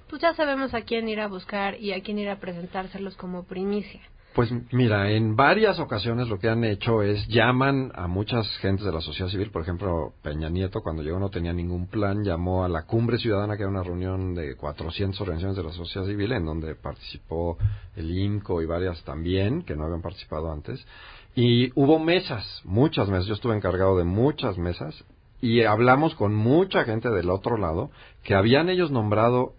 Pues 0.09 0.23
ya 0.23 0.33
sabemos 0.33 0.73
a 0.73 0.83
quién 0.83 1.07
ir 1.07 1.21
a 1.21 1.29
buscar 1.29 1.79
y 1.79 1.93
a 1.93 2.03
quién 2.03 2.19
ir 2.19 2.31
a 2.31 2.41
presentárselos 2.41 3.15
como 3.17 3.45
primicia. 3.45 4.01
Pues 4.39 4.53
mira, 4.71 5.11
en 5.11 5.35
varias 5.35 5.81
ocasiones 5.81 6.29
lo 6.29 6.39
que 6.39 6.49
han 6.49 6.63
hecho 6.63 7.03
es 7.03 7.27
llaman 7.27 7.91
a 7.97 8.07
muchas 8.07 8.47
gentes 8.59 8.87
de 8.87 8.93
la 8.93 9.01
sociedad 9.01 9.29
civil, 9.29 9.51
por 9.51 9.63
ejemplo, 9.63 10.13
Peña 10.23 10.49
Nieto 10.49 10.81
cuando 10.81 11.03
llegó 11.03 11.19
no 11.19 11.29
tenía 11.29 11.53
ningún 11.53 11.89
plan, 11.89 12.23
llamó 12.23 12.65
a 12.65 12.69
la 12.69 12.85
Cumbre 12.85 13.19
Ciudadana, 13.19 13.57
que 13.57 13.65
era 13.65 13.71
una 13.73 13.83
reunión 13.83 14.37
de 14.37 14.55
400 14.55 15.21
organizaciones 15.23 15.57
de 15.57 15.65
la 15.65 15.73
sociedad 15.73 16.07
civil, 16.07 16.31
en 16.31 16.45
donde 16.45 16.77
participó 16.77 17.59
el 17.97 18.17
INCO 18.17 18.63
y 18.63 18.67
varias 18.67 19.03
también, 19.03 19.63
que 19.63 19.75
no 19.75 19.87
habían 19.87 20.03
participado 20.03 20.53
antes, 20.53 20.87
y 21.35 21.73
hubo 21.75 21.99
mesas, 21.99 22.63
muchas 22.63 23.09
mesas, 23.09 23.27
yo 23.27 23.35
estuve 23.35 23.57
encargado 23.57 23.99
de 23.99 24.05
muchas 24.05 24.57
mesas, 24.57 25.05
y 25.41 25.65
hablamos 25.65 26.15
con 26.15 26.33
mucha 26.33 26.85
gente 26.85 27.11
del 27.11 27.31
otro 27.31 27.57
lado, 27.57 27.91
que 28.23 28.37
habían 28.37 28.69
ellos 28.69 28.93
nombrado 28.93 29.55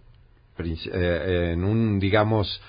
eh, 0.57 1.51
en 1.53 1.65
un, 1.65 1.99
digamos, 1.99 2.61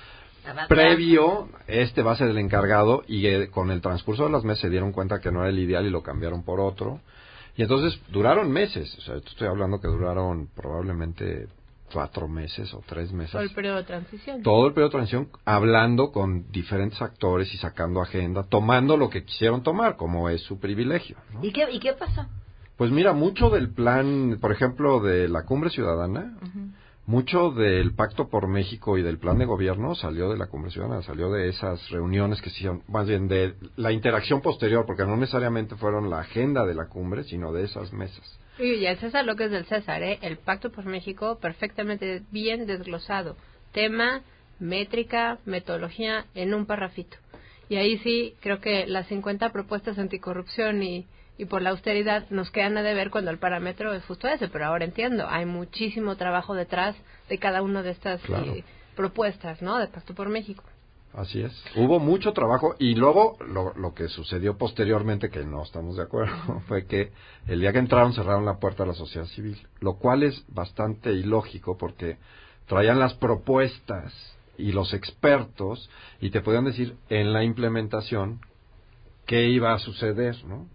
previo, 0.69 1.49
este 1.67 2.03
va 2.03 2.13
a 2.13 2.17
ser 2.17 2.29
el 2.29 2.39
encargado 2.39 3.03
y 3.07 3.27
eh, 3.27 3.49
con 3.51 3.71
el 3.71 3.81
transcurso 3.81 4.25
de 4.25 4.31
los 4.31 4.45
meses 4.45 4.63
se 4.63 4.71
dieron 4.71 4.93
cuenta 4.93 5.21
que 5.21 5.31
no 5.31 5.41
era 5.41 5.51
el 5.51 5.59
ideal 5.59 5.87
y 5.87 5.91
lo 5.91 6.03
cambiaron 6.03 6.45
por 6.45 6.61
otro. 6.61 7.01
Y 7.57 7.63
entonces 7.63 8.01
duraron 8.11 8.51
meses, 8.51 8.97
o 8.99 9.01
sea, 9.01 9.17
estoy 9.17 9.49
hablando 9.49 9.81
que 9.81 9.89
duraron 9.89 10.49
probablemente 10.55 11.49
cuatro 11.93 12.29
meses 12.29 12.73
o 12.75 12.83
tres 12.87 13.13
meses. 13.13 13.33
Todo 13.33 13.43
el 13.43 13.51
periodo 13.51 13.77
de 13.77 13.85
transición. 13.85 14.43
Todo 14.43 14.67
el 14.67 14.73
periodo 14.73 14.89
de 14.89 14.93
transición, 14.93 15.29
hablando 15.45 16.13
con 16.13 16.51
diferentes 16.51 17.01
actores 17.03 17.53
y 17.53 17.59
sacando 17.59 18.01
agenda, 18.01 18.45
tomando 18.45 18.97
lo 18.97 19.11
que 19.11 19.25
quisieron 19.25 19.63
tomar, 19.63 19.97
como 19.97 20.29
es 20.29 20.41
su 20.43 20.59
privilegio. 20.59 21.17
¿Y, 21.43 21.53
qué, 21.53 21.67
¿Y 21.71 21.81
qué 21.81 21.93
pasó? 21.93 22.27
Pues 22.77 22.91
mira, 22.91 23.13
mucho 23.13 23.51
del 23.51 23.71
plan, 23.71 24.39
por 24.41 24.53
ejemplo, 24.53 25.01
de 25.01 25.29
la 25.29 25.45
cumbre 25.45 25.71
ciudadana, 25.71 26.39
mucho 27.11 27.51
del 27.51 27.93
Pacto 27.97 28.29
por 28.29 28.47
México 28.47 28.97
y 28.97 29.03
del 29.03 29.19
plan 29.19 29.37
de 29.37 29.45
gobierno 29.45 29.97
salió 29.97 30.31
de 30.31 30.39
la 30.39 30.47
Cumbre 30.47 30.71
Ciudadana, 30.71 31.03
salió 31.03 31.29
de 31.29 31.49
esas 31.49 31.91
reuniones 31.91 32.41
que 32.41 32.51
se 32.51 32.57
hicieron, 32.59 32.85
más 32.87 33.09
bien 33.09 33.27
de 33.27 33.55
la 33.75 33.91
interacción 33.91 34.41
posterior, 34.41 34.87
porque 34.87 35.05
no 35.05 35.17
necesariamente 35.17 35.75
fueron 35.75 36.09
la 36.09 36.21
agenda 36.21 36.65
de 36.65 36.75
la 36.75 36.87
cumbre, 36.87 37.25
sino 37.25 37.53
de 37.53 37.65
esas 37.65 37.93
mesas. 37.93 38.39
Y 38.61 38.85
el 38.87 38.97
César 38.99 39.25
lo 39.25 39.35
que 39.35 39.47
es 39.47 39.51
del 39.51 39.65
César, 39.65 40.05
¿eh? 40.05 40.21
el 40.23 40.37
Pacto 40.37 40.71
por 40.71 40.85
México 40.85 41.41
perfectamente 41.41 42.23
bien 42.31 42.67
desglosado. 42.67 43.37
Tema, 43.73 44.23
métrica, 44.61 45.39
metodología 45.47 46.27
en 46.37 46.55
un 46.55 46.65
parrafito. 46.65 47.17
Y 47.69 47.75
ahí 47.75 47.99
sí, 47.99 48.35
creo 48.41 48.61
que 48.61 48.87
las 48.87 49.09
50 49.09 49.51
propuestas 49.51 49.99
anticorrupción 49.99 50.81
y 50.85 51.07
y 51.41 51.47
por 51.47 51.63
la 51.63 51.71
austeridad 51.71 52.29
nos 52.29 52.51
quedan 52.51 52.77
a 52.77 52.83
deber 52.83 53.11
cuando 53.11 53.31
el 53.31 53.39
parámetro 53.39 53.95
es 53.95 54.05
justo 54.05 54.29
ese, 54.29 54.49
pero 54.49 54.67
ahora 54.67 54.85
entiendo, 54.85 55.27
hay 55.27 55.47
muchísimo 55.47 56.17
trabajo 56.17 56.55
detrás 56.55 56.95
de 57.31 57.39
cada 57.39 57.63
una 57.63 57.83
de 57.83 57.93
estas 57.93 58.21
eh, 58.29 58.63
propuestas, 58.95 59.63
¿no? 59.63 59.79
De 59.79 59.89
Pacto 59.89 60.15
por 60.15 60.29
México. 60.29 60.63
Así 61.15 61.41
es. 61.41 61.65
Hubo 61.77 61.99
mucho 61.99 62.35
trabajo 62.35 62.77
y 62.79 62.95
luego 62.95 63.39
lo, 63.41 63.73
lo, 63.73 63.95
que 63.95 64.09
sucedió 64.09 64.59
posteriormente, 64.59 65.31
que 65.31 65.43
no 65.43 65.63
estamos 65.63 65.97
de 65.97 66.03
acuerdo, 66.03 66.61
fue 66.69 66.85
que 66.85 67.11
el 67.47 67.61
día 67.61 67.73
que 67.73 67.79
entraron 67.79 68.13
cerraron 68.13 68.45
la 68.45 68.59
puerta 68.59 68.83
a 68.83 68.87
la 68.87 68.95
sociedad 68.95 69.27
civil, 69.27 69.57
lo 69.81 69.95
cual 69.95 70.23
es 70.23 70.45
bastante 70.49 71.11
ilógico 71.15 71.79
porque 71.79 72.19
traían 72.67 72.99
las 72.99 73.15
propuestas 73.15 74.13
y 74.59 74.73
los 74.73 74.93
expertos 74.93 75.89
y 76.21 76.29
te 76.29 76.43
podían 76.43 76.67
decir 76.67 76.97
en 77.09 77.33
la 77.33 77.45
implementación 77.45 78.41
qué 79.25 79.49
iba 79.49 79.73
a 79.73 79.79
suceder, 79.79 80.37
¿no? 80.45 80.67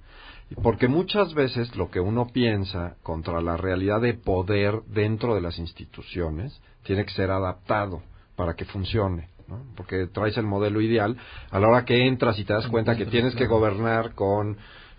Porque 0.62 0.88
muchas 0.88 1.34
veces 1.34 1.76
lo 1.76 1.90
que 1.90 2.00
uno 2.00 2.28
piensa 2.28 2.98
contra 3.02 3.42
la 3.42 3.58
realidad 3.58 4.02
de 4.02 4.14
poder 4.14 4.82
dentro 4.88 5.34
de 5.34 5.42
las 5.42 5.58
instituciones 5.58 6.62
tiene 6.84 7.04
que 7.06 7.14
ser 7.14 7.32
adaptado 7.32 8.04
para 8.36 8.56
que 8.56 8.66
funcione. 8.66 9.30
¿no? 9.48 9.64
Porque 9.76 10.08
traes 10.08 10.38
el 10.38 10.46
modelo 10.46 10.82
ideal 10.82 11.18
a 11.50 11.60
la 11.60 11.68
hora 11.68 11.86
que 11.86 12.08
entras 12.08 12.38
y 12.40 12.46
te 12.46 12.54
das 12.54 12.68
cuenta 12.68 12.96
que 12.96 13.06
tienes 13.06 13.36
que 13.36 13.48
gobernar 13.48 14.14
con 14.14 14.58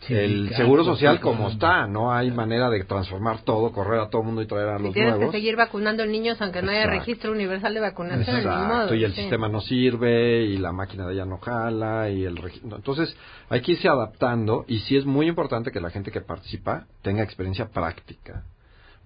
el 0.08 0.54
seguro 0.54 0.84
social 0.84 1.20
como 1.20 1.48
está, 1.48 1.86
no 1.86 2.12
hay 2.12 2.30
manera 2.30 2.70
de 2.70 2.84
transformar 2.84 3.42
todo, 3.42 3.72
correr 3.72 4.00
a 4.00 4.08
todo 4.08 4.22
el 4.22 4.26
mundo 4.26 4.42
y 4.42 4.46
traer 4.46 4.68
a 4.68 4.78
los 4.78 4.92
tienes 4.92 5.14
nuevos. 5.14 5.32
que 5.32 5.38
seguir 5.38 5.56
vacunando 5.56 6.06
niños 6.06 6.40
aunque 6.40 6.62
no 6.62 6.70
haya 6.70 6.86
registro 6.86 7.32
universal 7.32 7.74
de 7.74 7.80
vacunación. 7.80 8.36
Exacto, 8.36 8.94
y 8.94 9.04
el 9.04 9.14
sistema 9.14 9.48
no 9.48 9.60
sirve 9.60 10.44
y 10.44 10.58
la 10.58 10.72
máquina 10.72 11.06
de 11.06 11.14
ella 11.14 11.24
no 11.24 11.38
jala 11.38 12.10
y 12.10 12.24
el 12.24 12.36
entonces 12.62 13.16
hay 13.48 13.60
que 13.62 13.72
irse 13.72 13.88
adaptando 13.88 14.64
y 14.68 14.80
sí 14.80 14.96
es 14.96 15.04
muy 15.04 15.26
importante 15.26 15.72
que 15.72 15.80
la 15.80 15.90
gente 15.90 16.10
que 16.10 16.20
participa 16.20 16.86
tenga 17.02 17.22
experiencia 17.22 17.68
práctica 17.68 18.44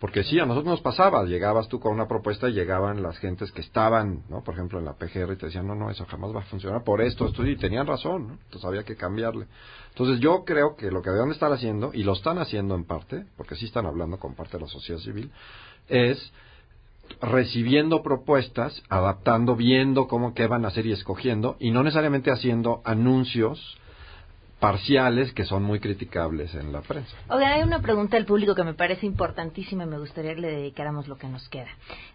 porque 0.01 0.25
sí, 0.25 0.41
a 0.41 0.47
nosotros 0.47 0.71
nos 0.71 0.81
pasaba, 0.81 1.25
llegabas 1.25 1.69
tú 1.69 1.79
con 1.79 1.93
una 1.93 2.09
propuesta 2.09 2.49
y 2.49 2.55
llegaban 2.55 3.03
las 3.03 3.19
gentes 3.19 3.53
que 3.53 3.61
estaban, 3.61 4.23
¿no? 4.31 4.43
Por 4.43 4.55
ejemplo, 4.55 4.79
en 4.79 4.87
la 4.87 4.95
PGR 4.95 5.35
y 5.35 5.37
te 5.37 5.47
decían, 5.47 5.67
no, 5.67 5.75
no, 5.75 5.91
eso 5.91 6.07
jamás 6.07 6.35
va 6.35 6.41
a 6.41 6.45
funcionar 6.45 6.83
por 6.85 7.03
esto, 7.03 7.27
esto, 7.27 7.47
y 7.47 7.55
tenían 7.57 7.87
razón, 7.87 8.29
¿no? 8.29 8.33
Entonces 8.33 8.65
había 8.65 8.83
que 8.83 8.97
cambiarle. 8.97 9.47
Entonces 9.91 10.19
yo 10.19 10.45
creo 10.47 10.75
que 10.75 10.91
lo 10.91 11.03
que 11.03 11.11
deben 11.11 11.31
estar 11.31 11.53
haciendo, 11.53 11.91
y 11.93 12.03
lo 12.03 12.15
están 12.15 12.39
haciendo 12.39 12.77
en 12.77 12.85
parte, 12.85 13.27
porque 13.37 13.57
sí 13.57 13.67
están 13.67 13.85
hablando 13.85 14.19
con 14.19 14.35
parte 14.35 14.57
de 14.57 14.63
la 14.63 14.69
sociedad 14.69 15.01
civil, 15.01 15.31
es 15.89 16.33
recibiendo 17.21 18.03
propuestas, 18.03 18.83
adaptando, 18.89 19.55
viendo 19.55 20.09
cómo 20.09 20.33
qué 20.33 20.47
van 20.47 20.65
a 20.65 20.69
hacer 20.69 20.87
y 20.87 20.93
escogiendo, 20.93 21.57
y 21.61 21.73
no 21.73 21.83
necesariamente 21.83 22.31
haciendo 22.31 22.81
anuncios 22.85 23.77
parciales 24.61 25.33
que 25.33 25.45
son 25.45 25.63
muy 25.63 25.81
criticables 25.81 26.55
en 26.55 26.73
la 26.73 26.83
prensa. 26.83 27.17
Oigan, 27.29 27.53
hay 27.53 27.63
una 27.63 27.81
pregunta 27.81 28.17
del 28.17 28.27
público 28.27 28.55
que 28.55 28.63
me 28.63 28.75
parece 28.75 29.07
importantísima 29.07 29.85
y 29.85 29.87
me 29.87 29.99
gustaría 29.99 30.35
que 30.35 30.41
le 30.43 30.51
dedicáramos 30.51 31.09
lo 31.09 31.17
que 31.17 31.29
nos 31.29 31.49
queda. 31.49 31.71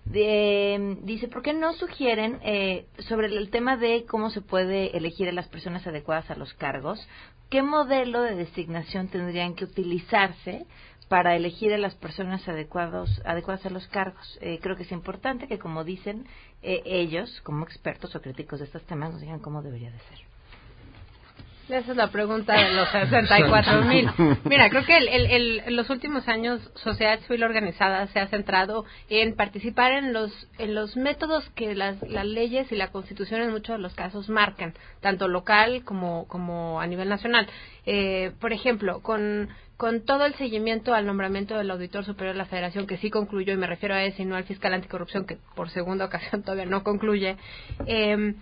dice, 0.05 1.27
¿por 1.27 1.41
qué 1.41 1.53
no 1.53 1.73
sugieren 1.73 2.39
eh, 2.43 2.85
sobre 2.99 3.27
el 3.27 3.49
tema 3.49 3.77
de 3.77 4.05
cómo 4.05 4.29
se 4.29 4.41
puede 4.41 4.95
elegir 4.95 5.27
a 5.27 5.31
las 5.31 5.47
personas 5.47 5.85
adecuadas 5.87 6.29
a 6.29 6.35
los 6.35 6.53
cargos? 6.53 7.05
¿Qué 7.49 7.61
modelo 7.61 8.21
de 8.21 8.35
designación 8.35 9.07
tendrían 9.07 9.55
que 9.55 9.65
utilizarse 9.65 10.65
para 11.07 11.35
elegir 11.35 11.73
a 11.73 11.77
las 11.77 11.95
personas 11.95 12.47
adecuados, 12.47 13.21
adecuadas 13.25 13.65
a 13.65 13.69
los 13.69 13.87
cargos. 13.87 14.39
Eh, 14.41 14.59
creo 14.61 14.75
que 14.75 14.83
es 14.83 14.91
importante 14.91 15.47
que, 15.47 15.59
como 15.59 15.83
dicen 15.83 16.25
eh, 16.63 16.81
ellos, 16.85 17.41
como 17.43 17.63
expertos 17.63 18.15
o 18.15 18.21
críticos 18.21 18.59
de 18.59 18.65
estos 18.65 18.83
temas, 18.85 19.11
nos 19.11 19.21
digan 19.21 19.39
cómo 19.39 19.61
debería 19.61 19.91
de 19.91 19.99
ser. 19.99 20.24
Esa 21.67 21.91
es 21.91 21.97
la 21.97 22.11
pregunta 22.11 22.53
de 22.53 22.73
los 22.73 22.87
64 22.89 23.81
mil. 23.85 24.07
Mira, 24.43 24.69
creo 24.69 24.85
que 24.85 24.97
en 24.97 25.75
los 25.75 25.89
últimos 25.89 26.27
años 26.27 26.61
Sociedad 26.75 27.19
Civil 27.21 27.43
Organizada 27.43 28.05
se 28.07 28.19
ha 28.19 28.27
centrado 28.27 28.85
en 29.09 29.35
participar 29.35 29.93
en 29.93 30.13
los, 30.13 30.31
en 30.59 30.75
los 30.75 30.95
métodos 30.95 31.49
que 31.55 31.73
las, 31.73 31.99
las 32.03 32.25
leyes 32.25 32.71
y 32.71 32.75
la 32.75 32.91
Constitución 32.91 33.41
en 33.41 33.49
muchos 33.49 33.77
de 33.77 33.81
los 33.81 33.95
casos 33.95 34.29
marcan, 34.29 34.75
tanto 35.01 35.27
local 35.27 35.83
como, 35.83 36.27
como 36.27 36.79
a 36.79 36.85
nivel 36.85 37.09
nacional. 37.09 37.47
Eh, 37.87 38.31
por 38.39 38.53
ejemplo, 38.53 39.01
con, 39.01 39.49
con 39.75 40.05
todo 40.05 40.25
el 40.27 40.35
seguimiento 40.35 40.93
al 40.93 41.07
nombramiento 41.07 41.57
del 41.57 41.71
Auditor 41.71 42.05
Superior 42.05 42.35
de 42.35 42.39
la 42.39 42.45
Federación, 42.45 42.85
que 42.85 42.97
sí 42.97 43.09
concluyó, 43.09 43.53
y 43.53 43.57
me 43.57 43.65
refiero 43.65 43.95
a 43.95 44.03
ese 44.03 44.21
y 44.21 44.25
no 44.25 44.35
al 44.35 44.43
fiscal 44.43 44.75
anticorrupción, 44.75 45.25
que 45.25 45.39
por 45.55 45.71
segunda 45.71 46.05
ocasión 46.05 46.43
todavía 46.43 46.67
no 46.67 46.83
concluye, 46.83 47.37
eh, 47.87 48.35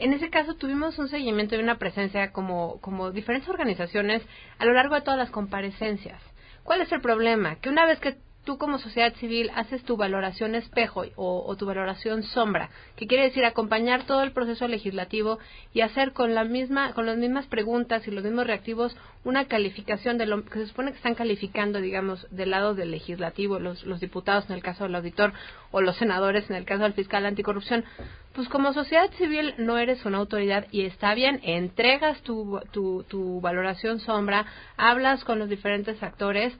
en 0.00 0.12
ese 0.12 0.30
caso 0.30 0.54
tuvimos 0.54 0.98
un 0.98 1.08
seguimiento 1.08 1.56
y 1.56 1.60
una 1.60 1.78
presencia 1.78 2.32
como, 2.32 2.80
como 2.80 3.10
diferentes 3.10 3.48
organizaciones 3.48 4.22
a 4.58 4.64
lo 4.64 4.72
largo 4.72 4.94
de 4.94 5.02
todas 5.02 5.18
las 5.18 5.30
comparecencias. 5.30 6.22
¿Cuál 6.62 6.82
es 6.82 6.92
el 6.92 7.00
problema? 7.00 7.56
Que 7.56 7.70
una 7.70 7.86
vez 7.86 7.98
que 8.00 8.16
tú 8.48 8.56
como 8.56 8.78
sociedad 8.78 9.12
civil 9.16 9.50
haces 9.54 9.84
tu 9.84 9.98
valoración 9.98 10.54
espejo 10.54 11.04
o, 11.16 11.54
tu 11.56 11.66
valoración 11.66 12.22
sombra, 12.22 12.70
que 12.96 13.06
quiere 13.06 13.24
decir 13.24 13.44
acompañar 13.44 14.04
todo 14.04 14.22
el 14.22 14.32
proceso 14.32 14.66
legislativo 14.66 15.38
y 15.74 15.82
hacer 15.82 16.14
con 16.14 16.34
la 16.34 16.44
misma, 16.44 16.94
con 16.94 17.04
las 17.04 17.18
mismas 17.18 17.46
preguntas 17.46 18.08
y 18.08 18.10
los 18.10 18.24
mismos 18.24 18.46
reactivos 18.46 18.96
una 19.22 19.44
calificación 19.48 20.16
de 20.16 20.24
lo 20.24 20.46
que 20.46 20.60
se 20.60 20.68
supone 20.68 20.92
que 20.92 20.96
están 20.96 21.14
calificando, 21.14 21.78
digamos, 21.82 22.26
del 22.30 22.52
lado 22.52 22.74
del 22.74 22.90
legislativo, 22.90 23.58
los, 23.58 23.84
los 23.84 24.00
diputados 24.00 24.48
en 24.48 24.56
el 24.56 24.62
caso 24.62 24.84
del 24.84 24.94
auditor 24.94 25.34
o 25.70 25.82
los 25.82 25.96
senadores 25.96 26.48
en 26.48 26.56
el 26.56 26.64
caso 26.64 26.84
del 26.84 26.94
fiscal 26.94 27.26
anticorrupción, 27.26 27.84
pues 28.32 28.48
como 28.48 28.72
sociedad 28.72 29.10
civil 29.18 29.52
no 29.58 29.76
eres 29.76 30.06
una 30.06 30.16
autoridad 30.16 30.68
y 30.70 30.86
está 30.86 31.12
bien, 31.12 31.40
entregas 31.42 32.22
tu, 32.22 32.62
tu, 32.72 33.04
tu 33.08 33.42
valoración 33.42 34.00
sombra, 34.00 34.46
hablas 34.78 35.22
con 35.24 35.38
los 35.38 35.50
diferentes 35.50 36.02
actores 36.02 36.56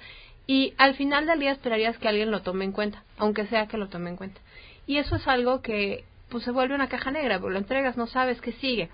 y 0.48 0.72
al 0.78 0.94
final 0.94 1.26
del 1.26 1.40
día 1.40 1.52
esperarías 1.52 1.98
que 1.98 2.08
alguien 2.08 2.30
lo 2.30 2.40
tome 2.40 2.64
en 2.64 2.72
cuenta, 2.72 3.04
aunque 3.18 3.46
sea 3.46 3.68
que 3.68 3.76
lo 3.76 3.90
tome 3.90 4.08
en 4.08 4.16
cuenta. 4.16 4.40
Y 4.86 4.96
eso 4.96 5.16
es 5.16 5.28
algo 5.28 5.60
que 5.60 6.04
pues 6.30 6.42
se 6.42 6.50
vuelve 6.50 6.74
una 6.74 6.88
caja 6.88 7.10
negra, 7.10 7.38
porque 7.38 7.52
lo 7.52 7.58
entregas, 7.58 7.98
no 7.98 8.06
sabes 8.06 8.40
qué 8.40 8.52
sigue. 8.52 8.88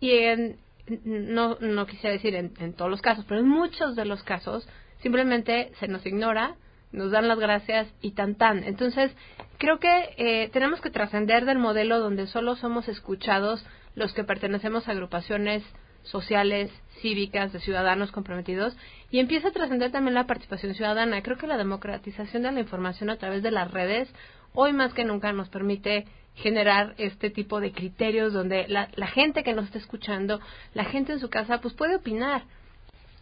Y 0.00 0.12
en, 0.12 0.56
no, 1.04 1.58
no 1.60 1.86
quisiera 1.86 2.14
decir 2.14 2.34
en, 2.34 2.54
en 2.58 2.72
todos 2.72 2.90
los 2.90 3.02
casos, 3.02 3.26
pero 3.28 3.40
en 3.40 3.48
muchos 3.48 3.96
de 3.96 4.06
los 4.06 4.22
casos 4.22 4.66
simplemente 5.02 5.72
se 5.78 5.88
nos 5.88 6.06
ignora, 6.06 6.56
nos 6.90 7.10
dan 7.10 7.28
las 7.28 7.38
gracias 7.38 7.86
y 8.00 8.12
tan 8.12 8.34
tan. 8.36 8.64
Entonces, 8.64 9.14
creo 9.58 9.78
que 9.78 10.14
eh, 10.16 10.48
tenemos 10.54 10.80
que 10.80 10.88
trascender 10.88 11.44
del 11.44 11.58
modelo 11.58 12.00
donde 12.00 12.26
solo 12.28 12.56
somos 12.56 12.88
escuchados 12.88 13.62
los 13.94 14.14
que 14.14 14.24
pertenecemos 14.24 14.88
a 14.88 14.92
agrupaciones 14.92 15.62
sociales, 16.04 16.70
cívicas, 17.00 17.52
de 17.52 17.60
ciudadanos 17.60 18.12
comprometidos 18.12 18.76
y 19.10 19.18
empieza 19.18 19.48
a 19.48 19.52
trascender 19.52 19.90
también 19.90 20.14
la 20.14 20.26
participación 20.26 20.74
ciudadana. 20.74 21.22
Creo 21.22 21.36
que 21.36 21.46
la 21.46 21.56
democratización 21.56 22.44
de 22.44 22.52
la 22.52 22.60
información 22.60 23.10
a 23.10 23.16
través 23.16 23.42
de 23.42 23.50
las 23.50 23.70
redes 23.70 24.08
hoy 24.54 24.72
más 24.72 24.94
que 24.94 25.04
nunca 25.04 25.32
nos 25.32 25.48
permite 25.48 26.06
generar 26.36 26.94
este 26.98 27.30
tipo 27.30 27.60
de 27.60 27.72
criterios 27.72 28.32
donde 28.32 28.66
la, 28.68 28.88
la 28.94 29.06
gente 29.06 29.42
que 29.42 29.54
nos 29.54 29.66
está 29.66 29.78
escuchando, 29.78 30.40
la 30.72 30.84
gente 30.84 31.12
en 31.12 31.20
su 31.20 31.28
casa, 31.30 31.60
pues 31.60 31.74
puede 31.74 31.96
opinar. 31.96 32.44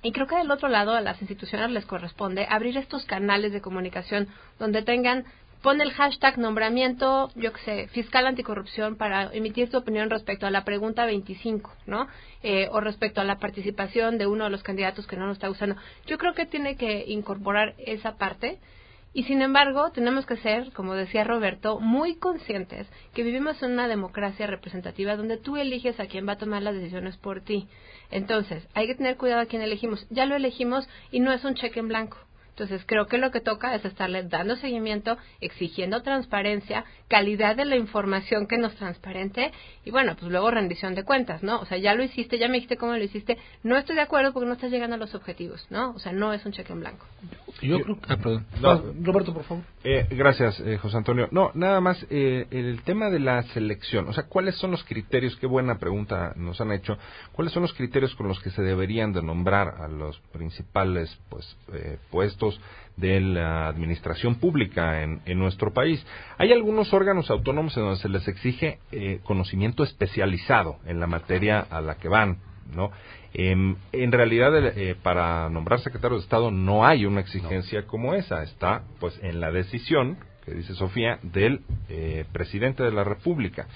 Y 0.03 0.13
creo 0.13 0.27
que 0.27 0.37
del 0.37 0.51
otro 0.51 0.69
lado 0.69 0.95
a 0.95 1.01
las 1.01 1.21
instituciones 1.21 1.71
les 1.71 1.87
corresponde 1.87 2.47
abrir 2.51 2.77
estos 2.77 3.05
canales 3.05 3.53
de 3.53 3.61
comunicación 3.61 4.29
donde 4.59 4.83
tengan 4.83 5.25
pon 5.63 5.81
el 5.81 5.93
hashtag 5.93 6.39
nombramiento, 6.39 7.31
yo 7.37 7.53
qué 7.53 7.61
sé, 7.65 7.89
fiscal 7.89 8.27
anticorrupción 8.27 8.97
para 8.97 9.33
emitir 9.33 9.71
tu 9.71 9.79
opinión 9.79 10.11
respecto 10.11 10.47
a 10.47 10.51
la 10.51 10.65
pregunta 10.65 11.07
25, 11.07 11.73
¿no? 11.87 12.09
Eh, 12.43 12.69
o 12.73 12.81
respecto 12.81 13.21
a 13.21 13.25
la 13.25 13.39
participación 13.39 14.19
de 14.19 14.27
uno 14.27 14.45
de 14.45 14.51
los 14.51 14.63
candidatos 14.63 15.07
que 15.07 15.17
no 15.17 15.27
nos 15.27 15.37
está 15.37 15.49
usando. 15.51 15.77
Yo 16.07 16.19
creo 16.19 16.35
que 16.35 16.47
tiene 16.47 16.77
que 16.77 17.05
incorporar 17.07 17.75
esa 17.79 18.17
parte 18.17 18.59
Y 19.15 19.25
sin 19.25 19.43
embargo, 19.43 19.91
tenemos 19.93 20.25
que 20.25 20.39
ser, 20.39 20.73
como 20.73 20.95
decía 20.95 21.23
Roberto, 21.23 21.79
muy 21.81 22.17
conscientes 22.17 22.89
que 23.13 23.23
vivimos 23.23 23.63
en 23.63 23.73
una 23.73 23.87
democracia 23.87 24.47
representativa 24.47 25.17
donde 25.17 25.37
tú 25.37 25.59
eliges 25.59 26.01
a 26.01 26.07
quién 26.07 26.27
va 26.27 26.33
a 26.33 26.39
tomar 26.39 26.63
las 26.63 26.75
decisiones 26.75 27.19
por 27.19 27.43
ti. 27.43 27.69
Entonces, 28.11 28.67
hay 28.73 28.87
que 28.87 28.95
tener 28.95 29.19
cuidado 29.19 29.43
a 29.43 29.47
quién 29.47 29.61
elegimos. 29.61 30.07
Ya 30.09 30.25
lo 30.25 30.35
elegimos 30.35 30.89
y 31.11 31.21
no 31.21 31.31
es 31.31 31.45
un 31.45 31.55
cheque 31.55 31.81
en 31.81 31.89
blanco. 31.89 32.17
Entonces, 32.53 32.83
creo 32.87 33.07
que 33.07 33.17
lo 33.17 33.31
que 33.31 33.41
toca 33.41 33.75
es 33.75 33.85
estarle 33.85 34.25
dando 34.25 34.57
seguimiento, 34.57 35.17
exigiendo 35.41 36.03
transparencia, 36.03 36.85
calidad 37.09 37.57
de 37.57 37.65
la 37.65 37.77
información 37.77 38.47
que 38.47 38.59
nos 38.59 38.75
transparente 38.75 39.53
y 39.85 39.91
bueno, 39.91 40.17
pues 40.17 40.31
luego 40.31 40.51
rendición 40.51 40.95
de 40.95 41.05
cuentas, 41.05 41.43
¿no? 41.43 41.61
O 41.61 41.65
sea, 41.65 41.79
ya 41.79 41.95
lo 41.95 42.03
hiciste, 42.03 42.39
ya 42.39 42.49
me 42.49 42.55
dijiste 42.55 42.77
cómo 42.77 42.95
lo 42.95 43.03
hiciste, 43.03 43.39
no 43.63 43.79
estoy 43.79 43.97
de 43.97 44.03
acuerdo 44.03 44.35
porque 44.35 44.47
no 44.47 44.53
estás 44.53 44.71
llegando 44.71 44.97
a 44.97 44.99
los 44.99 45.15
objetivos, 45.15 45.67
¿no? 45.71 45.93
O 45.93 45.99
sea, 45.99 46.13
no 46.13 46.35
es 46.35 46.45
un 46.45 46.53
cheque 46.53 46.73
en 46.75 46.81
blanco. 46.81 47.07
Yo 47.61 47.81
creo 47.81 47.99
ah, 48.09 48.17
perdón. 48.17 48.47
Ah, 48.63 48.81
Roberto, 49.03 49.35
por 49.35 49.45
favor. 49.45 49.65
Eh, 49.85 50.07
gracias, 50.11 50.59
eh, 50.61 50.79
José 50.79 50.97
Antonio. 50.97 51.29
No, 51.31 51.51
nada 51.55 51.81
más 51.81 52.05
eh, 52.11 52.47
el 52.51 52.83
tema 52.83 53.11
de 53.11 53.21
la 53.21 53.43
selección. 53.55 54.09
O 54.09 54.13
sea, 54.13 54.25
¿cuáles 54.25 54.57
son 54.57 54.71
los 54.71 54.83
criterios? 54.85 55.37
Qué 55.37 55.47
buena 55.47 55.79
pregunta 55.79 56.33
nos 56.37 56.61
han 56.61 56.73
hecho. 56.73 56.97
¿Cuáles 57.33 57.53
son 57.53 57.63
los 57.63 57.73
criterios 57.75 58.15
con 58.15 58.29
los 58.29 58.41
que 58.41 58.51
se 58.51 58.63
deberían 58.63 59.13
de 59.13 59.23
nombrar 59.23 59.75
a 59.81 59.89
los 59.89 60.19
principales 60.33 61.19
pues 61.29 61.57
puestos 62.11 62.61
de 62.97 63.21
la 63.21 63.69
administración 63.69 64.37
pública 64.37 65.03
en, 65.03 65.23
nuestro 65.39 65.73
país. 65.73 66.05
Hay 66.39 66.53
algunos 66.53 66.93
órganos 66.93 67.31
autónomos 67.31 67.77
en 67.77 67.85
donde 67.85 68.01
se 68.01 68.09
les 68.09 68.29
exige 68.29 68.79
eh, 68.93 69.21
conocimiento 69.25 69.83
especializado 69.83 70.77
en 70.87 71.01
la 71.01 71.07
materia 71.07 71.61
a 71.61 71.81
la 71.81 71.97
que 71.97 72.09
van, 72.09 72.39
¿no? 72.75 72.91
Em, 73.35 73.77
en 73.93 74.13
realidad, 74.13 74.53
eh, 74.57 74.95
para 75.03 75.49
nombrar 75.49 75.81
secretario 75.81 76.19
de 76.19 76.23
Estado 76.23 76.51
no 76.51 76.85
hay 76.85 77.07
una 77.07 77.21
exigencia 77.21 77.87
como 77.87 78.15
esa. 78.15 78.43
Está, 78.43 78.83
pues, 79.01 79.19
en 79.23 79.41
la 79.41 79.51
decisión, 79.51 80.19
que 80.45 80.53
dice 80.53 80.75
Sofía, 80.75 81.19
del 81.23 81.61
eh, 81.89 82.25
presidente 82.33 82.83
de 82.83 82.93
la 82.93 83.05
República. 83.05 83.67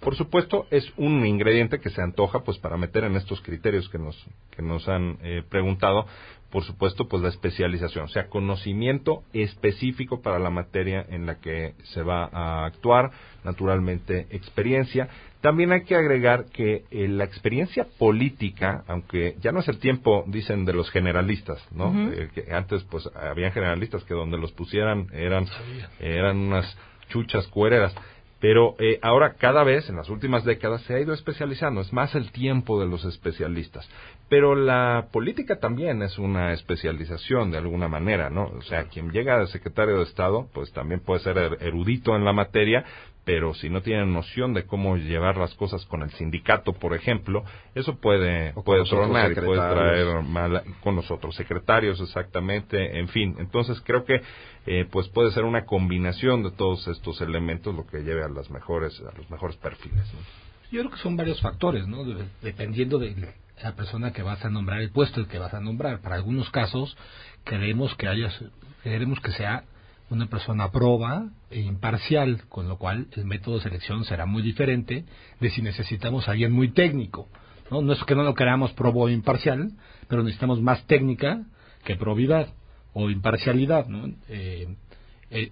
Por 0.00 0.14
supuesto, 0.16 0.66
es 0.70 0.92
un 0.96 1.26
ingrediente 1.26 1.80
que 1.80 1.90
se 1.90 2.00
antoja, 2.00 2.40
pues, 2.40 2.58
para 2.58 2.76
meter 2.76 3.04
en 3.04 3.16
estos 3.16 3.40
criterios 3.40 3.88
que 3.88 3.98
nos, 3.98 4.16
que 4.50 4.62
nos 4.62 4.88
han 4.88 5.18
preguntado, 5.48 6.06
por 6.50 6.64
supuesto, 6.64 7.08
pues 7.08 7.22
la 7.22 7.28
especialización, 7.28 8.04
o 8.04 8.08
sea, 8.08 8.28
conocimiento 8.28 9.24
específico 9.32 10.22
para 10.22 10.38
la 10.38 10.50
materia 10.50 11.04
en 11.08 11.26
la 11.26 11.40
que 11.40 11.74
se 11.84 12.02
va 12.02 12.30
a 12.32 12.64
actuar, 12.64 13.10
naturalmente 13.44 14.26
experiencia. 14.30 15.08
También 15.40 15.72
hay 15.72 15.82
que 15.82 15.96
agregar 15.96 16.46
que 16.46 16.84
eh, 16.90 17.08
la 17.08 17.24
experiencia 17.24 17.86
política, 17.98 18.84
aunque 18.86 19.36
ya 19.40 19.52
no 19.52 19.60
es 19.60 19.68
el 19.68 19.78
tiempo, 19.78 20.24
dicen, 20.28 20.64
de 20.64 20.72
los 20.72 20.90
generalistas, 20.90 21.60
¿no? 21.72 22.10
Eh, 22.10 22.30
que 22.34 22.52
antes, 22.52 22.84
pues, 22.84 23.08
habían 23.14 23.52
generalistas 23.52 24.04
que 24.04 24.14
donde 24.14 24.38
los 24.38 24.52
pusieran 24.52 25.08
eran, 25.12 25.46
eran 26.00 26.38
unas 26.38 26.76
chuchas 27.08 27.46
cuereras 27.48 27.94
pero 28.40 28.76
eh, 28.78 28.98
ahora 29.02 29.34
cada 29.34 29.64
vez, 29.64 29.88
en 29.88 29.96
las 29.96 30.10
últimas 30.10 30.44
décadas, 30.44 30.82
se 30.82 30.94
ha 30.94 31.00
ido 31.00 31.14
especializando. 31.14 31.80
Es 31.80 31.92
más 31.92 32.14
el 32.14 32.30
tiempo 32.32 32.78
de 32.80 32.86
los 32.86 33.04
especialistas. 33.04 33.88
Pero 34.28 34.56
la 34.56 35.08
política 35.12 35.60
también 35.60 36.02
es 36.02 36.18
una 36.18 36.52
especialización 36.52 37.52
de 37.52 37.58
alguna 37.58 37.86
manera, 37.86 38.28
¿no? 38.28 38.46
O 38.58 38.62
sea, 38.62 38.84
quien 38.84 39.12
llega 39.12 39.38
de 39.38 39.46
secretario 39.46 39.98
de 39.98 40.02
Estado, 40.02 40.48
pues 40.52 40.72
también 40.72 41.00
puede 41.00 41.20
ser 41.20 41.38
er-, 41.38 41.58
erudito 41.60 42.16
en 42.16 42.24
la 42.24 42.32
materia, 42.32 42.84
pero 43.24 43.54
si 43.54 43.68
no 43.68 43.82
tienen 43.82 44.12
noción 44.12 44.52
de 44.52 44.66
cómo 44.66 44.96
llevar 44.96 45.36
las 45.36 45.54
cosas 45.54 45.84
con 45.86 46.02
el 46.02 46.10
sindicato, 46.10 46.72
por 46.72 46.94
ejemplo, 46.94 47.44
eso 47.74 47.96
puede, 47.96 48.52
puede 48.64 48.84
tronar 48.84 49.32
y 49.32 49.34
puede 49.34 49.60
traer 49.60 50.22
mal 50.22 50.62
con 50.80 50.96
los 50.96 51.10
otros 51.10 51.34
secretarios, 51.36 52.00
exactamente, 52.00 52.98
en 52.98 53.08
fin. 53.08 53.36
Entonces 53.38 53.80
creo 53.84 54.04
que 54.04 54.22
eh, 54.66 54.86
pues 54.90 55.08
puede 55.08 55.30
ser 55.32 55.44
una 55.44 55.66
combinación 55.66 56.42
de 56.42 56.50
todos 56.50 56.86
estos 56.88 57.20
elementos 57.20 57.74
lo 57.74 57.86
que 57.86 57.98
lleve 57.98 58.24
a 58.24 58.28
las 58.28 58.50
mejores, 58.50 59.00
a 59.00 59.16
los 59.16 59.28
mejores 59.30 59.56
perfiles. 59.56 60.04
Yo 60.70 60.80
creo 60.80 60.90
que 60.90 60.98
son 60.98 61.16
varios 61.16 61.40
factores, 61.40 61.86
¿no? 61.86 62.04
Dependiendo 62.42 62.98
de 62.98 63.34
la 63.62 63.74
persona 63.74 64.12
que 64.12 64.22
vas 64.22 64.44
a 64.44 64.50
nombrar, 64.50 64.80
el 64.80 64.90
puesto 64.90 65.26
que 65.26 65.38
vas 65.38 65.54
a 65.54 65.60
nombrar. 65.60 66.00
Para 66.00 66.16
algunos 66.16 66.50
casos 66.50 66.96
queremos 67.44 67.94
que 67.96 68.08
haya, 68.08 68.30
queremos 68.82 69.20
que 69.20 69.32
sea 69.32 69.64
una 70.08 70.26
persona 70.26 70.70
proba 70.70 71.28
e 71.50 71.60
imparcial, 71.60 72.44
con 72.48 72.68
lo 72.68 72.78
cual 72.78 73.08
el 73.12 73.24
método 73.24 73.56
de 73.56 73.62
selección 73.62 74.04
será 74.04 74.26
muy 74.26 74.42
diferente 74.42 75.04
de 75.40 75.50
si 75.50 75.62
necesitamos 75.62 76.28
a 76.28 76.32
alguien 76.32 76.52
muy 76.52 76.70
técnico. 76.70 77.28
No, 77.70 77.82
no 77.82 77.92
es 77.92 78.04
que 78.04 78.14
no 78.14 78.22
lo 78.22 78.34
queramos 78.34 78.72
probo 78.72 79.04
o 79.04 79.08
imparcial, 79.08 79.72
pero 80.08 80.22
necesitamos 80.22 80.60
más 80.60 80.86
técnica 80.86 81.42
que 81.84 81.96
probidad 81.96 82.48
o 82.92 83.10
imparcialidad. 83.10 83.88
¿no? 83.88 84.14
Eh, 84.28 84.76
eh, 85.30 85.50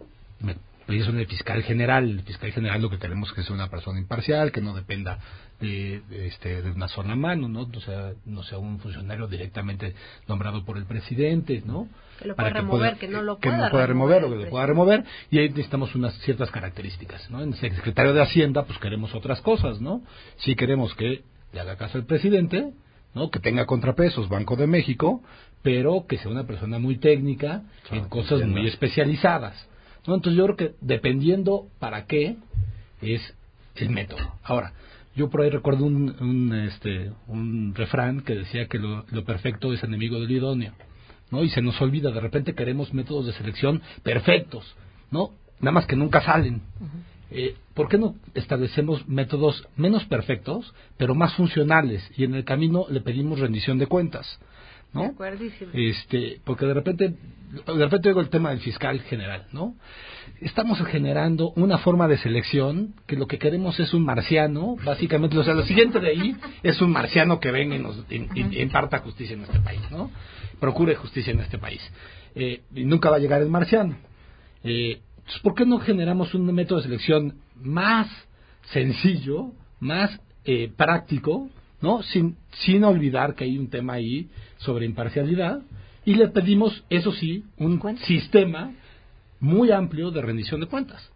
es 0.88 1.06
el 1.06 1.26
fiscal 1.26 1.62
general. 1.62 2.10
El 2.10 2.22
fiscal 2.22 2.52
general 2.52 2.82
lo 2.82 2.90
que 2.90 2.98
queremos 2.98 3.28
es 3.30 3.34
que 3.34 3.42
sea 3.42 3.54
una 3.54 3.68
persona 3.68 3.98
imparcial, 3.98 4.52
que 4.52 4.60
no 4.60 4.74
dependa 4.74 5.18
de, 5.60 6.02
este, 6.26 6.62
de 6.62 6.70
una 6.70 6.88
sola 6.88 7.14
mano, 7.14 7.48
¿no? 7.48 7.62
O 7.62 7.80
sea, 7.80 8.12
no 8.26 8.42
sea 8.42 8.58
un 8.58 8.78
funcionario 8.80 9.26
directamente 9.26 9.94
nombrado 10.26 10.64
por 10.64 10.76
el 10.76 10.84
presidente, 10.84 11.62
¿no? 11.64 11.88
Que 12.18 12.28
lo 12.28 12.36
pueda 12.36 12.50
remover, 12.50 12.96
que 12.96 13.08
no 13.08 13.22
lo 13.22 13.38
pueda, 13.38 13.56
que 13.56 13.62
no 13.62 13.70
pueda 13.70 13.86
remover, 13.86 14.24
o 14.24 14.30
que 14.30 14.44
lo 14.44 14.50
pueda 14.50 14.66
remover, 14.66 15.04
y 15.30 15.38
ahí 15.38 15.48
necesitamos 15.48 15.94
unas 15.94 16.14
ciertas 16.20 16.50
características, 16.50 17.30
¿no? 17.30 17.42
En 17.42 17.50
el 17.50 17.58
secretario 17.58 18.12
de 18.12 18.22
Hacienda, 18.22 18.64
pues 18.64 18.78
queremos 18.78 19.14
otras 19.14 19.40
cosas, 19.40 19.80
¿no? 19.80 20.02
Si 20.36 20.54
queremos 20.54 20.94
que 20.94 21.22
le 21.52 21.60
haga 21.60 21.76
caso 21.76 21.98
al 21.98 22.04
presidente, 22.04 22.72
¿no? 23.14 23.30
Que 23.30 23.38
tenga 23.38 23.64
contrapesos 23.64 24.28
Banco 24.28 24.56
de 24.56 24.66
México, 24.66 25.22
pero 25.62 26.06
que 26.06 26.18
sea 26.18 26.30
una 26.30 26.46
persona 26.46 26.78
muy 26.78 26.98
técnica 26.98 27.62
en 27.90 28.08
cosas 28.08 28.42
muy 28.42 28.66
especializadas, 28.66 29.68
¿no? 30.06 30.14
Entonces 30.14 30.36
yo 30.38 30.44
creo 30.44 30.56
que 30.56 30.74
dependiendo 30.80 31.66
para 31.78 32.06
qué 32.06 32.36
es 33.00 33.34
el 33.76 33.90
método. 33.90 34.20
Ahora, 34.42 34.72
yo 35.16 35.30
por 35.30 35.42
ahí 35.42 35.50
recuerdo 35.50 35.84
un, 35.84 36.14
un, 36.20 36.54
este, 36.54 37.12
un 37.28 37.74
refrán 37.74 38.20
que 38.22 38.34
decía 38.34 38.66
que 38.66 38.78
lo, 38.78 39.04
perfecto 39.24 39.72
es 39.72 39.82
enemigo 39.84 40.20
del 40.20 40.30
idóneo, 40.30 40.72
¿no? 41.30 41.44
Y 41.44 41.50
se 41.50 41.62
nos 41.62 41.80
olvida, 41.80 42.10
de 42.10 42.20
repente 42.20 42.54
queremos 42.54 42.92
métodos 42.92 43.26
de 43.26 43.32
selección 43.32 43.80
perfectos, 44.02 44.74
¿no? 45.10 45.30
Nada 45.60 45.72
más 45.72 45.86
que 45.86 45.96
nunca 45.96 46.20
salen. 46.22 46.62
eh, 47.30 47.54
¿Por 47.74 47.88
qué 47.88 47.98
no 47.98 48.16
establecemos 48.34 49.08
métodos 49.08 49.66
menos 49.76 50.04
perfectos, 50.04 50.74
pero 50.96 51.14
más 51.14 51.34
funcionales? 51.34 52.08
Y 52.16 52.24
en 52.24 52.34
el 52.34 52.44
camino 52.44 52.86
le 52.90 53.00
pedimos 53.00 53.38
rendición 53.38 53.78
de 53.78 53.86
cuentas. 53.86 54.38
¿no? 54.92 55.14
Este, 55.72 56.40
porque 56.44 56.66
de 56.66 56.74
repente, 56.74 57.14
de 57.54 57.84
repente 57.84 58.08
oigo 58.08 58.20
el 58.20 58.28
tema 58.28 58.50
del 58.50 58.60
fiscal 58.60 59.00
general, 59.02 59.46
¿no? 59.52 59.74
Estamos 60.40 60.78
generando 60.86 61.52
una 61.56 61.78
forma 61.78 62.08
de 62.08 62.18
selección 62.18 62.94
que 63.06 63.16
lo 63.16 63.26
que 63.26 63.38
queremos 63.38 63.78
es 63.78 63.94
un 63.94 64.04
marciano, 64.04 64.76
básicamente, 64.84 65.38
o 65.38 65.44
sea, 65.44 65.54
lo 65.54 65.64
siguiente 65.64 66.00
de 66.00 66.08
ahí 66.08 66.36
es 66.62 66.80
un 66.80 66.90
marciano 66.90 67.40
que 67.40 67.50
venga 67.50 67.76
y 67.76 67.78
nos 67.78 68.04
imparta 68.10 68.98
justicia 68.98 69.34
en 69.34 69.42
este 69.42 69.60
país, 69.60 69.80
¿no? 69.90 70.10
Procure 70.60 70.94
justicia 70.96 71.32
en 71.32 71.40
este 71.40 71.58
país. 71.58 71.80
Eh, 72.34 72.62
y 72.74 72.84
nunca 72.84 73.10
va 73.10 73.16
a 73.16 73.20
llegar 73.20 73.40
el 73.42 73.48
marciano. 73.48 73.96
Eh, 74.64 75.00
¿Por 75.42 75.54
qué 75.54 75.64
no 75.64 75.78
generamos 75.78 76.34
un 76.34 76.52
método 76.52 76.78
de 76.78 76.84
selección 76.84 77.36
más 77.56 78.08
sencillo, 78.72 79.52
más 79.80 80.18
eh, 80.44 80.70
práctico, 80.76 81.48
¿no? 81.80 82.02
Sin, 82.02 82.36
sin 82.64 82.84
olvidar 82.84 83.34
que 83.34 83.44
hay 83.44 83.58
un 83.58 83.68
tema 83.68 83.94
ahí 83.94 84.28
sobre 84.58 84.86
imparcialidad 84.86 85.60
y 86.04 86.14
le 86.14 86.28
pedimos, 86.28 86.84
eso 86.90 87.12
sí, 87.12 87.44
un 87.58 87.80
sistema 87.98 88.72
muy 89.40 89.70
amplio 89.72 90.10
de 90.10 90.22
rendición 90.22 90.60
de 90.60 90.66
cuentas. 90.66 91.10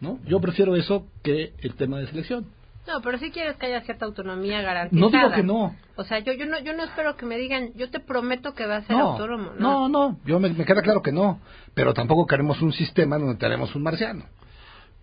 ¿no? 0.00 0.18
Yo 0.24 0.40
prefiero 0.40 0.76
eso 0.76 1.06
que 1.22 1.52
el 1.58 1.74
tema 1.74 1.98
de 1.98 2.06
selección. 2.06 2.46
No, 2.86 3.02
pero 3.02 3.18
si 3.18 3.30
quieres 3.30 3.56
que 3.56 3.66
haya 3.66 3.82
cierta 3.82 4.06
autonomía 4.06 4.62
garantizada. 4.62 5.10
No 5.10 5.10
digo 5.10 5.34
que 5.34 5.42
no. 5.42 5.76
O 5.96 6.04
sea, 6.04 6.20
yo, 6.20 6.32
yo, 6.32 6.46
no, 6.46 6.58
yo 6.60 6.72
no 6.72 6.84
espero 6.84 7.16
que 7.16 7.26
me 7.26 7.36
digan, 7.36 7.72
yo 7.74 7.90
te 7.90 8.00
prometo 8.00 8.54
que 8.54 8.66
va 8.66 8.76
a 8.76 8.82
ser 8.82 8.96
autónomo. 8.96 9.50
No, 9.58 9.88
no, 9.88 10.10
no 10.10 10.18
yo 10.24 10.40
me, 10.40 10.48
me, 10.48 10.64
queda 10.64 10.80
claro 10.80 11.02
que 11.02 11.12
no. 11.12 11.40
Pero 11.74 11.92
tampoco 11.92 12.26
queremos 12.26 12.62
un 12.62 12.72
sistema 12.72 13.18
donde 13.18 13.34
tenemos 13.34 13.74
un 13.74 13.82
marciano. 13.82 14.24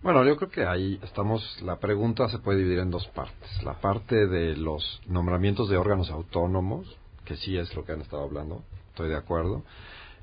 Bueno, 0.02 0.24
yo 0.24 0.36
creo 0.38 0.50
que 0.50 0.66
ahí 0.66 1.00
estamos, 1.04 1.62
la 1.62 1.78
pregunta 1.78 2.28
se 2.30 2.40
puede 2.40 2.60
dividir 2.60 2.80
en 2.80 2.90
dos 2.90 3.08
partes. 3.10 3.64
La 3.64 3.74
parte 3.74 4.28
de 4.28 4.56
los 4.56 5.02
nombramientos 5.08 5.70
de 5.70 5.78
órganos 5.78 6.10
autónomos, 6.10 6.88
que 7.24 7.36
sí 7.38 7.56
es 7.56 7.76
lo 7.76 7.86
que 7.86 7.92
han 7.92 8.02
estado 8.02 8.24
hablando, 8.24 8.64
estoy 8.96 9.10
de 9.10 9.18
acuerdo. 9.18 9.64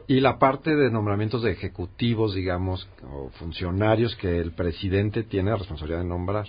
Y 0.09 0.21
la 0.21 0.39
parte 0.39 0.75
de 0.75 0.91
nombramientos 0.91 1.43
de 1.43 1.53
ejecutivos, 1.53 2.35
digamos, 2.35 2.89
o 3.05 3.29
funcionarios 3.39 4.17
que 4.17 4.39
el 4.39 4.53
presidente 4.53 5.23
tiene 5.23 5.51
la 5.51 5.59
responsabilidad 5.59 6.01
de 6.01 6.09
nombrar. 6.09 6.47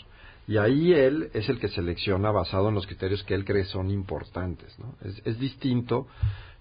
Y 0.47 0.57
ahí 0.57 0.93
él 0.93 1.29
es 1.33 1.47
el 1.49 1.59
que 1.59 1.67
selecciona 1.67 2.31
basado 2.31 2.69
en 2.69 2.75
los 2.75 2.87
criterios 2.87 3.23
que 3.23 3.35
él 3.35 3.45
cree 3.45 3.65
son 3.65 3.91
importantes. 3.91 4.77
¿no? 4.79 4.95
Es, 5.01 5.21
es 5.25 5.39
distinto 5.39 6.07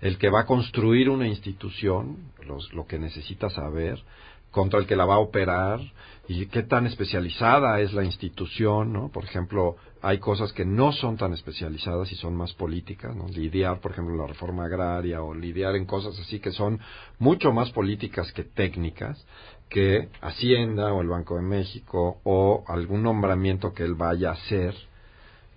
el 0.01 0.19
que 0.19 0.31
va 0.31 0.41
a 0.41 0.47
construir 0.47 1.09
una 1.09 1.29
institución, 1.29 2.33
los, 2.45 2.73
lo 2.75 2.87
que 2.87 2.99
necesita 2.99 3.49
saber, 3.51 4.03
contra 4.53 4.79
el 4.79 4.87
que 4.87 4.95
la 4.95 5.05
va 5.05 5.17
a 5.17 5.19
operar 5.19 5.81
y 6.29 6.47
qué 6.47 6.63
tan 6.63 6.87
especializada 6.87 7.81
es 7.81 7.93
la 7.93 8.05
institución, 8.05 8.93
¿no? 8.93 9.09
Por 9.09 9.25
ejemplo, 9.25 9.77
hay 10.01 10.19
cosas 10.19 10.53
que 10.53 10.65
no 10.65 10.93
son 10.93 11.17
tan 11.17 11.33
especializadas 11.33 12.13
y 12.13 12.15
son 12.15 12.37
más 12.37 12.53
políticas, 12.53 13.15
¿no? 13.17 13.27
Lidiar, 13.27 13.81
por 13.81 13.91
ejemplo, 13.91 14.17
la 14.17 14.29
reforma 14.29 14.67
agraria 14.67 15.21
o 15.23 15.35
lidiar 15.35 15.75
en 15.75 15.85
cosas 15.85 16.17
así 16.21 16.39
que 16.39 16.53
son 16.53 16.79
mucho 17.19 17.51
más 17.53 17.71
políticas 17.73 18.33
que 18.33 18.45
técnicas, 18.45 19.27
que 19.69 20.09
Hacienda 20.21 20.93
o 20.93 21.01
el 21.01 21.09
Banco 21.09 21.37
de 21.37 21.43
México 21.43 22.21
o 22.23 22.63
algún 22.69 23.03
nombramiento 23.03 23.73
que 23.73 23.83
él 23.83 23.95
vaya 23.95 24.31
a 24.31 24.35
hacer 24.35 24.75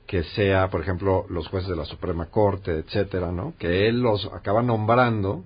que 0.07 0.23
sea, 0.23 0.69
por 0.69 0.81
ejemplo, 0.81 1.25
los 1.29 1.47
jueces 1.47 1.69
de 1.69 1.75
la 1.75 1.85
Suprema 1.85 2.27
Corte, 2.27 2.71
etcétera, 2.71 3.31
¿no? 3.31 3.53
Que 3.57 3.87
él 3.87 4.01
los 4.01 4.25
acaba 4.33 4.61
nombrando 4.61 5.43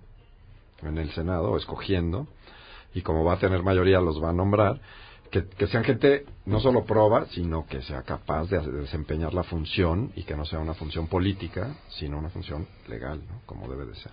en 0.84 0.97
el 0.97 1.12
Senado, 1.12 1.58
escogiendo, 1.58 2.28
y 2.93 3.01
como 3.01 3.23
va 3.23 3.33
a 3.33 3.39
tener 3.39 3.63
mayoría 3.63 3.99
los 3.99 4.21
va 4.21 4.29
a 4.29 4.33
nombrar, 4.33 4.79
que, 5.29 5.67
sean 5.67 5.83
gente 5.83 6.25
no 6.45 6.59
solo 6.59 6.85
proba, 6.85 7.27
sino 7.27 7.65
que 7.67 7.81
sea 7.83 8.01
capaz 8.01 8.49
de, 8.49 8.59
desempeñar 8.59 9.33
la 9.33 9.43
función 9.43 10.11
y 10.15 10.23
que 10.23 10.35
no 10.35 10.45
sea 10.45 10.59
una 10.59 10.73
función 10.73 11.07
política, 11.07 11.75
sino 11.89 12.17
una 12.17 12.29
función 12.29 12.67
legal. 12.87 13.21
Como 13.45 13.67
debe 13.69 13.85
de 13.85 13.95
ser. 13.95 14.11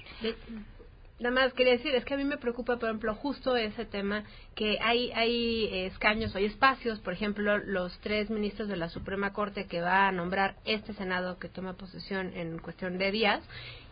Nada 1.18 1.34
más 1.34 1.54
quería 1.54 1.72
decir, 1.72 1.94
es 1.94 2.04
que 2.04 2.12
a 2.12 2.18
mí 2.18 2.24
me 2.24 2.36
preocupa, 2.36 2.76
por 2.76 2.90
ejemplo, 2.90 3.14
justo 3.14 3.56
ese 3.56 3.86
tema, 3.86 4.24
que 4.54 4.78
hay, 4.82 5.10
hay 5.12 5.86
escaños, 5.86 6.36
hay 6.36 6.44
espacios, 6.44 7.00
por 7.00 7.14
ejemplo, 7.14 7.56
los 7.56 7.98
tres 8.00 8.28
ministros 8.28 8.68
de 8.68 8.76
la 8.76 8.90
Suprema 8.90 9.32
Corte 9.32 9.64
que 9.64 9.80
va 9.80 10.08
a 10.08 10.12
nombrar 10.12 10.56
este 10.66 10.92
Senado 10.92 11.38
que 11.38 11.48
toma 11.48 11.72
posesión 11.72 12.32
en 12.34 12.58
cuestión 12.58 12.98
de 12.98 13.10
días, 13.12 13.42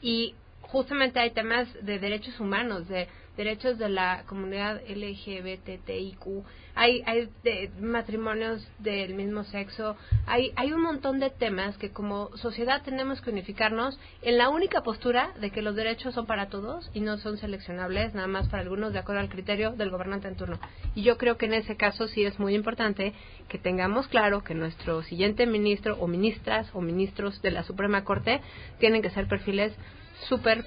y 0.03 0.35
justamente 0.61 1.19
hay 1.19 1.31
temas 1.31 1.67
de 1.81 1.99
derechos 1.99 2.39
humanos, 2.41 2.89
de 2.89 3.09
derechos 3.37 3.79
de 3.79 3.89
la 3.89 4.25
comunidad 4.27 4.81
LGBTIQ, 4.89 6.45
hay, 6.77 7.03
hay 7.07 7.29
de 7.43 7.71
matrimonios 7.81 8.67
del 8.79 9.15
mismo 9.15 9.45
sexo, 9.45 9.97
hay, 10.27 10.53
hay 10.57 10.73
un 10.73 10.83
montón 10.83 11.21
de 11.21 11.31
temas 11.31 11.77
que 11.79 11.91
como 11.91 12.37
sociedad 12.37 12.83
tenemos 12.83 13.21
que 13.21 13.31
unificarnos 13.31 13.99
en 14.23 14.39
la 14.39 14.49
única 14.49 14.83
postura 14.83 15.33
de 15.41 15.51
que 15.51 15.63
los 15.63 15.77
derechos 15.77 16.15
son 16.15 16.27
para 16.27 16.49
todos 16.49 16.91
y 16.93 17.01
no 17.01 17.19
son 17.19 17.39
seleccionables 17.39 18.15
nada 18.15 18.27
más 18.27 18.49
para 18.49 18.63
algunos 18.63 18.93
de 18.93 18.99
acuerdo 18.99 19.21
al 19.21 19.29
criterio 19.29 19.73
del 19.73 19.91
gobernante 19.91 20.29
en 20.29 20.37
turno. 20.37 20.59
Y 20.95 21.03
yo 21.03 21.17
creo 21.17 21.37
que 21.37 21.47
en 21.47 21.55
ese 21.55 21.77
caso 21.77 22.09
sí 22.09 22.25
es 22.25 22.39
muy 22.39 22.55
importante 22.55 23.13
que 23.49 23.59
tengamos 23.59 24.09
claro 24.09 24.43
que 24.43 24.55
nuestro 24.55 25.03
siguiente 25.03 25.47
ministro 25.47 25.97
o 26.01 26.09
ministras 26.09 26.69
o 26.73 26.81
ministros 26.81 27.41
de 27.43 27.51
la 27.51 27.63
Suprema 27.63 28.05
Corte 28.05 28.41
tienen 28.79 29.03
que 29.03 29.11
ser 29.11 29.29
perfiles 29.29 29.73
súper 30.29 30.65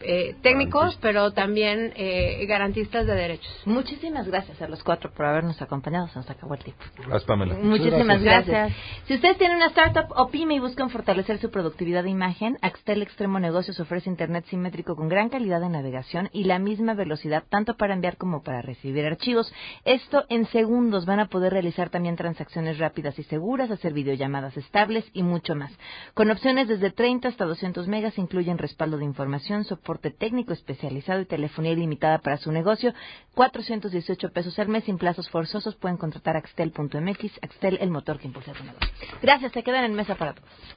eh, 0.00 0.36
técnicos, 0.42 0.98
pero 1.00 1.32
también 1.32 1.92
eh, 1.96 2.44
garantistas 2.46 3.06
de 3.06 3.14
derechos. 3.14 3.62
Muchísimas 3.64 4.26
gracias 4.26 4.60
a 4.62 4.68
los 4.68 4.82
cuatro 4.82 5.10
por 5.12 5.26
habernos 5.26 5.60
acompañado. 5.60 6.08
Se 6.08 6.18
nos 6.18 6.30
acabó 6.30 6.54
el 6.54 6.64
tiempo. 6.64 6.82
Gracias, 6.96 7.24
Pamela. 7.24 7.54
Muchísimas 7.54 8.22
gracias. 8.22 8.72
Si 9.06 9.14
ustedes 9.14 9.38
tienen 9.38 9.56
una 9.56 9.66
startup 9.66 10.12
o 10.16 10.28
pyme 10.28 10.54
y 10.54 10.58
buscan 10.60 10.90
fortalecer 10.90 11.38
su 11.38 11.50
productividad 11.50 12.04
de 12.04 12.10
imagen, 12.10 12.58
Axtel 12.62 13.02
Extremo 13.02 13.38
Negocios 13.38 13.78
ofrece 13.80 14.08
Internet 14.08 14.44
simétrico 14.48 14.96
con 14.96 15.08
gran 15.08 15.28
calidad 15.28 15.60
de 15.60 15.68
navegación 15.68 16.28
y 16.32 16.44
la 16.44 16.58
misma 16.58 16.94
velocidad 16.94 17.44
tanto 17.48 17.76
para 17.76 17.94
enviar 17.94 18.16
como 18.16 18.42
para 18.42 18.62
recibir 18.62 19.04
archivos. 19.04 19.52
Esto 19.84 20.24
en 20.28 20.46
segundos. 20.46 21.06
Van 21.06 21.20
a 21.20 21.28
poder 21.28 21.52
realizar 21.52 21.90
también 21.90 22.16
transacciones 22.16 22.78
rápidas 22.78 23.18
y 23.18 23.22
seguras, 23.24 23.70
hacer 23.70 23.92
videollamadas 23.92 24.56
estables 24.56 25.04
y 25.12 25.22
mucho 25.22 25.54
más. 25.54 25.72
Con 26.14 26.30
opciones 26.30 26.68
desde 26.68 26.90
30 26.90 27.28
hasta 27.28 27.44
200 27.44 27.88
megas 27.88 28.18
incluyen 28.18 28.58
respaldo 28.58 28.98
de 28.98 29.04
información, 29.04 29.64
soporte 29.88 30.10
técnico 30.10 30.52
especializado 30.52 31.22
y 31.22 31.24
telefonía 31.24 31.72
ilimitada 31.72 32.18
para 32.18 32.36
su 32.36 32.52
negocio. 32.52 32.92
418 33.34 34.32
pesos 34.32 34.58
al 34.58 34.68
mes 34.68 34.84
sin 34.84 34.98
plazos 34.98 35.30
forzosos. 35.30 35.76
Pueden 35.76 35.96
contratar 35.96 36.36
a 36.36 36.40
Axtel.mx. 36.40 37.38
Axtel, 37.40 37.78
el 37.80 37.90
motor 37.90 38.18
que 38.18 38.26
impulsa 38.26 38.52
tu 38.52 38.64
negocio. 38.64 38.86
Gracias, 39.22 39.52
se 39.52 39.62
quedan 39.62 39.84
en 39.84 39.94
mesa 39.94 40.14
para 40.16 40.34
todos. 40.34 40.76